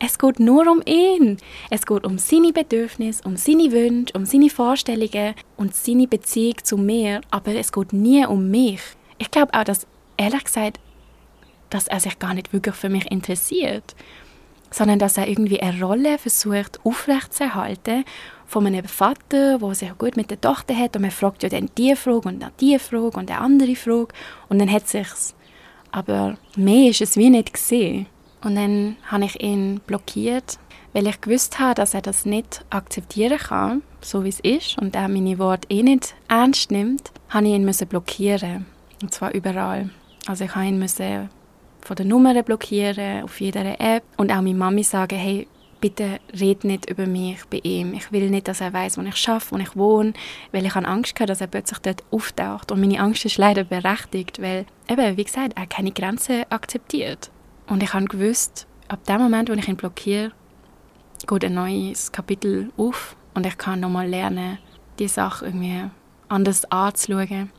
Es 0.00 0.18
geht 0.18 0.38
nur 0.38 0.70
um 0.70 0.80
ihn. 0.86 1.38
Es 1.70 1.84
geht 1.84 2.06
um 2.06 2.18
seine 2.18 2.52
Bedürfnisse, 2.52 3.22
um 3.24 3.36
seine 3.36 3.72
Wünsche, 3.72 4.14
um 4.14 4.24
seine 4.24 4.48
Vorstellungen 4.48 5.34
und 5.56 5.74
seine 5.74 6.06
Beziehung 6.06 6.54
zu 6.62 6.76
mir, 6.76 7.20
aber 7.30 7.54
es 7.56 7.72
geht 7.72 7.92
nie 7.92 8.24
um 8.24 8.48
mich. 8.48 8.80
Ich 9.18 9.30
glaube 9.30 9.54
auch, 9.54 9.64
dass, 9.64 9.86
ehrlich 10.16 10.44
gesagt, 10.44 10.78
dass 11.70 11.88
er 11.88 11.98
sich 11.98 12.18
gar 12.18 12.34
nicht 12.34 12.52
wirklich 12.52 12.76
für 12.76 12.88
mich 12.88 13.10
interessiert, 13.10 13.96
sondern 14.70 15.00
dass 15.00 15.16
er 15.16 15.26
irgendwie 15.26 15.60
eine 15.60 15.82
Rolle 15.82 16.18
versucht 16.18 16.78
aufrechtzuerhalten 16.84 18.04
von 18.46 18.66
einem 18.66 18.84
Vater, 18.84 19.58
der 19.58 19.74
sich 19.74 19.98
gut 19.98 20.16
mit 20.16 20.30
der 20.30 20.40
Tochter 20.40 20.76
hat 20.76 20.94
und 20.94 21.02
man 21.02 21.10
fragt 21.10 21.42
ja 21.42 21.48
dann 21.48 21.70
die 21.76 21.96
Frage 21.96 22.28
und 22.28 22.40
dann 22.40 22.52
die 22.60 22.78
Frage 22.78 23.18
und 23.18 23.30
eine 23.30 23.40
andere 23.40 23.74
Frage 23.74 24.14
und 24.48 24.60
dann 24.60 24.70
hat 24.70 24.88
sich's. 24.88 25.34
Aber 25.90 26.36
mehr 26.56 26.90
ist 26.90 27.00
es 27.00 27.16
wie 27.16 27.30
nicht 27.30 27.52
gesehen. 27.52 28.06
Und 28.42 28.54
dann 28.54 28.96
habe 29.06 29.24
ich 29.24 29.42
ihn 29.42 29.80
blockiert, 29.86 30.58
weil 30.92 31.06
ich 31.06 31.20
gewusst 31.20 31.58
habe, 31.58 31.74
dass 31.74 31.94
er 31.94 32.02
das 32.02 32.24
nicht 32.24 32.64
akzeptieren 32.70 33.38
kann, 33.38 33.82
so 34.00 34.24
wie 34.24 34.28
es 34.28 34.40
ist, 34.40 34.78
und 34.78 34.94
er 34.94 35.08
meine 35.08 35.38
Worte 35.38 35.68
eh 35.70 35.82
nicht 35.82 36.14
ernst 36.28 36.70
nimmt, 36.70 37.12
habe 37.28 37.46
ich 37.46 37.54
ihn 37.54 37.88
blockieren. 37.88 38.66
Und 39.02 39.12
zwar 39.12 39.34
überall. 39.34 39.90
Also 40.26 40.44
ich 40.44 40.54
musste 40.54 41.04
ihn 41.04 41.28
von 41.80 41.96
der 41.96 42.06
Nummer 42.06 42.42
blockieren, 42.42 43.24
auf 43.24 43.40
jeder 43.40 43.80
App 43.80 44.02
und 44.16 44.30
auch 44.30 44.42
meine 44.42 44.54
Mami 44.54 44.82
sagen, 44.82 45.18
hey, 45.18 45.46
bitte 45.80 46.18
red 46.38 46.64
nicht 46.64 46.90
über 46.90 47.06
mich 47.06 47.44
bei 47.50 47.60
ihm. 47.62 47.94
Ich 47.94 48.10
will 48.12 48.30
nicht, 48.30 48.48
dass 48.48 48.60
er 48.60 48.72
weiß, 48.72 48.98
wo 48.98 49.02
ich 49.02 49.16
schaffe, 49.16 49.54
wo 49.54 49.58
ich 49.58 49.76
wohne, 49.76 50.12
weil 50.52 50.66
ich 50.66 50.74
habe 50.74 50.86
Angst 50.86 51.14
gehabt, 51.14 51.30
dass 51.30 51.40
er 51.40 51.46
plötzlich 51.46 51.78
dort 51.78 52.02
auftaucht. 52.10 52.72
Und 52.72 52.80
meine 52.80 53.00
Angst 53.00 53.24
ist 53.24 53.38
leider 53.38 53.64
berechtigt, 53.64 54.42
weil, 54.42 54.66
eben, 54.88 55.16
wie 55.16 55.24
gesagt, 55.24 55.54
er 55.56 55.66
keine 55.66 55.92
Grenzen 55.92 56.44
akzeptiert. 56.50 57.30
Und 57.68 57.82
ich 57.82 57.92
habe 57.92 58.06
gewusst, 58.06 58.66
ab 58.88 59.04
dem 59.04 59.20
Moment, 59.20 59.48
wo 59.48 59.52
ich 59.52 59.68
ihn 59.68 59.76
blockiere, 59.76 60.32
geht 61.26 61.44
ein 61.44 61.54
neues 61.54 62.12
Kapitel 62.12 62.72
auf 62.76 63.16
und 63.34 63.46
ich 63.46 63.58
kann 63.58 63.80
nochmal 63.80 64.08
lernen, 64.08 64.58
die 64.98 65.08
Sache 65.08 65.46
irgendwie 65.46 65.84
anders 66.28 66.64
anzuschauen. 66.70 67.50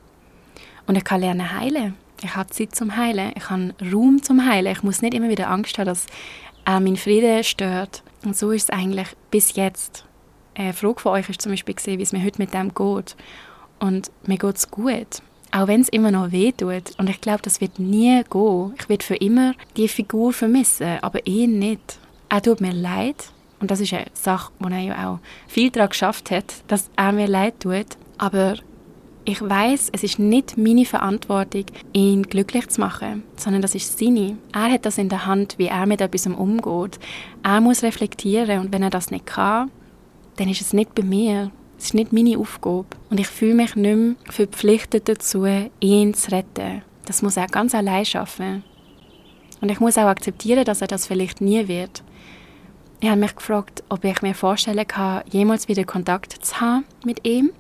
Und 0.88 0.96
ich 0.96 1.04
kann 1.04 1.22
lernen 1.22 1.52
heilen. 1.52 1.96
Ich 2.22 2.36
habe 2.36 2.50
Zeit 2.50 2.76
zum 2.76 2.98
Heilen. 2.98 3.32
Ich 3.36 3.50
habe 3.50 3.74
Raum 3.94 4.22
zum 4.22 4.46
Heilen. 4.46 4.72
Ich 4.72 4.84
muss 4.84 5.02
nicht 5.02 5.14
immer 5.14 5.30
wieder 5.30 5.50
Angst 5.50 5.78
haben, 5.78 5.86
dass 5.86 6.08
er 6.66 6.80
meinen 6.80 6.98
Frieden 6.98 7.44
stört. 7.44 8.04
Und 8.26 8.36
so 8.36 8.52
ist 8.52 8.64
es 8.64 8.70
eigentlich 8.72 9.08
bis 9.32 9.56
jetzt. 9.56 10.06
Eine 10.56 10.74
Frage 10.74 11.00
von 11.00 11.14
euch 11.14 11.30
ist 11.30 11.42
zum 11.42 11.52
Beispiel 11.52 11.76
wie 11.86 12.02
es 12.02 12.12
mir 12.12 12.24
heute 12.24 12.42
mit 12.42 12.54
dem 12.54 12.74
geht. 12.74 13.16
Und 13.80 14.12
mir 14.26 14.38
geht 14.38 14.56
es 14.56 14.70
gut. 14.72 15.22
Auch 15.52 15.68
wenn 15.68 15.82
es 15.82 15.90
immer 15.90 16.12
noch 16.12 16.32
weh 16.32 16.52
tut. 16.52 16.98
Und 16.98 17.10
ich 17.10 17.22
glaube, 17.22 17.42
das 17.42 17.60
wird 17.62 17.80
nie 17.80 18.24
gehen. 18.30 18.74
Ich 18.80 18.90
werde 18.90 19.06
für 19.06 19.16
immer 19.16 19.54
die 19.78 19.88
Figur 19.88 20.32
vermissen, 20.34 21.00
aber 21.02 21.26
ihn 21.26 21.60
nicht. 21.60 22.00
Er 22.30 22.42
tut 22.42 22.62
mir 22.62 22.74
leid. 22.74 23.32
Und 23.60 23.72
das 23.72 23.80
ist 23.80 23.94
eine 23.94 24.06
Sache, 24.14 24.52
wo 24.60 24.70
er 24.70 24.80
ja 24.80 25.10
auch 25.10 25.20
viel 25.48 25.70
daran 25.70 25.90
geschafft 25.90 26.32
hat, 26.32 26.46
dass 26.68 26.90
er 26.96 27.12
mir 27.12 27.28
leid 27.28 27.60
tut. 27.60 27.98
Aber 28.18 28.56
ich 29.26 29.42
weiß, 29.42 29.90
es 29.92 30.04
ist 30.04 30.18
nicht 30.18 30.58
meine 30.58 30.86
Verantwortung, 30.86 31.66
ihn 31.94 32.24
glücklich 32.24 32.68
zu 32.70 32.82
machen, 32.82 33.24
sondern 33.36 33.62
das 33.62 33.76
ist 33.76 34.00
seine. 34.00 34.38
Er 34.54 34.72
hat 34.72 34.86
das 34.86 34.98
in 34.98 35.10
der 35.10 35.26
Hand, 35.26 35.56
wie 35.58 35.68
er 35.68 35.86
mit 35.86 36.02
etwas 36.02 36.26
umgeht. 36.26 37.00
Er 37.44 37.62
muss 37.62 37.84
reflektieren 37.84 38.62
und 38.62 38.74
wenn 38.74 38.84
er 38.84 38.90
das 38.90 39.12
nicht 39.12 39.26
kann, 39.26 39.72
dann 40.38 40.50
ist 40.50 40.62
es 40.62 40.74
nicht 40.74 40.96
bei 40.96 41.04
mir. 41.04 41.52
Es 41.80 41.86
ist 41.86 41.94
nicht 41.94 42.12
meine 42.12 42.38
Aufgabe. 42.38 42.88
Und 43.10 43.22
ich 43.22 43.28
fühle 43.28 43.56
mich 43.56 43.76
nicht 43.76 43.96
mehr 43.96 44.16
verpflichtet 44.30 45.08
dazu, 45.08 45.46
ihn 45.80 46.14
zu 46.14 46.32
retten. 46.32 46.82
Das 47.06 47.22
muss 47.22 47.38
er 47.38 47.48
ganz 47.48 47.74
allein 47.74 48.06
schaffen. 48.06 48.64
Und 49.62 49.72
ich 49.72 49.80
muss 49.80 49.98
auch 49.98 50.04
akzeptieren, 50.04 50.66
dass 50.66 50.82
er 50.82 50.88
das 50.88 51.08
vielleicht 51.08 51.40
nie 51.40 51.70
wird. 51.70 52.04
Ich 53.00 53.10
habe 53.10 53.22
mich 53.22 53.34
gefragt, 53.34 53.82
ob 53.88 54.04
ich 54.04 54.22
mir 54.22 54.36
vorstellen 54.36 54.86
kann, 54.86 55.24
jemals 55.32 55.70
wieder 55.70 55.86
Kontakt 55.86 56.34
zu 56.46 56.60
haben 56.60 56.84
mit 57.06 57.26
ihm. 57.26 57.52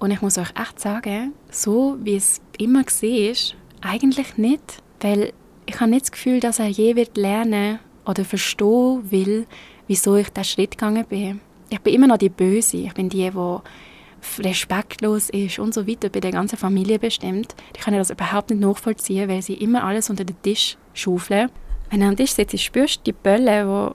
Und 0.00 0.10
ich 0.10 0.20
muss 0.20 0.36
euch 0.36 0.50
echt 0.60 0.80
sagen, 0.80 1.32
so 1.48 1.96
wie 2.00 2.16
es 2.16 2.40
immer 2.58 2.80
war, 2.80 3.88
eigentlich 3.88 4.36
nicht. 4.36 4.82
Weil 5.00 5.32
ich 5.66 5.78
habe 5.78 5.90
nicht 5.90 6.02
das 6.02 6.12
Gefühl, 6.12 6.40
dass 6.40 6.58
er 6.58 6.66
je 6.66 6.96
wird 6.96 7.16
lernen 7.16 7.78
oder 8.04 8.24
verstehen 8.24 9.12
will, 9.12 9.46
wieso 9.86 10.16
ich 10.16 10.30
diesen 10.30 10.44
Schritt 10.44 10.72
gegangen 10.72 11.06
bin. 11.06 11.40
Ich 11.70 11.80
bin 11.80 11.94
immer 11.94 12.06
noch 12.06 12.18
die 12.18 12.28
Böse. 12.28 12.78
Ich 12.78 12.94
bin 12.94 13.08
die, 13.08 13.30
die 13.30 14.42
respektlos 14.42 15.30
ist 15.30 15.58
und 15.58 15.74
so 15.74 15.86
weiter 15.86 16.08
bei 16.08 16.20
der 16.20 16.32
ganzen 16.32 16.56
Familie 16.56 16.98
bestimmt. 16.98 17.54
Die 17.76 17.80
können 17.80 17.98
das 17.98 18.10
überhaupt 18.10 18.50
nicht 18.50 18.60
nachvollziehen, 18.60 19.28
weil 19.28 19.42
sie 19.42 19.54
immer 19.54 19.84
alles 19.84 20.10
unter 20.10 20.24
den 20.24 20.40
Tisch 20.42 20.76
schaufeln. 20.94 21.50
Wenn 21.90 22.00
du 22.00 22.06
am 22.06 22.16
Tisch 22.16 22.32
sitzt, 22.32 22.58
spürst 22.60 22.98
du 22.98 23.04
die 23.04 23.12
Bälle, 23.12 23.66
wo 23.66 23.94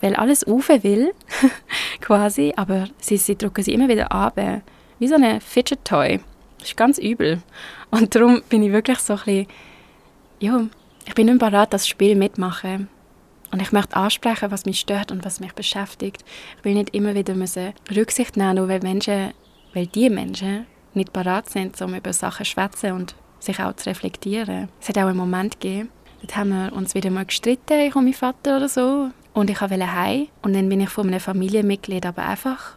weil 0.00 0.16
alles 0.16 0.46
rauf 0.46 0.68
will, 0.68 1.14
quasi, 2.02 2.52
aber 2.56 2.88
sie, 2.98 3.16
sie 3.16 3.38
drücken 3.38 3.62
sie 3.62 3.72
immer 3.72 3.88
wieder 3.88 4.12
ab, 4.12 4.38
wie 4.98 5.08
so 5.08 5.14
ein 5.14 5.40
Fidget 5.40 5.82
Toy. 5.82 6.20
Das 6.58 6.68
ist 6.68 6.76
ganz 6.76 6.98
übel. 6.98 7.42
Und 7.90 8.14
darum 8.14 8.42
bin 8.50 8.62
ich 8.62 8.70
wirklich 8.70 8.98
so 8.98 9.14
ein 9.14 9.20
bisschen, 9.24 9.46
ja, 10.40 10.66
ich 11.06 11.14
bin 11.14 11.26
nicht 11.26 11.38
bereit, 11.38 11.72
das 11.72 11.88
Spiel 11.88 12.16
mitmachen. 12.16 12.88
Und 13.54 13.62
ich 13.62 13.70
möchte 13.70 13.94
ansprechen, 13.94 14.50
was 14.50 14.66
mich 14.66 14.80
stört 14.80 15.12
und 15.12 15.24
was 15.24 15.38
mich 15.38 15.52
beschäftigt. 15.52 16.24
Ich 16.58 16.64
will 16.64 16.74
nicht 16.74 16.92
immer 16.92 17.14
wieder 17.14 17.36
müssen 17.36 17.72
Rücksicht 17.94 18.36
nehmen, 18.36 18.68
weil 18.68 18.80
Menschen, 18.80 19.32
weil 19.74 19.86
die 19.86 20.10
Menschen 20.10 20.66
nicht 20.92 21.12
bereit 21.12 21.48
sind, 21.50 21.80
um 21.80 21.94
über 21.94 22.12
Sachen 22.12 22.44
zu 22.44 22.50
schwätzen 22.50 22.90
und 22.90 23.14
sich 23.38 23.60
auch 23.60 23.76
zu 23.76 23.88
reflektieren. 23.88 24.70
Es 24.80 24.88
hat 24.88 24.98
auch 24.98 25.06
einen 25.06 25.18
Moment 25.18 25.60
gegeben, 25.60 25.90
dort 26.20 26.34
haben 26.34 26.48
wir 26.48 26.72
uns 26.72 26.96
wieder 26.96 27.10
mal 27.10 27.26
gestritten, 27.26 27.78
ich 27.78 27.94
und 27.94 28.06
mein 28.06 28.14
Vater 28.14 28.56
oder 28.56 28.68
so. 28.68 29.10
Und 29.34 29.48
ich 29.48 29.60
wollte 29.60 29.94
heim. 29.94 30.26
Und 30.42 30.54
dann 30.54 30.68
bin 30.68 30.80
ich 30.80 30.88
von 30.88 31.06
einem 31.06 31.20
Familienmitglied 31.20 32.06
aber 32.06 32.24
einfach 32.24 32.76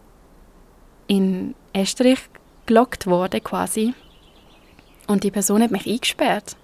in 1.07 1.55
Estrich 1.73 2.19
gelockt 2.67 3.07
worden 3.07 3.43
quasi. 3.43 3.95
Und 5.07 5.23
die 5.23 5.31
Person 5.31 5.63
hat 5.63 5.71
mich 5.71 5.87
eingesperrt. 5.87 6.55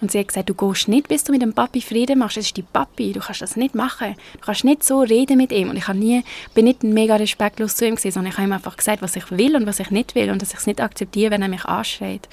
Und 0.00 0.10
sie 0.10 0.18
hat 0.18 0.28
gesagt, 0.28 0.50
du 0.50 0.54
gehst 0.54 0.88
nicht, 0.88 1.08
bis 1.08 1.24
du 1.24 1.32
mit 1.32 1.40
dem 1.40 1.54
Papi 1.54 1.80
Frieden 1.80 2.18
machst. 2.18 2.36
Es 2.36 2.46
ist 2.46 2.56
die 2.56 2.62
Papi, 2.62 3.12
du 3.12 3.20
kannst 3.20 3.40
das 3.40 3.56
nicht 3.56 3.74
machen. 3.74 4.14
Du 4.34 4.40
kannst 4.40 4.64
nicht 4.64 4.84
so 4.84 5.00
reden 5.00 5.38
mit 5.38 5.52
ihm. 5.52 5.70
Und 5.70 5.76
ich 5.76 5.88
nie, 5.88 6.22
bin 6.54 6.66
nicht 6.66 6.82
mega 6.82 7.16
respektlos 7.16 7.76
zu 7.76 7.86
ihm 7.86 7.96
gewesen, 7.96 8.12
sondern 8.12 8.32
ich 8.32 8.38
habe 8.38 8.48
ihm 8.48 8.52
einfach 8.52 8.76
gesagt, 8.76 9.00
was 9.00 9.16
ich 9.16 9.30
will 9.30 9.56
und 9.56 9.66
was 9.66 9.80
ich 9.80 9.90
nicht 9.90 10.14
will 10.14 10.30
und 10.30 10.42
dass 10.42 10.52
ich 10.52 10.58
es 10.58 10.66
nicht 10.66 10.82
akzeptiere, 10.82 11.30
wenn 11.30 11.42
er 11.42 11.48
mich 11.48 11.64
anschreit. 11.64 12.28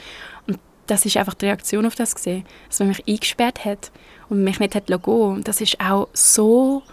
Und 0.45 0.59
das 0.87 1.05
ist 1.05 1.15
einfach 1.15 1.35
die 1.35 1.45
Reaktion 1.45 1.85
auf 1.85 1.95
das 1.95 2.15
gesehen, 2.15 2.45
dass 2.67 2.79
man 2.79 2.89
mich 2.89 3.07
eingesperrt 3.07 3.63
hat 3.63 3.91
und 4.29 4.43
mich 4.43 4.59
nicht 4.59 4.75
hat 4.75 4.87
gehen 4.87 5.43
Das 5.43 5.61
ist 5.61 5.79
auch 5.79 6.09
so 6.13 6.83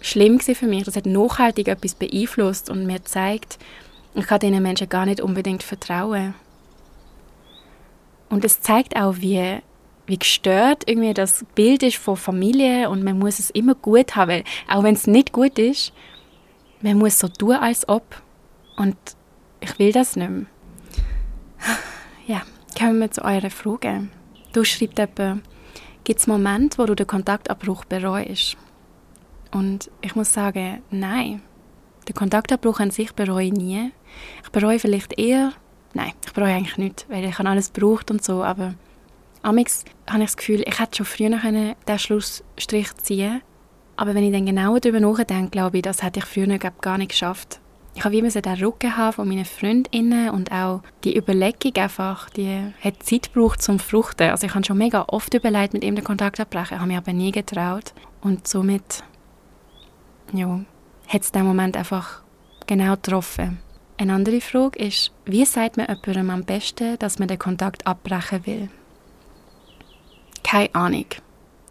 schlimm 0.00 0.40
für 0.40 0.66
mich. 0.66 0.84
Das 0.84 0.96
hat 0.96 1.04
nachhaltig 1.04 1.68
etwas 1.68 1.94
beeinflusst 1.94 2.70
und 2.70 2.86
mir 2.86 2.98
gezeigt, 2.98 3.58
ich 4.14 4.26
kann 4.26 4.40
diesen 4.40 4.62
Menschen 4.62 4.88
gar 4.88 5.06
nicht 5.06 5.20
unbedingt 5.20 5.62
vertrauen. 5.62 6.34
Und 8.30 8.44
es 8.44 8.62
zeigt 8.62 8.96
auch, 8.96 9.16
wie, 9.18 9.58
wie 10.06 10.18
gestört 10.18 10.84
irgendwie 10.86 11.12
das 11.12 11.44
Bild 11.54 11.82
ist 11.82 11.98
von 11.98 12.16
Familie 12.16 12.88
und 12.88 13.04
man 13.04 13.18
muss 13.18 13.38
es 13.38 13.50
immer 13.50 13.74
gut 13.74 14.16
haben, 14.16 14.30
weil 14.30 14.44
auch 14.68 14.82
wenn 14.82 14.94
es 14.94 15.06
nicht 15.06 15.32
gut 15.32 15.58
ist, 15.58 15.92
man 16.80 16.96
muss 16.96 17.18
so 17.18 17.28
tun, 17.28 17.56
als 17.56 17.86
ob. 17.88 18.22
Und 18.76 18.96
ich 19.60 19.78
will 19.78 19.92
das 19.92 20.16
nicht 20.16 20.30
mehr. 20.30 20.46
Ja, 22.26 22.42
kommen 22.78 23.00
wir 23.00 23.10
zu 23.10 23.24
eurer 23.24 23.50
Frage. 23.50 24.08
Du 24.52 24.64
schreibst 24.64 24.98
etwa, 24.98 25.38
gibt 26.04 26.20
es 26.20 26.26
Momente, 26.26 26.78
wo 26.78 26.86
du 26.86 26.94
den 26.94 27.06
Kontaktabbruch 27.06 27.84
bereust? 27.84 28.56
Und 29.50 29.90
ich 30.00 30.14
muss 30.14 30.32
sagen, 30.32 30.82
nein. 30.90 31.42
Den 32.08 32.14
Kontaktabbruch 32.14 32.80
an 32.80 32.90
sich 32.90 33.12
bereue 33.12 33.46
ich 33.46 33.52
nie. 33.52 33.92
Ich 34.44 34.50
bereue 34.50 34.78
vielleicht 34.78 35.18
eher, 35.18 35.52
nein, 35.94 36.12
ich 36.24 36.32
bereue 36.32 36.54
eigentlich 36.54 36.78
nicht, 36.78 37.06
weil 37.08 37.24
ich 37.24 37.38
alles 37.38 37.72
gebraucht 37.72 38.10
und 38.10 38.22
so, 38.22 38.42
aber 38.42 38.74
amix 39.42 39.84
habe 40.08 40.22
ich 40.22 40.30
das 40.30 40.36
Gefühl, 40.36 40.62
ich 40.66 40.78
hätte 40.78 40.98
schon 40.98 41.06
früher 41.06 41.38
können 41.38 41.74
den 41.86 41.98
Schlussstrich 41.98 42.94
ziehen 42.96 43.42
aber 44.00 44.14
wenn 44.14 44.24
ich 44.24 44.32
dann 44.32 44.46
genauer 44.46 44.80
darüber 44.80 44.98
nachdenke, 44.98 45.50
glaube 45.50 45.76
ich, 45.76 45.82
das 45.82 46.02
hätte 46.02 46.20
ich 46.20 46.24
früher 46.24 46.56
gar 46.56 46.96
nicht 46.96 47.10
geschafft. 47.10 47.60
Ich 47.94 48.02
habe 48.02 48.16
immer 48.16 48.30
so 48.30 48.40
den 48.40 48.54
Rücken 48.54 48.90
von 49.12 49.28
meinen 49.28 49.44
Freundinnen 49.44 50.30
und 50.30 50.50
auch 50.52 50.80
die 51.04 51.18
Überlegung 51.18 51.76
einfach, 51.76 52.30
die 52.30 52.72
hat 52.82 53.02
Zeit 53.02 53.30
gebraucht 53.30 53.60
zum 53.60 53.78
Fruchten. 53.78 54.30
Also 54.30 54.46
ich 54.46 54.54
habe 54.54 54.64
schon 54.64 54.78
mega 54.78 55.04
oft 55.08 55.34
überlegt, 55.34 55.74
mit 55.74 55.84
ihm 55.84 55.96
den 55.96 56.04
Kontakt 56.04 56.40
abbrechen, 56.40 56.78
habe 56.78 56.88
mich 56.88 56.96
aber 56.96 57.12
nie 57.12 57.30
getraut. 57.30 57.92
Und 58.22 58.48
somit, 58.48 59.04
ja, 60.32 60.60
hat 61.06 61.20
es 61.20 61.30
den 61.30 61.44
Moment 61.44 61.76
einfach 61.76 62.22
genau 62.66 62.92
getroffen. 62.92 63.58
Eine 64.00 64.14
andere 64.14 64.40
Frage 64.40 64.78
ist, 64.78 65.12
wie 65.26 65.44
sagt 65.44 65.76
man 65.76 65.86
jemandem 65.86 66.30
am 66.30 66.44
besten, 66.44 66.98
dass 66.98 67.18
man 67.18 67.28
den 67.28 67.38
Kontakt 67.38 67.86
abbrechen 67.86 68.46
will? 68.46 68.70
Keine 70.42 70.74
Ahnung. 70.74 71.04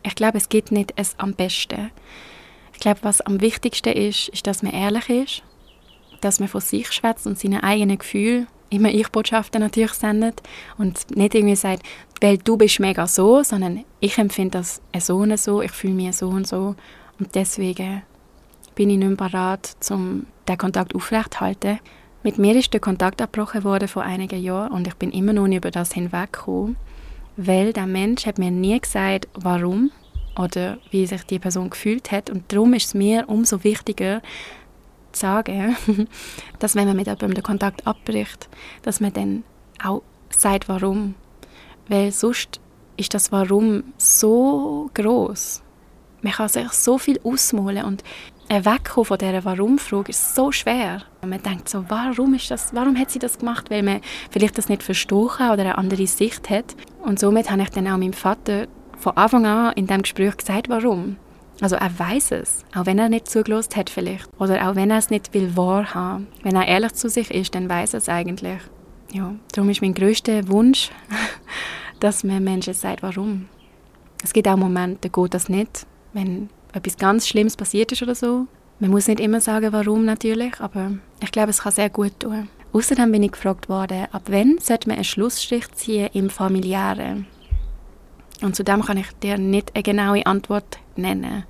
Ich 0.03 0.13
glaube, 0.13 0.37
es 0.37 0.47
gibt 0.47 0.71
nicht 0.71 0.93
es 0.95 1.15
am 1.17 1.33
besten. 1.33 1.89
Ich 2.73 2.79
glaube, 2.81 2.99
was 3.01 3.21
am 3.21 3.41
wichtigsten 3.41 3.93
ist, 3.93 4.29
ist, 4.29 4.45
dass 4.45 4.61
man 4.61 4.73
ehrlich 4.73 5.09
ist 5.09 5.43
dass 6.21 6.39
man 6.39 6.49
von 6.49 6.61
sich 6.61 6.91
schwätzt 6.91 7.25
und 7.25 7.39
seine 7.39 7.63
eigenen 7.63 7.97
Gefühle 7.97 8.45
immer 8.69 8.89
Ich-Botschaften 8.89 9.61
natürlich 9.61 9.93
sendet 9.93 10.43
und 10.77 11.15
nicht 11.15 11.33
irgendwie 11.33 11.55
sagt, 11.55 11.81
weil 12.21 12.37
du 12.37 12.57
bist 12.57 12.79
mega 12.79 13.07
so, 13.07 13.41
sondern 13.41 13.85
ich 14.01 14.17
empfinde 14.17 14.59
das 14.59 14.81
so 14.99 15.17
und 15.17 15.39
so, 15.39 15.61
ich 15.61 15.71
fühle 15.71 15.93
mich 15.93 16.17
so 16.17 16.27
und 16.27 16.45
so 16.45 16.75
und 17.19 17.35
deswegen 17.35 18.03
bin 18.75 18.89
ich 18.89 18.97
nicht 18.97 19.07
mehr 19.07 19.17
bereit, 19.17 19.75
um 19.89 20.25
den 20.47 20.57
Kontakt 20.57 20.93
aufrechtzuerhalten. 20.93 21.79
Mit 22.21 22.37
mir 22.37 22.55
ist 22.55 22.73
der 22.73 22.81
Kontakt 22.81 23.21
abgebrochen 23.21 23.63
worden 23.63 23.87
vor 23.87 24.03
einigen 24.03 24.41
Jahren 24.41 24.71
und 24.73 24.87
ich 24.87 24.95
bin 24.95 25.11
immer 25.11 25.31
noch 25.31 25.47
nicht 25.47 25.59
über 25.59 25.71
das 25.71 25.93
hinweggekommen, 25.93 26.75
weil 27.37 27.71
der 27.71 27.85
Mensch 27.85 28.25
hat 28.25 28.37
mir 28.37 28.51
nie 28.51 28.79
gesagt, 28.79 29.29
warum 29.33 29.91
oder 30.37 30.77
wie 30.91 31.05
sich 31.05 31.23
die 31.23 31.39
Person 31.39 31.69
gefühlt 31.69 32.11
hat 32.11 32.29
und 32.29 32.51
darum 32.51 32.73
ist 32.73 32.87
es 32.87 32.93
mir 32.93 33.23
umso 33.27 33.63
wichtiger, 33.63 34.21
sagen, 35.13 35.77
dass 36.59 36.75
wenn 36.75 36.87
man 36.87 36.97
mit 36.97 37.07
jemandem 37.07 37.33
den 37.33 37.43
Kontakt 37.43 37.87
abbricht, 37.87 38.49
dass 38.81 38.99
man 38.99 39.13
dann 39.13 39.43
auch 39.83 40.01
sagt, 40.29 40.69
warum. 40.69 41.15
Weil 41.87 42.11
sonst 42.11 42.59
ist 42.97 43.13
das 43.13 43.31
Warum 43.31 43.93
so 43.97 44.89
groß. 44.93 45.63
Man 46.21 46.33
kann 46.33 46.49
sich 46.49 46.69
so 46.71 46.97
viel 46.97 47.19
ausmalen 47.23 47.85
und 47.85 48.03
Wegkommen 48.49 49.05
von 49.05 49.17
dieser 49.17 49.45
Warum-Frage 49.45 50.09
ist 50.09 50.35
so 50.35 50.51
schwer. 50.51 51.03
Man 51.21 51.41
denkt 51.41 51.69
so, 51.69 51.85
warum 51.87 52.33
ist 52.33 52.49
das, 52.49 52.73
warum 52.73 52.97
hat 52.97 53.11
sie 53.11 53.19
das 53.19 53.37
gemacht? 53.37 53.69
Weil 53.69 53.83
man 53.83 54.01
vielleicht 54.31 54.57
das 54.57 54.69
nicht 54.69 54.83
verstehen 54.83 55.27
kann 55.27 55.51
oder 55.51 55.61
eine 55.61 55.77
andere 55.77 56.07
Sicht 56.07 56.49
hat. 56.49 56.75
Und 57.03 57.19
somit 57.19 57.51
habe 57.51 57.61
ich 57.61 57.69
dann 57.69 57.87
auch 57.87 57.97
meinem 57.97 58.13
Vater 58.13 58.67
von 58.97 59.15
Anfang 59.15 59.45
an 59.45 59.73
in 59.73 59.87
diesem 59.87 60.01
Gespräch 60.01 60.37
gesagt, 60.37 60.69
warum. 60.69 61.17
Also 61.61 61.75
er 61.75 61.97
weiß 61.97 62.31
es, 62.31 62.63
auch 62.73 62.85
wenn 62.85 62.99
er 62.99 63.09
nicht 63.09 63.29
zugelassen 63.29 63.75
hat 63.75 63.89
vielleicht. 63.89 64.29
Oder 64.39 64.69
auch 64.69 64.75
wenn 64.75 64.91
er 64.91 64.97
es 64.97 65.09
nicht 65.09 65.33
will 65.33 65.55
wahrhaben. 65.55 66.27
Wenn 66.41 66.55
er 66.55 66.67
ehrlich 66.67 66.93
zu 66.93 67.09
sich 67.09 67.31
ist, 67.31 67.53
dann 67.53 67.69
weiß 67.69 67.93
er 67.93 67.97
es 67.97 68.09
eigentlich. 68.09 68.61
Ja, 69.11 69.35
darum 69.51 69.69
ist 69.69 69.81
mein 69.81 69.93
größter 69.93 70.47
Wunsch, 70.47 70.89
dass 71.99 72.23
man 72.23 72.43
Menschen 72.43 72.73
sagt, 72.73 73.03
warum. 73.03 73.47
Es 74.23 74.33
gibt 74.33 74.47
auch 74.47 74.57
Momente, 74.57 75.09
da 75.09 75.21
geht 75.21 75.33
das 75.33 75.49
nicht. 75.49 75.85
Wenn 76.13 76.49
etwas 76.73 76.97
ganz 76.97 77.27
Schlimmes 77.27 77.57
passiert 77.57 77.91
ist 77.91 78.01
oder 78.01 78.15
so. 78.15 78.47
Man 78.79 78.91
muss 78.91 79.07
nicht 79.07 79.19
immer 79.19 79.41
sagen, 79.41 79.73
warum 79.73 80.05
natürlich, 80.05 80.59
aber 80.59 80.91
ich 81.21 81.31
glaube, 81.31 81.49
es 81.49 81.63
kann 81.63 81.71
sehr 81.71 81.89
gut 81.89 82.19
tun. 82.19 82.47
Außerdem 82.71 83.11
bin 83.11 83.23
ich 83.23 83.31
gefragt 83.31 83.67
worden, 83.67 84.05
ab 84.11 84.23
wann 84.27 84.57
sollte 84.59 84.87
man 84.87 84.95
einen 84.95 85.03
Schlussstrich 85.03 85.69
ziehen 85.71 86.09
im 86.13 86.29
Familiären? 86.29 87.25
Und 88.41 88.55
zu 88.55 88.63
dem 88.63 88.83
kann 88.83 88.97
ich 88.97 89.11
dir 89.21 89.37
nicht 89.37 89.75
eine 89.75 89.83
genaue 89.83 90.25
Antwort 90.25 90.79
nennen, 90.95 91.43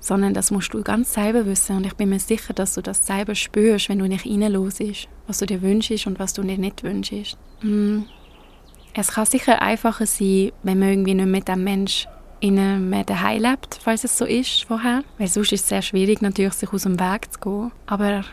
sondern 0.00 0.32
das 0.32 0.50
musst 0.50 0.72
du 0.72 0.82
ganz 0.82 1.12
selber 1.12 1.44
wissen. 1.44 1.76
Und 1.76 1.86
ich 1.86 1.94
bin 1.94 2.08
mir 2.08 2.20
sicher, 2.20 2.54
dass 2.54 2.74
du 2.74 2.80
das 2.80 3.06
selber 3.06 3.34
spürst, 3.34 3.88
wenn 3.88 3.98
du 3.98 4.06
nicht 4.06 4.24
reinlosest, 4.24 5.08
was 5.26 5.38
du 5.38 5.46
dir 5.46 5.60
wünschst 5.60 6.06
und 6.06 6.18
was 6.18 6.32
du 6.32 6.42
dir 6.42 6.56
nicht 6.56 6.82
wünschst. 6.82 7.36
Mm. 7.62 8.02
Es 8.94 9.12
kann 9.12 9.26
sicher 9.26 9.60
einfacher 9.60 10.06
sein, 10.06 10.52
wenn 10.62 10.78
man 10.78 10.88
irgendwie 10.88 11.14
nicht 11.14 11.28
mit 11.28 11.48
dem 11.48 11.62
Mensch 11.62 12.08
in 12.40 12.88
mehr 12.88 13.04
daheim 13.04 13.42
lebt, 13.42 13.78
falls 13.82 14.04
es 14.04 14.16
so 14.16 14.24
ist 14.24 14.64
vorher. 14.64 15.02
Weil 15.18 15.28
sonst 15.28 15.52
ist 15.52 15.62
es 15.62 15.68
sehr 15.68 15.82
schwierig, 15.82 16.22
natürlich 16.22 16.54
sich 16.54 16.72
aus 16.72 16.82
dem 16.82 16.98
Weg 17.00 17.32
zu 17.32 17.40
gehen. 17.40 17.72
Aber 17.86 18.24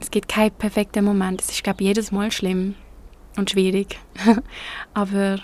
es 0.00 0.10
gibt 0.10 0.28
keinen 0.28 0.52
perfekten 0.52 1.04
Moment. 1.04 1.40
Es 1.40 1.50
ist, 1.50 1.64
glaube 1.64 1.82
ich, 1.82 1.88
jedes 1.88 2.12
Mal 2.12 2.30
schlimm 2.30 2.74
und 3.36 3.50
schwierig. 3.50 3.98
Aber 4.94 5.38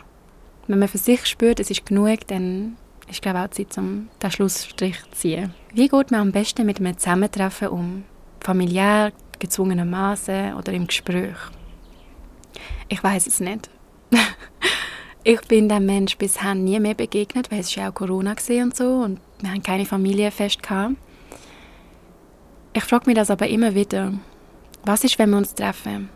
wenn 0.66 0.78
man 0.78 0.88
für 0.88 0.98
sich 0.98 1.26
spürt, 1.26 1.60
es 1.60 1.70
ist 1.70 1.86
genug, 1.86 2.26
dann 2.26 2.76
ist 3.08 3.22
glaube 3.22 3.38
ich 3.38 3.44
auch 3.44 3.50
Zeit, 3.50 3.78
um 3.78 4.08
den 4.22 4.30
Schlussstrich 4.30 5.02
zu 5.02 5.10
ziehen. 5.12 5.54
Wie 5.72 5.88
geht 5.88 6.10
man 6.10 6.20
am 6.20 6.32
besten 6.32 6.66
mit 6.66 6.78
einem 6.78 6.96
Zusammentreffen 6.96 7.68
um? 7.68 8.04
Familiär, 8.40 9.12
gezwungenermaßen 9.38 10.54
oder 10.54 10.72
im 10.72 10.86
Gespräch. 10.86 11.36
Ich 12.88 13.02
weiß 13.02 13.26
es 13.26 13.40
nicht. 13.40 13.70
ich 15.24 15.40
bin 15.42 15.68
dem 15.68 15.86
Mensch 15.86 16.16
bisher 16.16 16.54
nie 16.54 16.80
mehr 16.80 16.94
begegnet, 16.94 17.50
weil 17.50 17.60
es 17.60 17.74
ja 17.74 17.88
auch 17.88 17.94
Corona 17.94 18.34
und 18.62 18.76
so 18.76 18.84
und 18.84 19.20
wir 19.40 19.50
haben 19.50 19.62
keine 19.62 19.86
Familienfest 19.86 20.62
gehabt. 20.62 20.94
Ich 22.72 22.84
frage 22.84 23.06
mich 23.06 23.16
das 23.16 23.30
aber 23.30 23.48
immer 23.48 23.74
wieder. 23.74 24.12
Was 24.84 25.04
ist, 25.04 25.18
wenn 25.18 25.30
wir 25.30 25.36
uns 25.36 25.54
treffen? 25.54 26.08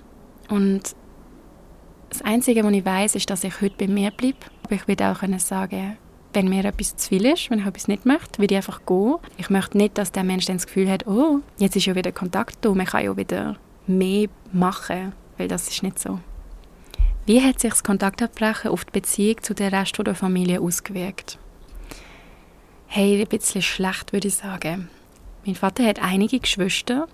Und 0.48 0.96
das 2.08 2.22
Einzige, 2.22 2.64
was 2.64 2.72
ich 2.72 2.84
weiß, 2.84 3.14
ist, 3.14 3.28
dass 3.30 3.44
ich 3.44 3.60
heute 3.60 3.76
bei 3.76 3.88
mir 3.88 4.10
bleibe. 4.10 4.38
Aber 4.64 4.74
ich 4.74 4.88
würde 4.88 5.08
auch 5.08 5.20
können 5.20 5.38
sagen, 5.38 5.98
wenn 6.32 6.48
mir 6.48 6.64
etwas 6.64 6.96
zu 6.96 7.08
viel 7.08 7.26
ist, 7.26 7.50
wenn 7.50 7.58
ich 7.58 7.66
etwas 7.66 7.88
nicht 7.88 8.06
möchte, 8.06 8.38
würde 8.38 8.54
ich 8.54 8.56
einfach 8.56 8.84
gehen. 8.86 9.16
Ich 9.36 9.50
möchte 9.50 9.76
nicht, 9.76 9.98
dass 9.98 10.12
der 10.12 10.24
Mensch 10.24 10.46
dann 10.46 10.56
das 10.56 10.66
Gefühl 10.66 10.90
hat, 10.90 11.06
oh, 11.06 11.40
jetzt 11.58 11.76
ist 11.76 11.86
ja 11.86 11.94
wieder 11.94 12.12
Kontakt 12.12 12.58
da, 12.62 12.74
man 12.74 12.86
kann 12.86 13.04
ja 13.04 13.16
wieder 13.16 13.56
mehr 13.86 14.28
machen, 14.52 15.12
weil 15.36 15.48
das 15.48 15.68
ist 15.68 15.82
nicht 15.82 15.98
so. 15.98 16.18
Wie 17.26 17.42
hat 17.42 17.58
sich 17.58 17.70
das 17.70 17.82
Kontaktabbrechen 17.82 18.70
auf 18.70 18.84
die 18.84 18.92
Beziehung 18.92 19.42
zu 19.42 19.52
der 19.52 19.72
Rest 19.72 19.98
der 19.98 20.14
Familie 20.14 20.60
ausgewirkt? 20.60 21.40
Hey, 22.86 23.20
ein 23.20 23.26
bisschen 23.26 23.62
schlecht, 23.62 24.12
würde 24.12 24.28
ich 24.28 24.36
sagen. 24.36 24.88
Mein 25.44 25.56
Vater 25.56 25.84
hat 25.84 26.00
einige 26.00 26.38
Geschwister 26.38 27.08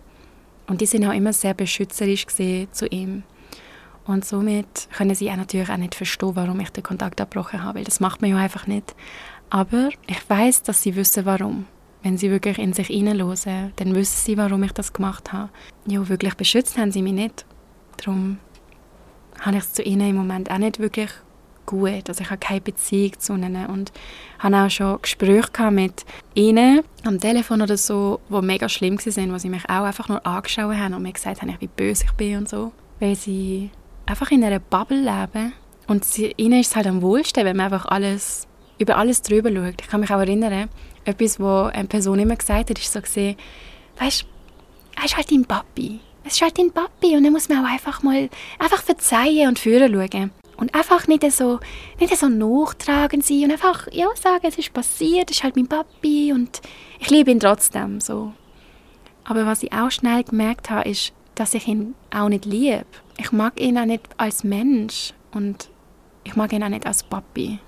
und 0.67 0.83
die 0.83 0.87
sind 0.87 1.07
auch 1.07 1.15
immer 1.15 1.33
sehr 1.33 1.55
beschützerisch 1.55 2.27
zu 2.27 2.87
ihm. 2.89 3.23
Und 4.05 4.27
somit 4.27 4.87
können 4.95 5.15
sie 5.15 5.31
auch 5.31 5.37
natürlich 5.37 5.71
auch 5.71 5.79
nicht 5.79 5.95
verstehen, 5.95 6.37
warum 6.37 6.61
ich 6.61 6.69
den 6.69 6.83
Kontakt 6.83 7.19
abgebrochen 7.19 7.63
habe, 7.63 7.79
weil 7.79 7.85
das 7.85 8.01
macht 8.01 8.21
man 8.21 8.33
ja 8.33 8.37
einfach 8.37 8.67
nicht. 8.67 8.95
Aber 9.49 9.89
ich 10.07 10.29
weiß, 10.29 10.63
dass 10.65 10.83
sie 10.83 10.95
wissen, 10.95 11.25
warum. 11.25 11.65
Wenn 12.03 12.19
sie 12.19 12.31
wirklich 12.31 12.59
in 12.59 12.75
sich 12.75 12.89
hineinhören, 12.89 13.73
dann 13.77 13.95
wissen 13.95 14.21
sie, 14.27 14.37
warum 14.37 14.63
ich 14.63 14.73
das 14.73 14.93
gemacht 14.93 15.33
habe. 15.33 15.49
Ja, 15.87 16.07
wirklich 16.07 16.35
beschützt 16.35 16.77
haben 16.77 16.93
sie 16.93 17.01
mich 17.01 17.15
nicht. 17.15 17.47
Darum 17.97 18.37
habe 19.43 19.57
ich 19.57 19.65
es 19.65 19.73
zu 19.73 19.83
ihnen 19.83 20.11
im 20.11 20.17
Moment 20.17 20.51
auch 20.51 20.59
nicht 20.59 20.79
wirklich 20.79 21.11
gut. 21.67 22.09
Also 22.09 22.23
ich 22.23 22.31
habe 22.31 22.39
keine 22.39 22.61
Beziehung 22.61 23.19
zu 23.19 23.35
ihnen 23.35 23.67
und 23.67 23.93
habe 24.39 24.57
auch 24.57 24.71
schon 24.71 25.01
Gespräche 25.03 25.71
mit 25.71 26.05
ihnen 26.35 26.83
am 27.05 27.19
Telefon 27.19 27.63
oder 27.63 27.77
so, 27.77 28.21
die 28.29 28.41
mega 28.41 28.69
schlimm 28.69 28.99
waren, 28.99 29.33
wo 29.33 29.39
sie 29.39 29.49
mich 29.49 29.65
auch 29.69 29.85
einfach 29.85 30.09
nur 30.09 30.25
angeschaut 30.27 30.77
haben 30.77 30.95
und 30.95 31.03
mir 31.03 31.13
gesagt 31.13 31.43
haben, 31.43 31.55
wie 31.59 31.69
böse 31.69 32.05
ich 32.05 32.13
bin 32.13 32.39
und 32.39 32.49
so. 32.49 32.73
Weil 33.01 33.17
sie 33.17 33.71
einfach 34.07 34.31
in 34.31 34.45
einer 34.45 34.61
Bubble 34.61 35.01
leben 35.01 35.53
und 35.87 36.05
sie, 36.05 36.33
ihnen 36.37 36.61
ist 36.61 36.69
es 36.69 36.77
halt 36.77 36.87
am 36.87 37.03
wohlsten, 37.03 37.45
wenn 37.45 37.57
man 37.57 37.73
einfach 37.73 37.87
alles, 37.87 38.47
über 38.79 38.97
alles 38.97 39.23
drüber 39.23 39.51
schaut. 39.51 39.81
Ich 39.81 39.89
kann 39.89 40.01
mich 40.01 40.11
auch 40.11 40.21
erinnern, 40.21 40.69
etwas, 41.05 41.41
was 41.41 41.73
eine 41.73 41.89
Person 41.89 42.19
immer 42.19 42.37
gesagt 42.37 42.71
hat, 42.71 42.79
ist 42.79 42.93
so 42.93 43.01
gesehen, 43.01 43.37
weißt, 43.99 44.25
er 44.97 45.05
ist 45.05 45.17
halt 45.17 45.31
dein 45.31 45.45
Papi 45.45 46.01
es 46.25 46.35
ist 46.35 46.43
halt 46.43 46.59
dein 46.59 46.71
Papi 46.71 47.17
und 47.17 47.25
dann 47.25 47.33
muss 47.33 47.49
man 47.49 47.65
auch 47.65 47.71
einfach 47.71 48.03
mal 48.03 48.29
einfach 48.59 48.83
verzeihen 48.83 49.49
und 49.49 49.59
führen 49.59 49.93
schauen. 49.93 50.31
Und 50.57 50.75
einfach 50.75 51.09
nicht 51.09 51.31
so, 51.33 51.59
nicht 51.99 52.17
so 52.17 52.29
nachtragend 52.29 53.25
sein 53.25 53.45
und 53.45 53.53
einfach 53.53 53.89
ja, 53.91 54.07
sagen, 54.15 54.47
es 54.47 54.59
ist 54.59 54.73
passiert, 54.73 55.31
es 55.31 55.39
ist 55.39 55.43
halt 55.43 55.57
mein 55.57 55.67
Papi 55.67 56.33
und 56.33 56.61
ich 57.01 57.11
liebe 57.11 57.31
ihn 57.31 57.41
trotzdem. 57.41 58.01
So. 58.01 58.33
Aber 59.25 59.47
was 59.47 59.63
ich 59.63 59.73
auch 59.73 59.91
schnell 59.91 60.23
gemerkt 60.23 60.71
habe, 60.71 60.89
ist, 60.89 61.13
dass 61.35 61.55
ich 61.55 61.67
ihn 61.67 61.95
auch 62.15 62.29
nicht 62.29 62.45
liebe. 62.45 62.85
Ich 63.19 63.33
mag 63.33 63.61
ihn 63.61 63.79
auch 63.79 63.87
nicht 63.87 64.09
als 64.19 64.45
Mensch 64.45 65.15
und 65.33 65.69
ich 66.23 66.37
mag 66.37 66.53
ihn 66.53 66.63
auch 66.63 66.69
nicht 66.69 66.87
als 66.87 67.03
Papi. 67.03 67.59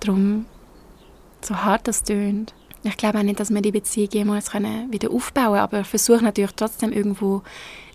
Drum, 0.00 0.46
so 1.42 1.56
hart 1.56 1.88
das 1.88 2.02
tönt, 2.02 2.54
ich 2.84 2.96
glaube 2.96 3.18
auch 3.18 3.22
nicht, 3.22 3.40
dass 3.40 3.50
wir 3.50 3.60
die 3.60 3.72
Beziehung 3.72 4.10
jemals 4.12 4.50
können 4.52 4.92
wieder 4.92 5.10
aufbauen 5.10 5.46
können, 5.46 5.60
aber 5.60 5.84
versuche 5.84 6.22
natürlich 6.22 6.52
trotzdem 6.52 6.92
irgendwo 6.92 7.42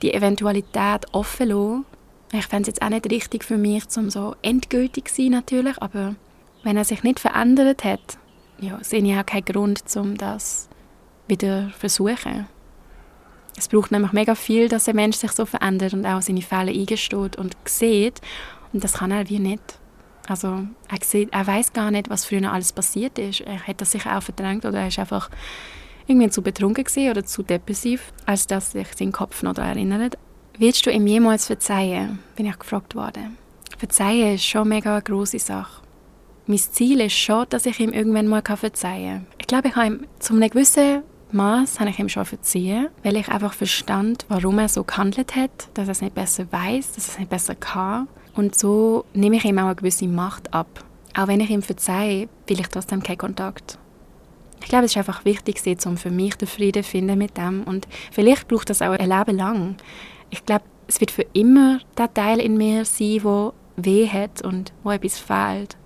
die 0.01 0.13
Eventualität 0.13 1.05
offen 1.13 1.49
zu 1.49 1.53
lassen. 1.53 1.85
Ich 2.33 2.47
fände 2.47 2.63
es 2.63 2.67
jetzt 2.67 2.81
auch 2.81 2.89
nicht 2.89 3.09
richtig 3.11 3.43
für 3.43 3.57
mich, 3.57 3.83
um 3.95 4.09
so 4.09 4.35
endgültig 4.41 5.05
zu 5.07 5.21
sein 5.21 5.31
natürlich, 5.31 5.81
aber 5.81 6.15
wenn 6.63 6.77
er 6.77 6.83
sich 6.83 7.03
nicht 7.03 7.19
verändert 7.19 7.83
hat, 7.83 8.17
ja, 8.59 8.79
sehe 8.81 9.03
ich 9.03 9.17
auch 9.17 9.25
keinen 9.25 9.45
Grund, 9.45 9.83
um 9.95 10.17
das 10.17 10.69
wieder 11.27 11.69
zu 11.71 11.79
versuchen. 11.79 12.47
Es 13.55 13.67
braucht 13.67 13.91
nämlich 13.91 14.13
mega 14.13 14.35
viel, 14.35 14.67
dass 14.67 14.89
ein 14.89 14.95
Mensch 14.95 15.17
sich 15.17 15.31
so 15.31 15.45
verändert 15.45 15.93
und 15.93 16.05
auch 16.05 16.21
seine 16.21 16.41
Fehler 16.41 16.71
eingesteht 16.71 17.35
und 17.35 17.55
sieht. 17.65 18.19
Und 18.71 18.83
das 18.83 18.93
kann 18.93 19.11
er 19.11 19.29
wie 19.29 19.39
nicht. 19.39 19.79
Also 20.27 20.67
er, 20.89 20.97
sieht, 21.01 21.33
er 21.33 21.45
weiß 21.45 21.73
gar 21.73 21.91
nicht, 21.91 22.09
was 22.09 22.25
früher 22.25 22.51
alles 22.51 22.71
passiert 22.71 23.19
ist. 23.19 23.41
Er 23.41 23.59
hat 23.67 23.81
das 23.81 23.91
sicher 23.91 24.17
auch 24.17 24.23
verdrängt 24.23 24.65
oder 24.65 24.79
er 24.79 24.87
ist 24.87 24.99
einfach 24.99 25.29
irgendwie 26.07 26.29
zu 26.29 26.41
betrunken 26.41 26.85
oder 27.09 27.25
zu 27.25 27.43
depressiv, 27.43 28.13
als 28.25 28.47
dass 28.47 28.71
sich 28.71 28.87
sein 28.95 29.11
Kopf 29.11 29.43
noch 29.43 29.53
daran 29.53 29.77
erinnert. 29.77 30.17
Willst 30.57 30.85
du 30.85 30.91
ihm 30.91 31.07
jemals 31.07 31.47
verzeihen? 31.47 32.19
Bin 32.35 32.45
ich 32.45 32.57
gefragt 32.57 32.95
worden. 32.95 33.37
Verzeihen 33.77 34.35
ist 34.35 34.45
schon 34.45 34.61
eine 34.61 34.75
mega 34.75 34.99
große 34.99 35.39
Sache. 35.39 35.81
Mein 36.45 36.57
Ziel 36.57 36.99
ist 37.01 37.13
schon, 37.13 37.45
dass 37.49 37.65
ich 37.65 37.79
ihm 37.79 37.91
irgendwann 37.91 38.27
mal 38.27 38.43
verzeihen 38.43 39.25
kann. 39.25 39.27
Ich 39.39 39.47
glaube, 39.47 39.69
ich 39.69 39.75
habe 39.75 39.87
ihm 39.87 40.07
zu 40.19 40.33
einem 40.33 40.49
gewissen 40.49 41.03
Maß 41.31 41.79
habe 41.79 41.89
ich 41.89 41.97
ihm 41.97 42.09
schon 42.09 42.25
verziehen, 42.25 42.89
weil 43.01 43.17
ich 43.17 43.27
einfach 43.27 43.53
verstand, 43.53 44.25
warum 44.29 44.59
er 44.59 44.69
so 44.69 44.83
gehandelt 44.83 45.35
hat, 45.35 45.69
dass 45.73 45.87
er 45.87 45.93
es 45.93 46.01
nicht 46.01 46.13
besser 46.13 46.45
weiß, 46.51 46.91
dass 46.91 47.07
er 47.07 47.13
es 47.13 47.19
nicht 47.19 47.29
besser 47.31 47.55
kann 47.55 48.07
und 48.35 48.55
so 48.55 49.05
nehme 49.13 49.35
ich 49.35 49.45
ihm 49.45 49.59
auch 49.59 49.65
eine 49.65 49.75
gewisse 49.75 50.07
Macht 50.07 50.53
ab. 50.53 50.83
Auch 51.15 51.27
wenn 51.27 51.39
ich 51.39 51.49
ihm 51.49 51.61
verzeihe, 51.61 52.27
will 52.47 52.59
ich 52.59 52.67
trotzdem 52.67 53.03
keinen 53.03 53.19
Kontakt. 53.19 53.77
Ich 54.61 54.69
glaube, 54.69 54.85
es 54.85 54.91
ist 54.91 54.97
einfach 54.97 55.25
wichtig, 55.25 55.61
um 55.85 55.97
für 55.97 56.09
mich 56.09 56.35
den 56.35 56.47
Frieden 56.47 56.83
zu 56.83 56.89
finden 56.89 57.17
mit 57.17 57.37
dem. 57.37 57.63
Und 57.63 57.87
vielleicht 58.11 58.47
braucht 58.47 58.69
das 58.69 58.81
auch 58.81 58.91
ein 58.91 59.09
Leben 59.09 59.37
lang. 59.37 59.75
Ich 60.29 60.45
glaube, 60.45 60.63
es 60.87 60.99
wird 60.99 61.11
für 61.11 61.25
immer 61.33 61.79
der 61.97 62.13
Teil 62.13 62.39
in 62.39 62.57
mir 62.57 62.85
sein, 62.85 63.19
wo 63.23 63.53
weh 63.75 64.07
hat 64.07 64.41
und 64.41 64.73
wo 64.83 64.91
etwas 64.91 65.19
fehlt. 65.19 65.77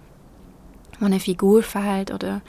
Wo 1.00 1.06
eine 1.06 1.20
Figur 1.20 1.64
fehlt 1.64 2.14
oder 2.14 2.42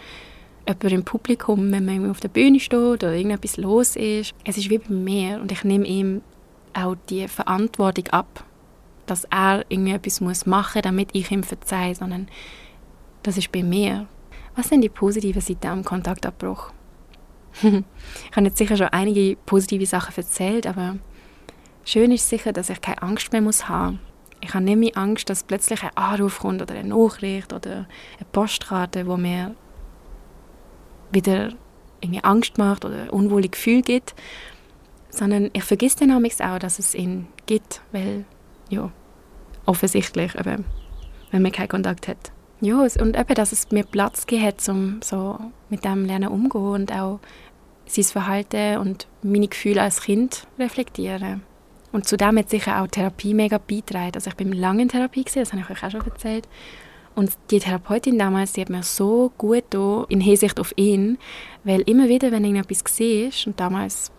jemand 0.66 0.92
im 0.92 1.04
Publikum, 1.04 1.72
wenn 1.72 1.86
man 1.86 2.10
auf 2.10 2.20
der 2.20 2.28
Bühne 2.28 2.60
steht 2.60 2.78
oder 2.78 3.14
irgendetwas 3.14 3.56
los 3.56 3.96
ist. 3.96 4.34
Es 4.44 4.58
ist 4.58 4.70
wie 4.70 4.78
bei 4.78 4.94
mir 4.94 5.40
und 5.40 5.50
ich 5.50 5.64
nehme 5.64 5.86
ihm 5.86 6.22
auch 6.74 6.94
die 7.08 7.26
Verantwortung 7.26 8.06
ab 8.08 8.44
dass 9.10 9.24
er 9.24 9.64
irgendwie 9.68 9.92
etwas 9.92 10.20
muss 10.20 10.46
machen 10.46 10.78
muss, 10.78 10.82
damit 10.82 11.10
ich 11.12 11.30
ihm 11.30 11.42
verzeihe, 11.42 11.94
sondern 11.94 12.28
das 13.22 13.36
ist 13.36 13.52
bei 13.52 13.62
mir. 13.62 14.06
Was 14.54 14.68
sind 14.68 14.80
die 14.80 14.88
positiven 14.88 15.40
Seiten 15.40 15.66
am 15.66 15.84
Kontaktabbruch? 15.84 16.72
ich 17.62 18.36
habe 18.36 18.46
jetzt 18.46 18.58
sicher 18.58 18.76
schon 18.76 18.88
einige 18.88 19.36
positive 19.36 19.86
Sachen 19.86 20.16
erzählt, 20.16 20.66
aber 20.66 20.96
schön 21.84 22.12
ist 22.12 22.28
sicher, 22.28 22.52
dass 22.52 22.70
ich 22.70 22.80
keine 22.80 23.02
Angst 23.02 23.32
mehr 23.32 23.42
muss 23.42 23.68
haben 23.68 24.00
ich 24.40 24.54
habe 24.54 24.64
nicht 24.64 24.78
mehr 24.78 24.96
Angst, 24.96 25.30
dass 25.30 25.42
plötzlich 25.42 25.82
ein 25.82 25.96
Anruf 25.96 26.40
kommt 26.40 26.62
oder 26.62 26.74
eine 26.74 26.88
Nachricht 26.88 27.52
oder 27.52 27.86
eine 28.16 28.26
Postkarte, 28.32 29.06
wo 29.06 29.16
mir 29.16 29.54
wieder 31.10 31.52
irgendwie 32.00 32.22
Angst 32.22 32.58
macht 32.58 32.84
oder 32.84 33.12
unwohle 33.12 33.48
Gefühle 33.48 33.82
gibt, 33.82 34.14
sondern 35.10 35.50
ich 35.52 35.64
vergesse 35.64 36.06
dann 36.06 36.12
auch, 36.12 36.58
dass 36.58 36.78
es 36.78 36.94
ihn 36.94 37.26
gibt, 37.46 37.82
weil 37.92 38.24
ja, 38.68 38.92
offensichtlich, 39.68 40.34
eben, 40.34 40.64
wenn 41.30 41.42
man 41.42 41.52
keinen 41.52 41.68
Kontakt 41.68 42.08
hat. 42.08 42.32
Ja, 42.60 42.80
und 42.80 43.16
eben, 43.16 43.34
dass 43.34 43.52
es 43.52 43.70
mir 43.70 43.84
Platz 43.84 44.26
gegeben 44.26 44.46
hat, 44.46 44.68
um 44.68 45.00
so 45.02 45.38
mit 45.68 45.84
dem 45.84 46.04
lernen 46.04 46.28
umzugehen 46.28 46.72
und 46.72 46.92
auch 46.92 47.20
sein 47.86 48.04
Verhalten 48.04 48.78
und 48.78 49.06
meine 49.22 49.46
Gefühle 49.46 49.82
als 49.82 50.02
Kind 50.02 50.46
reflektieren. 50.58 51.42
Und 51.92 52.06
zudem 52.06 52.38
hat 52.38 52.50
sicher 52.50 52.82
auch 52.82 52.88
Therapie 52.88 53.32
mega 53.32 53.58
beigetragen. 53.58 54.12
Also 54.14 54.30
ich 54.30 54.36
bin 54.36 54.52
lange 54.52 54.82
in 54.82 54.88
Therapie, 54.88 55.24
gewesen, 55.24 55.40
das 55.40 55.52
habe 55.52 55.62
ich 55.62 55.70
euch 55.70 55.84
auch 55.84 55.90
schon 55.90 56.04
erzählt. 56.06 56.48
Und 57.14 57.32
die 57.50 57.58
Therapeutin 57.58 58.18
damals, 58.18 58.52
die 58.52 58.60
hat 58.60 58.70
mir 58.70 58.82
so 58.82 59.32
gut 59.38 59.64
da 59.70 60.04
in 60.08 60.20
Hinsicht 60.20 60.60
auf 60.60 60.72
ihn, 60.76 61.18
weil 61.64 61.80
immer 61.82 62.08
wieder, 62.08 62.30
wenn 62.30 62.44
irgendetwas 62.44 62.84
war, 63.00 63.46
und 63.46 63.60
damals 63.60 64.12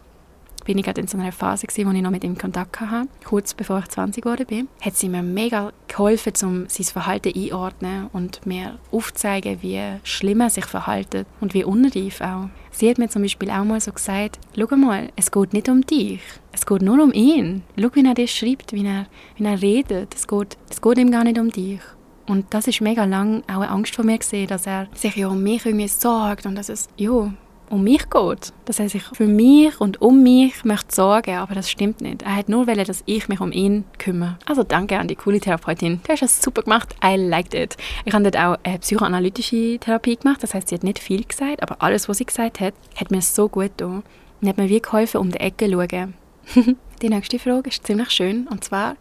bin 0.64 0.78
ich 0.78 0.86
gerade 0.86 1.02
in 1.02 1.08
so 1.08 1.18
einer 1.18 1.32
Phase 1.32 1.68
gewesen, 1.68 1.88
wo 1.88 1.92
ich 1.96 2.02
noch 2.02 2.12
mit 2.12 2.24
ihm 2.24 2.38
Kontakt 2.38 2.80
hatte, 2.80 3.10
kurz 3.26 3.54
bevor 3.54 3.80
ich 3.80 3.88
20 3.88 4.24
geworden 4.24 4.46
bin, 4.46 4.68
hat 4.82 4.96
sie 4.96 5.10
mir 5.10 5.24
mega 5.24 5.72
geholfen, 5.88 6.34
um 6.44 6.66
sein 6.68 6.86
Verhalten 6.86 7.34
einordnen 7.36 8.08
und 8.14 8.46
mir 8.46 8.80
aufzuzeigen, 8.92 9.62
wie 9.62 9.82
schlimm 10.04 10.42
er 10.42 10.50
sich 10.50 10.66
verhält 10.66 11.26
und 11.40 11.54
wie 11.54 11.64
unreif 11.64 12.22
auch. 12.22 12.50
Sie 12.72 12.90
hat 12.90 12.98
mir 12.98 13.10
zum 13.10 13.24
Beispiel 13.24 13.50
auch 13.50 13.66
mal 13.66 13.82
so 13.82 13.92
gesagt, 13.92 14.40
schau 14.56 14.76
mal, 14.76 15.10
es 15.16 15.32
geht 15.32 15.54
nicht 15.54 15.70
um 15.70 15.86
dich, 15.86 16.22
es 16.52 16.66
geht 16.66 16.82
nur 16.82 17.04
um 17.04 17.12
ihn. 17.12 17.64
Schau, 17.78 17.90
wie 17.94 18.06
er 18.06 18.14
dir 18.14 18.28
schreibt, 18.28 18.74
wie 18.74 18.86
er, 18.86 19.08
wie 19.38 19.46
er 19.46 19.62
redet, 19.62 20.16
es 20.16 20.28
geht, 20.28 20.58
es 20.70 20.82
geht 20.82 20.98
ihm 20.98 21.12
gar 21.12 21.24
nicht 21.24 21.40
um 21.40 21.52
dich. 21.52 21.82
Und 22.28 22.54
das 22.54 22.68
ist 22.68 22.80
mega 22.80 23.06
lang 23.06 23.42
auch 23.48 23.62
eine 23.62 23.70
Angst 23.70 23.96
von 23.96 24.06
mir 24.06 24.20
gesehen, 24.20 24.48
dass 24.48 24.68
er 24.68 24.88
sich 24.94 25.16
ja 25.16 25.28
um 25.28 25.42
mich 25.42 25.66
irgendwie 25.66 25.88
sorgt 25.88 26.46
und 26.46 26.56
dass 26.56 26.70
es, 26.70 26.88
ja, 26.96 27.34
um 27.70 27.84
mich 27.84 28.10
geht. 28.10 28.54
Dass 28.66 28.80
er 28.80 28.90
sich 28.90 29.04
für 29.04 29.28
mich 29.28 29.80
und 29.80 30.02
um 30.02 30.24
mich 30.24 30.64
möchte 30.64 30.94
sorgen, 30.94 31.36
aber 31.36 31.56
das 31.56 31.70
stimmt 31.70 32.02
nicht. 32.02 32.24
Er 32.24 32.36
hat 32.36 32.50
nur 32.50 32.68
wollen, 32.68 32.86
dass 32.86 33.04
ich 33.06 33.28
mich 33.30 33.40
um 33.40 33.52
ihn 33.52 33.86
kümmere. 33.98 34.38
Also 34.46 34.64
danke 34.64 35.00
an 35.00 35.08
die 35.08 35.16
coole 35.16 35.40
Therapeutin. 35.40 36.02
Du 36.04 36.12
hast 36.12 36.22
das 36.22 36.42
super 36.42 36.64
gemacht. 36.64 36.96
I 37.04 37.16
liked 37.16 37.54
it. 37.54 37.78
Ich 38.06 38.14
habe 38.14 38.24
dort 38.30 38.38
auch 38.38 38.58
eine 38.64 38.80
psychoanalytische 38.80 39.78
Therapie 39.80 40.18
gemacht. 40.18 40.44
Das 40.44 40.54
heißt, 40.54 40.70
sie 40.70 40.76
hat 40.76 40.84
nicht 40.84 41.00
viel 41.00 41.24
gesagt, 41.24 41.64
aber 41.64 41.78
alles, 41.80 42.10
was 42.10 42.18
sie 42.18 42.26
gesagt 42.26 42.60
hat, 42.60 42.74
hat 42.96 43.12
mir 43.12 43.22
so 43.22 43.48
gut 43.48 43.78
getan. 43.78 44.04
Und 44.42 44.48
hat 44.48 44.58
mir 44.58 44.70
wie 44.70 44.82
geholfen, 44.82 45.18
um 45.18 45.32
die 45.32 45.40
Ecke 45.40 45.70
zu 45.70 45.74
schauen. 45.74 46.14
Die 47.02 47.10
nächste 47.10 47.40
Frage 47.40 47.70
ist 47.70 47.86
ziemlich 47.86 48.10
schön. 48.12 48.48
Und 48.48 48.64
zwar, 48.64 48.96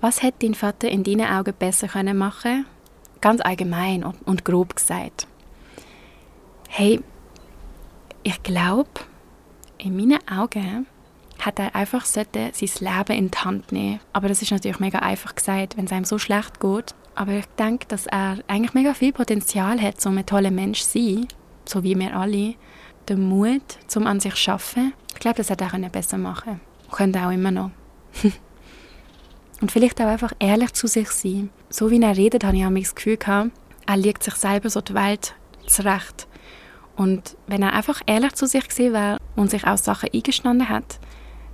was 0.00 0.22
hätte 0.22 0.46
dein 0.46 0.54
Vater 0.54 0.88
in 0.88 1.04
deinen 1.04 1.28
Augen 1.28 1.54
besser 1.56 1.88
können 1.88 2.16
machen 2.16 2.66
Ganz 3.20 3.40
allgemein 3.40 4.04
und 4.04 4.44
grob 4.44 4.76
gesagt. 4.76 5.26
Hey, 6.68 7.00
ich 8.26 8.42
glaube, 8.42 8.90
in 9.78 9.96
meinen 9.96 10.18
Augen 10.28 10.88
hat 11.38 11.60
er 11.60 11.76
einfach 11.76 12.04
sein 12.04 12.26
Leben 12.32 13.12
in 13.12 13.30
die 13.30 13.38
Hand 13.38 13.70
nehmen. 13.70 14.00
Aber 14.12 14.26
das 14.26 14.42
ist 14.42 14.50
natürlich 14.50 14.80
mega 14.80 14.98
einfach 14.98 15.36
gesagt, 15.36 15.76
wenn 15.76 15.84
es 15.84 15.92
einem 15.92 16.04
so 16.04 16.18
schlecht 16.18 16.58
geht. 16.58 16.96
Aber 17.14 17.32
ich 17.34 17.46
denke, 17.56 17.86
dass 17.86 18.06
er 18.06 18.38
eigentlich 18.48 18.74
mega 18.74 18.94
viel 18.94 19.12
Potenzial 19.12 19.80
hat, 19.80 20.04
um 20.06 20.18
ein 20.18 20.26
toller 20.26 20.50
Mensch 20.50 20.82
zu 20.82 20.98
sein, 20.98 21.28
so 21.66 21.84
wie 21.84 21.96
wir 21.96 22.16
alle. 22.16 22.54
Den 23.08 23.28
Mut, 23.28 23.62
zum 23.86 24.08
an 24.08 24.18
sich 24.18 24.34
zu 24.34 24.50
arbeiten. 24.50 24.92
Ich 25.14 25.20
glaube, 25.20 25.36
das 25.36 25.48
hätte 25.48 25.68
er 25.70 25.88
besser 25.88 26.18
machen 26.18 26.58
können. 26.58 26.60
Könnte 26.90 27.24
auch 27.24 27.30
immer 27.30 27.52
noch. 27.52 27.70
Und 29.60 29.70
vielleicht 29.70 30.00
auch 30.00 30.06
einfach 30.06 30.32
ehrlich 30.40 30.72
zu 30.72 30.88
sich 30.88 31.10
sein. 31.10 31.50
So 31.70 31.92
wie 31.92 32.02
er 32.02 32.16
redet, 32.16 32.42
habe 32.42 32.56
ich 32.56 32.66
auch 32.66 32.74
das 32.74 32.94
Gefühl 32.96 33.18
er 33.88 33.96
legt 33.96 34.24
sich 34.24 34.34
selber 34.34 34.68
so 34.68 34.80
die 34.80 34.94
Welt 34.94 35.36
zurecht. 35.68 36.26
Und 36.96 37.36
wenn 37.46 37.62
er 37.62 37.74
einfach 37.74 38.00
ehrlich 38.06 38.32
zu 38.32 38.46
sich 38.46 38.66
gesehen 38.66 38.94
wäre 38.94 39.18
und 39.36 39.50
sich 39.50 39.66
auch 39.66 39.76
Sachen 39.76 40.08
eingestanden 40.12 40.68
hat, 40.68 40.98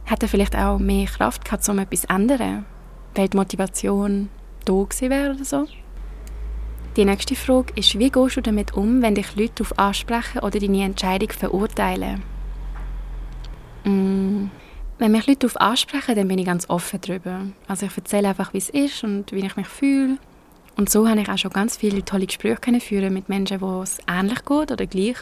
hätte 0.04 0.26
er 0.26 0.28
vielleicht 0.28 0.56
auch 0.56 0.78
mehr 0.78 1.06
Kraft 1.06 1.44
gehabt, 1.44 1.68
um 1.68 1.78
etwas 1.78 2.02
zu 2.02 2.10
ändern. 2.10 2.64
Weil 3.14 3.28
die 3.28 3.36
Motivation 3.36 4.28
da 4.64 4.72
gewesen 4.72 5.10
wäre 5.10 5.34
oder 5.34 5.44
so. 5.44 5.66
Die 6.96 7.04
nächste 7.04 7.34
Frage 7.34 7.72
ist, 7.74 7.98
wie 7.98 8.10
gehst 8.10 8.36
du 8.36 8.42
damit 8.42 8.74
um, 8.74 9.02
wenn 9.02 9.14
dich 9.14 9.34
Leute 9.34 9.54
darauf 9.56 9.78
ansprechen 9.78 10.40
oder 10.40 10.60
deine 10.60 10.84
Entscheidung 10.84 11.30
verurteilen? 11.30 12.22
Mm, 13.84 14.46
wenn 14.98 15.12
mich 15.12 15.26
Leute 15.26 15.48
darauf 15.48 15.60
ansprechen, 15.60 16.14
dann 16.14 16.28
bin 16.28 16.38
ich 16.38 16.46
ganz 16.46 16.68
offen 16.68 17.00
darüber. 17.00 17.46
Also 17.66 17.86
ich 17.86 17.96
erzähle 17.96 18.28
einfach, 18.28 18.52
wie 18.52 18.58
es 18.58 18.68
ist 18.68 19.02
und 19.04 19.32
wie 19.32 19.44
ich 19.44 19.56
mich 19.56 19.68
fühle. 19.68 20.18
Und 20.76 20.90
so 20.90 21.08
habe 21.08 21.20
ich 21.20 21.28
auch 21.28 21.38
schon 21.38 21.50
ganz 21.50 21.76
viele 21.76 22.04
tolle 22.04 22.26
Gespräche 22.26 22.80
führen 22.80 23.12
mit 23.12 23.28
Menschen, 23.28 23.60
wo 23.60 23.82
es 23.82 23.98
ähnlich 24.08 24.44
geht 24.44 24.70
oder 24.72 24.86
gleich. 24.86 25.16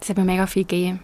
Das 0.00 0.08
hat 0.08 0.16
mir 0.16 0.24
mega 0.24 0.46
viel 0.46 0.64
gegeben. 0.64 1.00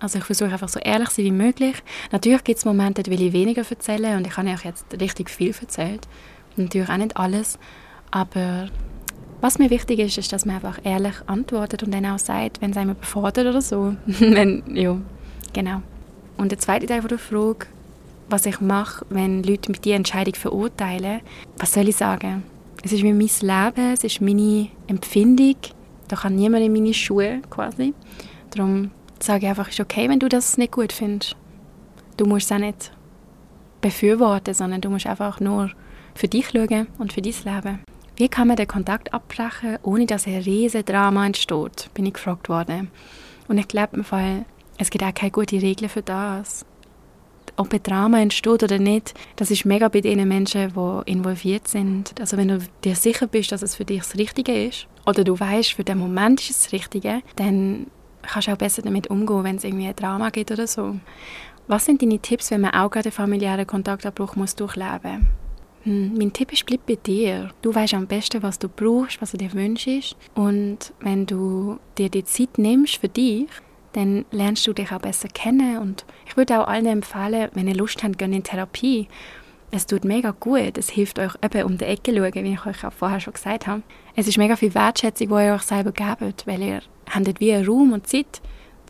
Also 0.00 0.18
ich 0.18 0.24
versuche 0.24 0.52
einfach 0.52 0.68
so 0.68 0.78
ehrlich 0.80 1.08
zu 1.08 1.16
sein 1.16 1.26
wie 1.26 1.32
möglich. 1.32 1.76
Natürlich 2.12 2.44
gibt 2.44 2.58
es 2.58 2.64
Momente, 2.64 3.02
da 3.02 3.10
ich 3.10 3.32
weniger 3.32 3.62
erzählen 3.68 4.16
und 4.16 4.26
ich 4.26 4.36
habe 4.36 4.50
euch 4.50 4.64
jetzt 4.64 4.84
richtig 5.00 5.30
viel 5.30 5.54
erzählt. 5.58 6.06
Natürlich 6.56 6.88
auch 6.88 6.96
nicht 6.96 7.16
alles, 7.16 7.58
aber 8.10 8.68
was 9.40 9.58
mir 9.58 9.70
wichtig 9.70 9.98
ist, 9.98 10.18
ist, 10.18 10.32
dass 10.32 10.44
man 10.44 10.56
einfach 10.56 10.78
ehrlich 10.84 11.14
antwortet 11.26 11.82
und 11.82 11.92
dann 11.92 12.06
auch 12.06 12.18
sagt, 12.18 12.60
wenn 12.60 12.70
es 12.70 12.76
einem 12.76 12.92
überfordert 12.92 13.46
oder 13.46 13.62
so. 13.62 13.94
wenn, 14.06 14.62
ja, 14.74 14.96
genau. 15.52 15.82
Und 16.36 16.52
der 16.52 16.58
zweite 16.58 16.86
Teil 16.86 17.02
der 17.02 17.18
Frage, 17.18 17.66
was 18.28 18.46
ich 18.46 18.60
mache, 18.60 19.04
wenn 19.08 19.42
Leute 19.42 19.70
mit 19.70 19.84
dieser 19.84 19.96
Entscheidung 19.96 20.34
verurteilen, 20.34 21.20
was 21.58 21.72
soll 21.72 21.88
ich 21.88 21.96
sagen? 21.96 22.42
Es 22.86 22.92
ist 22.92 23.02
wie 23.02 23.12
mein 23.12 23.18
Leben, 23.26 23.92
es 23.94 24.04
ist 24.04 24.20
meine 24.20 24.68
Empfindung. 24.86 25.56
Da 26.06 26.14
kann 26.14 26.36
niemand 26.36 26.64
in 26.64 26.72
meine 26.72 26.94
Schuhe 26.94 27.42
quasi. 27.50 27.94
Darum 28.52 28.92
sage 29.18 29.44
ich 29.44 29.48
einfach, 29.48 29.66
es 29.66 29.74
ist 29.74 29.80
okay, 29.80 30.08
wenn 30.08 30.20
du 30.20 30.28
das 30.28 30.56
nicht 30.56 30.70
gut 30.70 30.92
findest. 30.92 31.34
Du 32.16 32.26
musst 32.26 32.48
es 32.48 32.52
auch 32.52 32.60
nicht 32.60 32.92
befürworten, 33.80 34.54
sondern 34.54 34.82
du 34.82 34.88
musst 34.88 35.08
einfach 35.08 35.40
nur 35.40 35.72
für 36.14 36.28
dich 36.28 36.50
schauen 36.50 36.86
und 36.98 37.12
für 37.12 37.22
dein 37.22 37.34
Leben. 37.44 37.80
Wie 38.18 38.28
kann 38.28 38.46
man 38.46 38.56
den 38.56 38.68
Kontakt 38.68 39.12
abbrechen, 39.12 39.78
ohne 39.82 40.06
dass 40.06 40.28
ein 40.28 40.42
riesiges 40.42 40.84
Drama 40.84 41.26
entsteht, 41.26 41.90
bin 41.92 42.06
ich 42.06 42.14
gefragt 42.14 42.48
worden. 42.48 42.92
Und 43.48 43.58
ich 43.58 43.66
glaube 43.66 44.00
es 44.78 44.90
gibt 44.90 45.02
auch 45.02 45.12
keine 45.12 45.32
gute 45.32 45.60
Regel 45.60 45.88
für 45.88 46.02
das. 46.02 46.64
Ob 47.56 47.72
ein 47.72 47.82
Drama 47.82 48.20
entsteht 48.20 48.62
oder 48.62 48.78
nicht, 48.78 49.14
das 49.36 49.50
ist 49.50 49.64
mega 49.64 49.88
bei 49.88 50.00
den 50.00 50.26
Menschen, 50.28 50.72
die 50.74 51.10
involviert 51.10 51.68
sind. 51.68 52.14
Also 52.20 52.36
wenn 52.36 52.48
du 52.48 52.58
dir 52.84 52.94
sicher 52.94 53.26
bist, 53.26 53.52
dass 53.52 53.62
es 53.62 53.74
für 53.74 53.84
dich 53.84 54.00
das 54.00 54.16
Richtige 54.16 54.66
ist, 54.66 54.86
oder 55.06 55.24
du 55.24 55.38
weißt, 55.38 55.72
für 55.72 55.84
den 55.84 55.98
Moment 55.98 56.40
ist 56.40 56.50
es 56.50 56.62
das 56.64 56.72
Richtige, 56.72 57.22
dann 57.36 57.86
kannst 58.22 58.48
du 58.48 58.52
auch 58.52 58.58
besser 58.58 58.82
damit 58.82 59.08
umgehen, 59.08 59.44
wenn 59.44 59.56
es 59.56 59.64
irgendwie 59.64 59.86
ein 59.86 59.96
Drama 59.96 60.30
gibt 60.30 60.50
oder 60.50 60.66
so. 60.66 60.96
Was 61.68 61.84
sind 61.84 62.02
deine 62.02 62.18
Tipps, 62.18 62.50
wenn 62.50 62.60
man 62.60 62.74
auch 62.74 62.90
gerade 62.90 63.06
einen 63.06 63.12
familiären 63.12 63.66
Kontaktabbruch 63.66 64.36
muss 64.36 64.54
durchleben? 64.54 65.28
Hm, 65.82 66.14
mein 66.18 66.32
Tipp 66.32 66.52
ist, 66.52 66.66
bleib 66.66 66.84
bei 66.86 66.96
dir. 66.96 67.50
Du 67.62 67.74
weißt 67.74 67.94
am 67.94 68.06
besten, 68.06 68.42
was 68.42 68.58
du 68.58 68.68
brauchst, 68.68 69.22
was 69.22 69.30
du 69.30 69.36
dir 69.36 69.52
wünschst. 69.52 70.16
Und 70.34 70.92
wenn 71.00 71.26
du 71.26 71.78
dir 71.96 72.08
die 72.08 72.24
Zeit 72.24 72.58
nimmst 72.58 72.96
für 72.96 73.08
dich, 73.08 73.46
dann 73.96 74.24
lernst 74.30 74.66
du 74.66 74.72
dich 74.72 74.92
auch 74.92 75.00
besser 75.00 75.28
kennen. 75.28 75.78
Und 75.78 76.04
ich 76.26 76.36
würde 76.36 76.60
auch 76.60 76.68
allen 76.68 76.86
empfehlen, 76.86 77.50
wenn 77.54 77.66
ihr 77.66 77.74
Lust 77.74 78.02
habt, 78.02 78.18
gehen 78.18 78.32
in 78.32 78.42
Therapie. 78.42 79.08
Es 79.70 79.86
tut 79.86 80.04
mega 80.04 80.30
gut. 80.30 80.78
Es 80.78 80.90
hilft 80.90 81.18
euch 81.18 81.32
eben 81.42 81.64
um 81.64 81.78
die 81.78 81.84
Ecke 81.84 82.14
schauen, 82.14 82.32
wie 82.34 82.52
ich 82.52 82.66
euch 82.66 82.84
auch 82.84 82.92
vorher 82.92 83.20
schon 83.20 83.32
gesagt 83.32 83.66
habe. 83.66 83.82
Es 84.14 84.28
ist 84.28 84.38
mega 84.38 84.56
viel 84.56 84.74
Wertschätzung, 84.74 85.28
die 85.28 85.34
ihr 85.34 85.54
euch 85.54 85.62
selber 85.62 85.92
gebt, 85.92 86.46
weil 86.46 86.62
ihr 86.62 86.80
habt 87.10 87.40
wie 87.40 87.54
Raum 87.54 87.92
und 87.92 88.06
Zeit, 88.06 88.40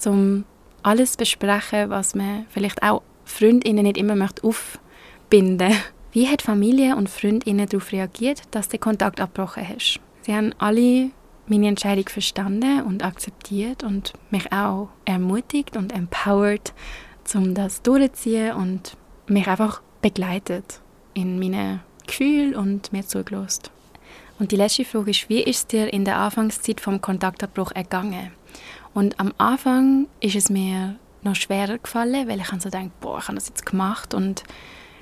um 0.05 0.45
alles 0.83 1.13
zu 1.13 1.19
besprechen, 1.19 1.91
was 1.91 2.15
man 2.15 2.47
vielleicht 2.49 2.83
auch 2.83 3.03
Freundinnen 3.25 3.85
nicht 3.85 3.97
immer 3.97 4.15
möchte 4.15 4.45
aufbinden 4.45 5.73
Wie 6.13 6.29
hat 6.29 6.43
Familie 6.43 6.97
und 6.97 7.11
Freundinnen 7.11 7.69
darauf 7.69 7.93
reagiert, 7.93 8.43
dass 8.51 8.69
du 8.69 8.77
den 8.77 8.81
Kontakt 8.81 9.21
abgebrochen 9.21 9.69
hast? 9.69 10.01
Sie 10.23 10.35
haben 10.35 10.55
alle 10.59 11.11
meine 11.49 11.69
Entscheidung 11.69 12.09
verstanden 12.09 12.83
und 12.83 13.05
akzeptiert 13.05 13.83
und 13.83 14.13
mich 14.31 14.53
auch 14.53 14.89
ermutigt 15.05 15.77
und 15.77 15.93
empowered, 15.93 16.73
um 17.35 17.55
das 17.55 17.83
durchzuziehen 17.83 18.53
und 18.55 18.97
mich 19.27 19.47
einfach 19.47 19.81
begleitet 20.03 20.81
in 21.15 21.39
meinen 21.39 21.81
Gefühlen 22.07 22.55
und 22.55 22.93
mir 22.93 23.07
zugelassen. 23.07 23.65
Und 24.39 24.53
die 24.53 24.57
letzte 24.57 24.85
Frage 24.85 25.11
ist, 25.11 25.29
wie 25.29 25.43
ist 25.43 25.57
es 25.57 25.67
dir 25.67 25.93
in 25.93 26.05
der 26.05 26.19
Anfangszeit 26.19 26.81
vom 26.81 27.01
Kontaktabbruch 27.01 27.73
ergangen? 27.73 28.33
Und 28.93 29.19
am 29.19 29.33
Anfang 29.39 30.09
ist 30.21 30.37
es 30.37 30.51
mir 30.51 30.97
noch 31.23 31.35
schwerer 31.35 31.79
gefallen, 31.79 32.29
weil 32.29 32.41
ich 32.41 32.49
so 32.49 32.57
gedacht, 32.57 33.01
boah, 33.01 33.19
ich 33.19 33.29
habe 33.29 33.35
das 33.35 33.49
jetzt 33.49 33.67
gemacht 33.67 34.15
und 34.15 34.45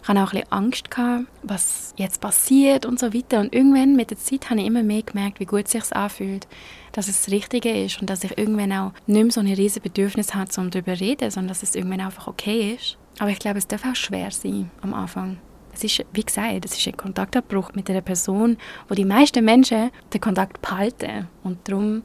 ich 0.04 0.08
hatte 0.08 0.22
auch 0.22 0.34
ein 0.34 0.40
bisschen 0.40 0.52
Angst, 0.52 0.90
gehabt, 0.90 1.24
was 1.42 1.94
jetzt 1.96 2.20
passiert 2.20 2.84
und 2.84 2.98
so 2.98 3.14
weiter. 3.14 3.40
Und 3.40 3.54
irgendwann 3.54 3.96
mit 3.96 4.10
der 4.10 4.18
Zeit 4.18 4.50
habe 4.50 4.60
ich 4.60 4.66
immer 4.66 4.82
mehr 4.82 5.00
gemerkt, 5.00 5.40
wie 5.40 5.46
gut 5.46 5.64
es 5.64 5.70
sich 5.70 5.96
anfühlt, 5.96 6.46
dass 6.92 7.08
es 7.08 7.22
das 7.22 7.32
Richtige 7.32 7.70
ist 7.70 8.02
und 8.02 8.10
dass 8.10 8.22
ich 8.22 8.36
irgendwann 8.36 8.70
auch 8.72 8.92
nicht 9.06 9.22
mehr 9.22 9.32
so 9.32 9.40
ein 9.40 9.46
riesiges 9.46 9.80
Bedürfnis 9.80 10.34
habe, 10.34 10.50
um 10.58 10.68
darüber 10.68 10.94
zu 10.94 11.00
reden, 11.00 11.30
sondern 11.30 11.48
dass 11.48 11.62
es 11.62 11.74
irgendwann 11.74 12.02
einfach 12.02 12.26
okay 12.26 12.74
ist. 12.74 12.98
Aber 13.18 13.30
ich 13.30 13.38
glaube, 13.38 13.56
es 13.56 13.66
darf 13.66 13.82
auch 13.86 13.96
schwer 13.96 14.30
sein 14.30 14.70
am 14.82 14.92
Anfang. 14.92 15.38
Es 15.72 15.82
ist, 15.84 16.04
wie 16.12 16.22
gesagt, 16.22 16.66
es 16.66 16.76
ist 16.76 16.86
ein 16.86 16.98
Kontaktabbruch 16.98 17.72
mit 17.72 17.88
einer 17.88 18.02
Person, 18.02 18.58
wo 18.90 18.94
die 18.94 19.06
meisten 19.06 19.42
Menschen 19.42 19.90
den 20.12 20.20
Kontakt 20.20 20.60
behalten. 20.60 21.28
Und 21.42 21.66
darum 21.66 22.02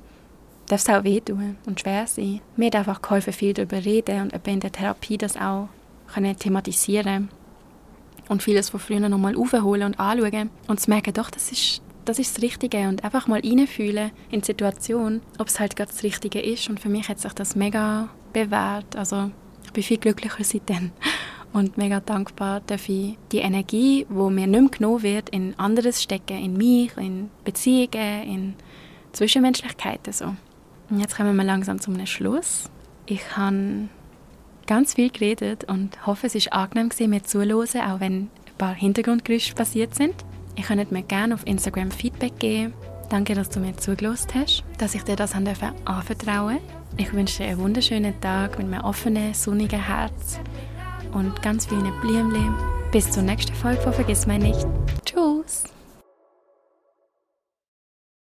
darf 0.69 0.79
es 0.79 0.89
auch 0.89 1.03
wehtun 1.03 1.57
und 1.65 1.81
schwer 1.81 2.07
sein. 2.07 2.39
Mir 2.55 2.67
hat 2.67 2.77
einfach 2.77 3.01
geholfen, 3.01 3.33
viel 3.33 3.53
darüber 3.53 3.83
reden 3.83 4.31
und 4.31 4.47
in 4.47 4.61
der 4.61 4.71
Therapie 4.71 5.17
das 5.17 5.35
auch 5.35 5.67
thematisieren 6.39 7.29
und 8.29 8.41
vieles 8.41 8.69
von 8.69 8.79
früher 8.79 9.01
nochmal 9.01 9.35
aufholen 9.35 9.83
und 9.83 9.99
anschauen 9.99 10.49
und 10.67 10.79
zu 10.79 10.89
merken, 10.89 11.13
doch, 11.13 11.29
das 11.29 11.51
ist, 11.51 11.81
das 12.05 12.19
ist 12.19 12.37
das 12.37 12.43
Richtige 12.43 12.87
und 12.87 13.03
einfach 13.03 13.27
mal 13.27 13.41
reinfühlen 13.41 14.11
in 14.31 14.39
die 14.39 14.45
Situation, 14.45 15.21
ob 15.37 15.47
es 15.47 15.59
halt 15.59 15.75
gerade 15.75 15.91
das 15.91 16.03
Richtige 16.03 16.39
ist 16.39 16.69
und 16.69 16.79
für 16.79 16.89
mich 16.89 17.09
hat 17.09 17.19
sich 17.19 17.33
das 17.33 17.57
mega 17.57 18.09
bewährt, 18.31 18.95
also 18.95 19.31
ich 19.65 19.73
bin 19.73 19.83
viel 19.83 19.97
glücklicher 19.97 20.43
seitdem 20.43 20.91
und 21.53 21.77
mega 21.77 21.99
dankbar 21.99 22.61
dafür 22.65 23.15
die 23.31 23.39
Energie, 23.39 24.05
wo 24.09 24.29
mir 24.29 24.47
nicht 24.47 24.61
mehr 24.61 24.69
genommen 24.69 25.03
wird, 25.03 25.29
in 25.29 25.57
anderes 25.59 26.01
stecken, 26.01 26.37
in 26.37 26.55
mich, 26.55 26.95
in 26.97 27.29
Beziehungen, 27.43 28.23
in 28.23 28.53
Zwischenmenschlichkeiten 29.11 30.13
so. 30.13 30.35
Und 30.89 30.99
jetzt 30.99 31.15
kommen 31.15 31.35
wir 31.35 31.43
langsam 31.43 31.79
zum 31.79 32.03
Schluss. 32.05 32.69
Ich 33.05 33.35
habe 33.35 33.89
ganz 34.69 34.93
viel 34.93 35.09
geredet 35.09 35.63
und 35.63 36.05
hoffe, 36.05 36.27
es 36.27 36.35
war 36.45 36.53
angenehm 36.53 36.89
gewesen, 36.89 37.09
mir 37.09 37.23
zuzuhören, 37.23 37.91
auch 37.91 37.99
wenn 37.99 38.13
ein 38.13 38.29
paar 38.59 38.75
Hintergrundgeräusche 38.75 39.55
passiert 39.55 39.95
sind. 39.95 40.13
Ich 40.55 40.67
könnte 40.67 40.93
mir 40.93 41.01
gerne 41.01 41.33
auf 41.33 41.47
Instagram 41.47 41.89
Feedback 41.89 42.37
geben. 42.37 42.73
Danke, 43.09 43.33
dass 43.33 43.49
du 43.49 43.59
mir 43.59 43.75
zugelassen 43.77 44.29
hast, 44.35 44.63
dass 44.77 44.93
ich 44.93 45.01
dir 45.01 45.15
das 45.15 45.33
anvertrauen 45.33 46.59
Ich 46.97 47.11
wünsche 47.13 47.41
dir 47.41 47.49
einen 47.49 47.59
wunderschönen 47.59 48.21
Tag 48.21 48.59
mit 48.59 48.71
einem 48.71 48.83
offenen, 48.83 49.33
sonnigen 49.33 49.83
Herz 49.83 50.39
und 51.13 51.41
ganz 51.41 51.65
vielen 51.65 51.91
Blümchen. 52.01 52.53
Bis 52.91 53.09
zur 53.09 53.23
nächsten 53.23 53.55
Folge 53.55 53.81
von 53.81 53.93
Vergiss 53.93 54.27
mich 54.27 54.37
nicht. 54.37 54.67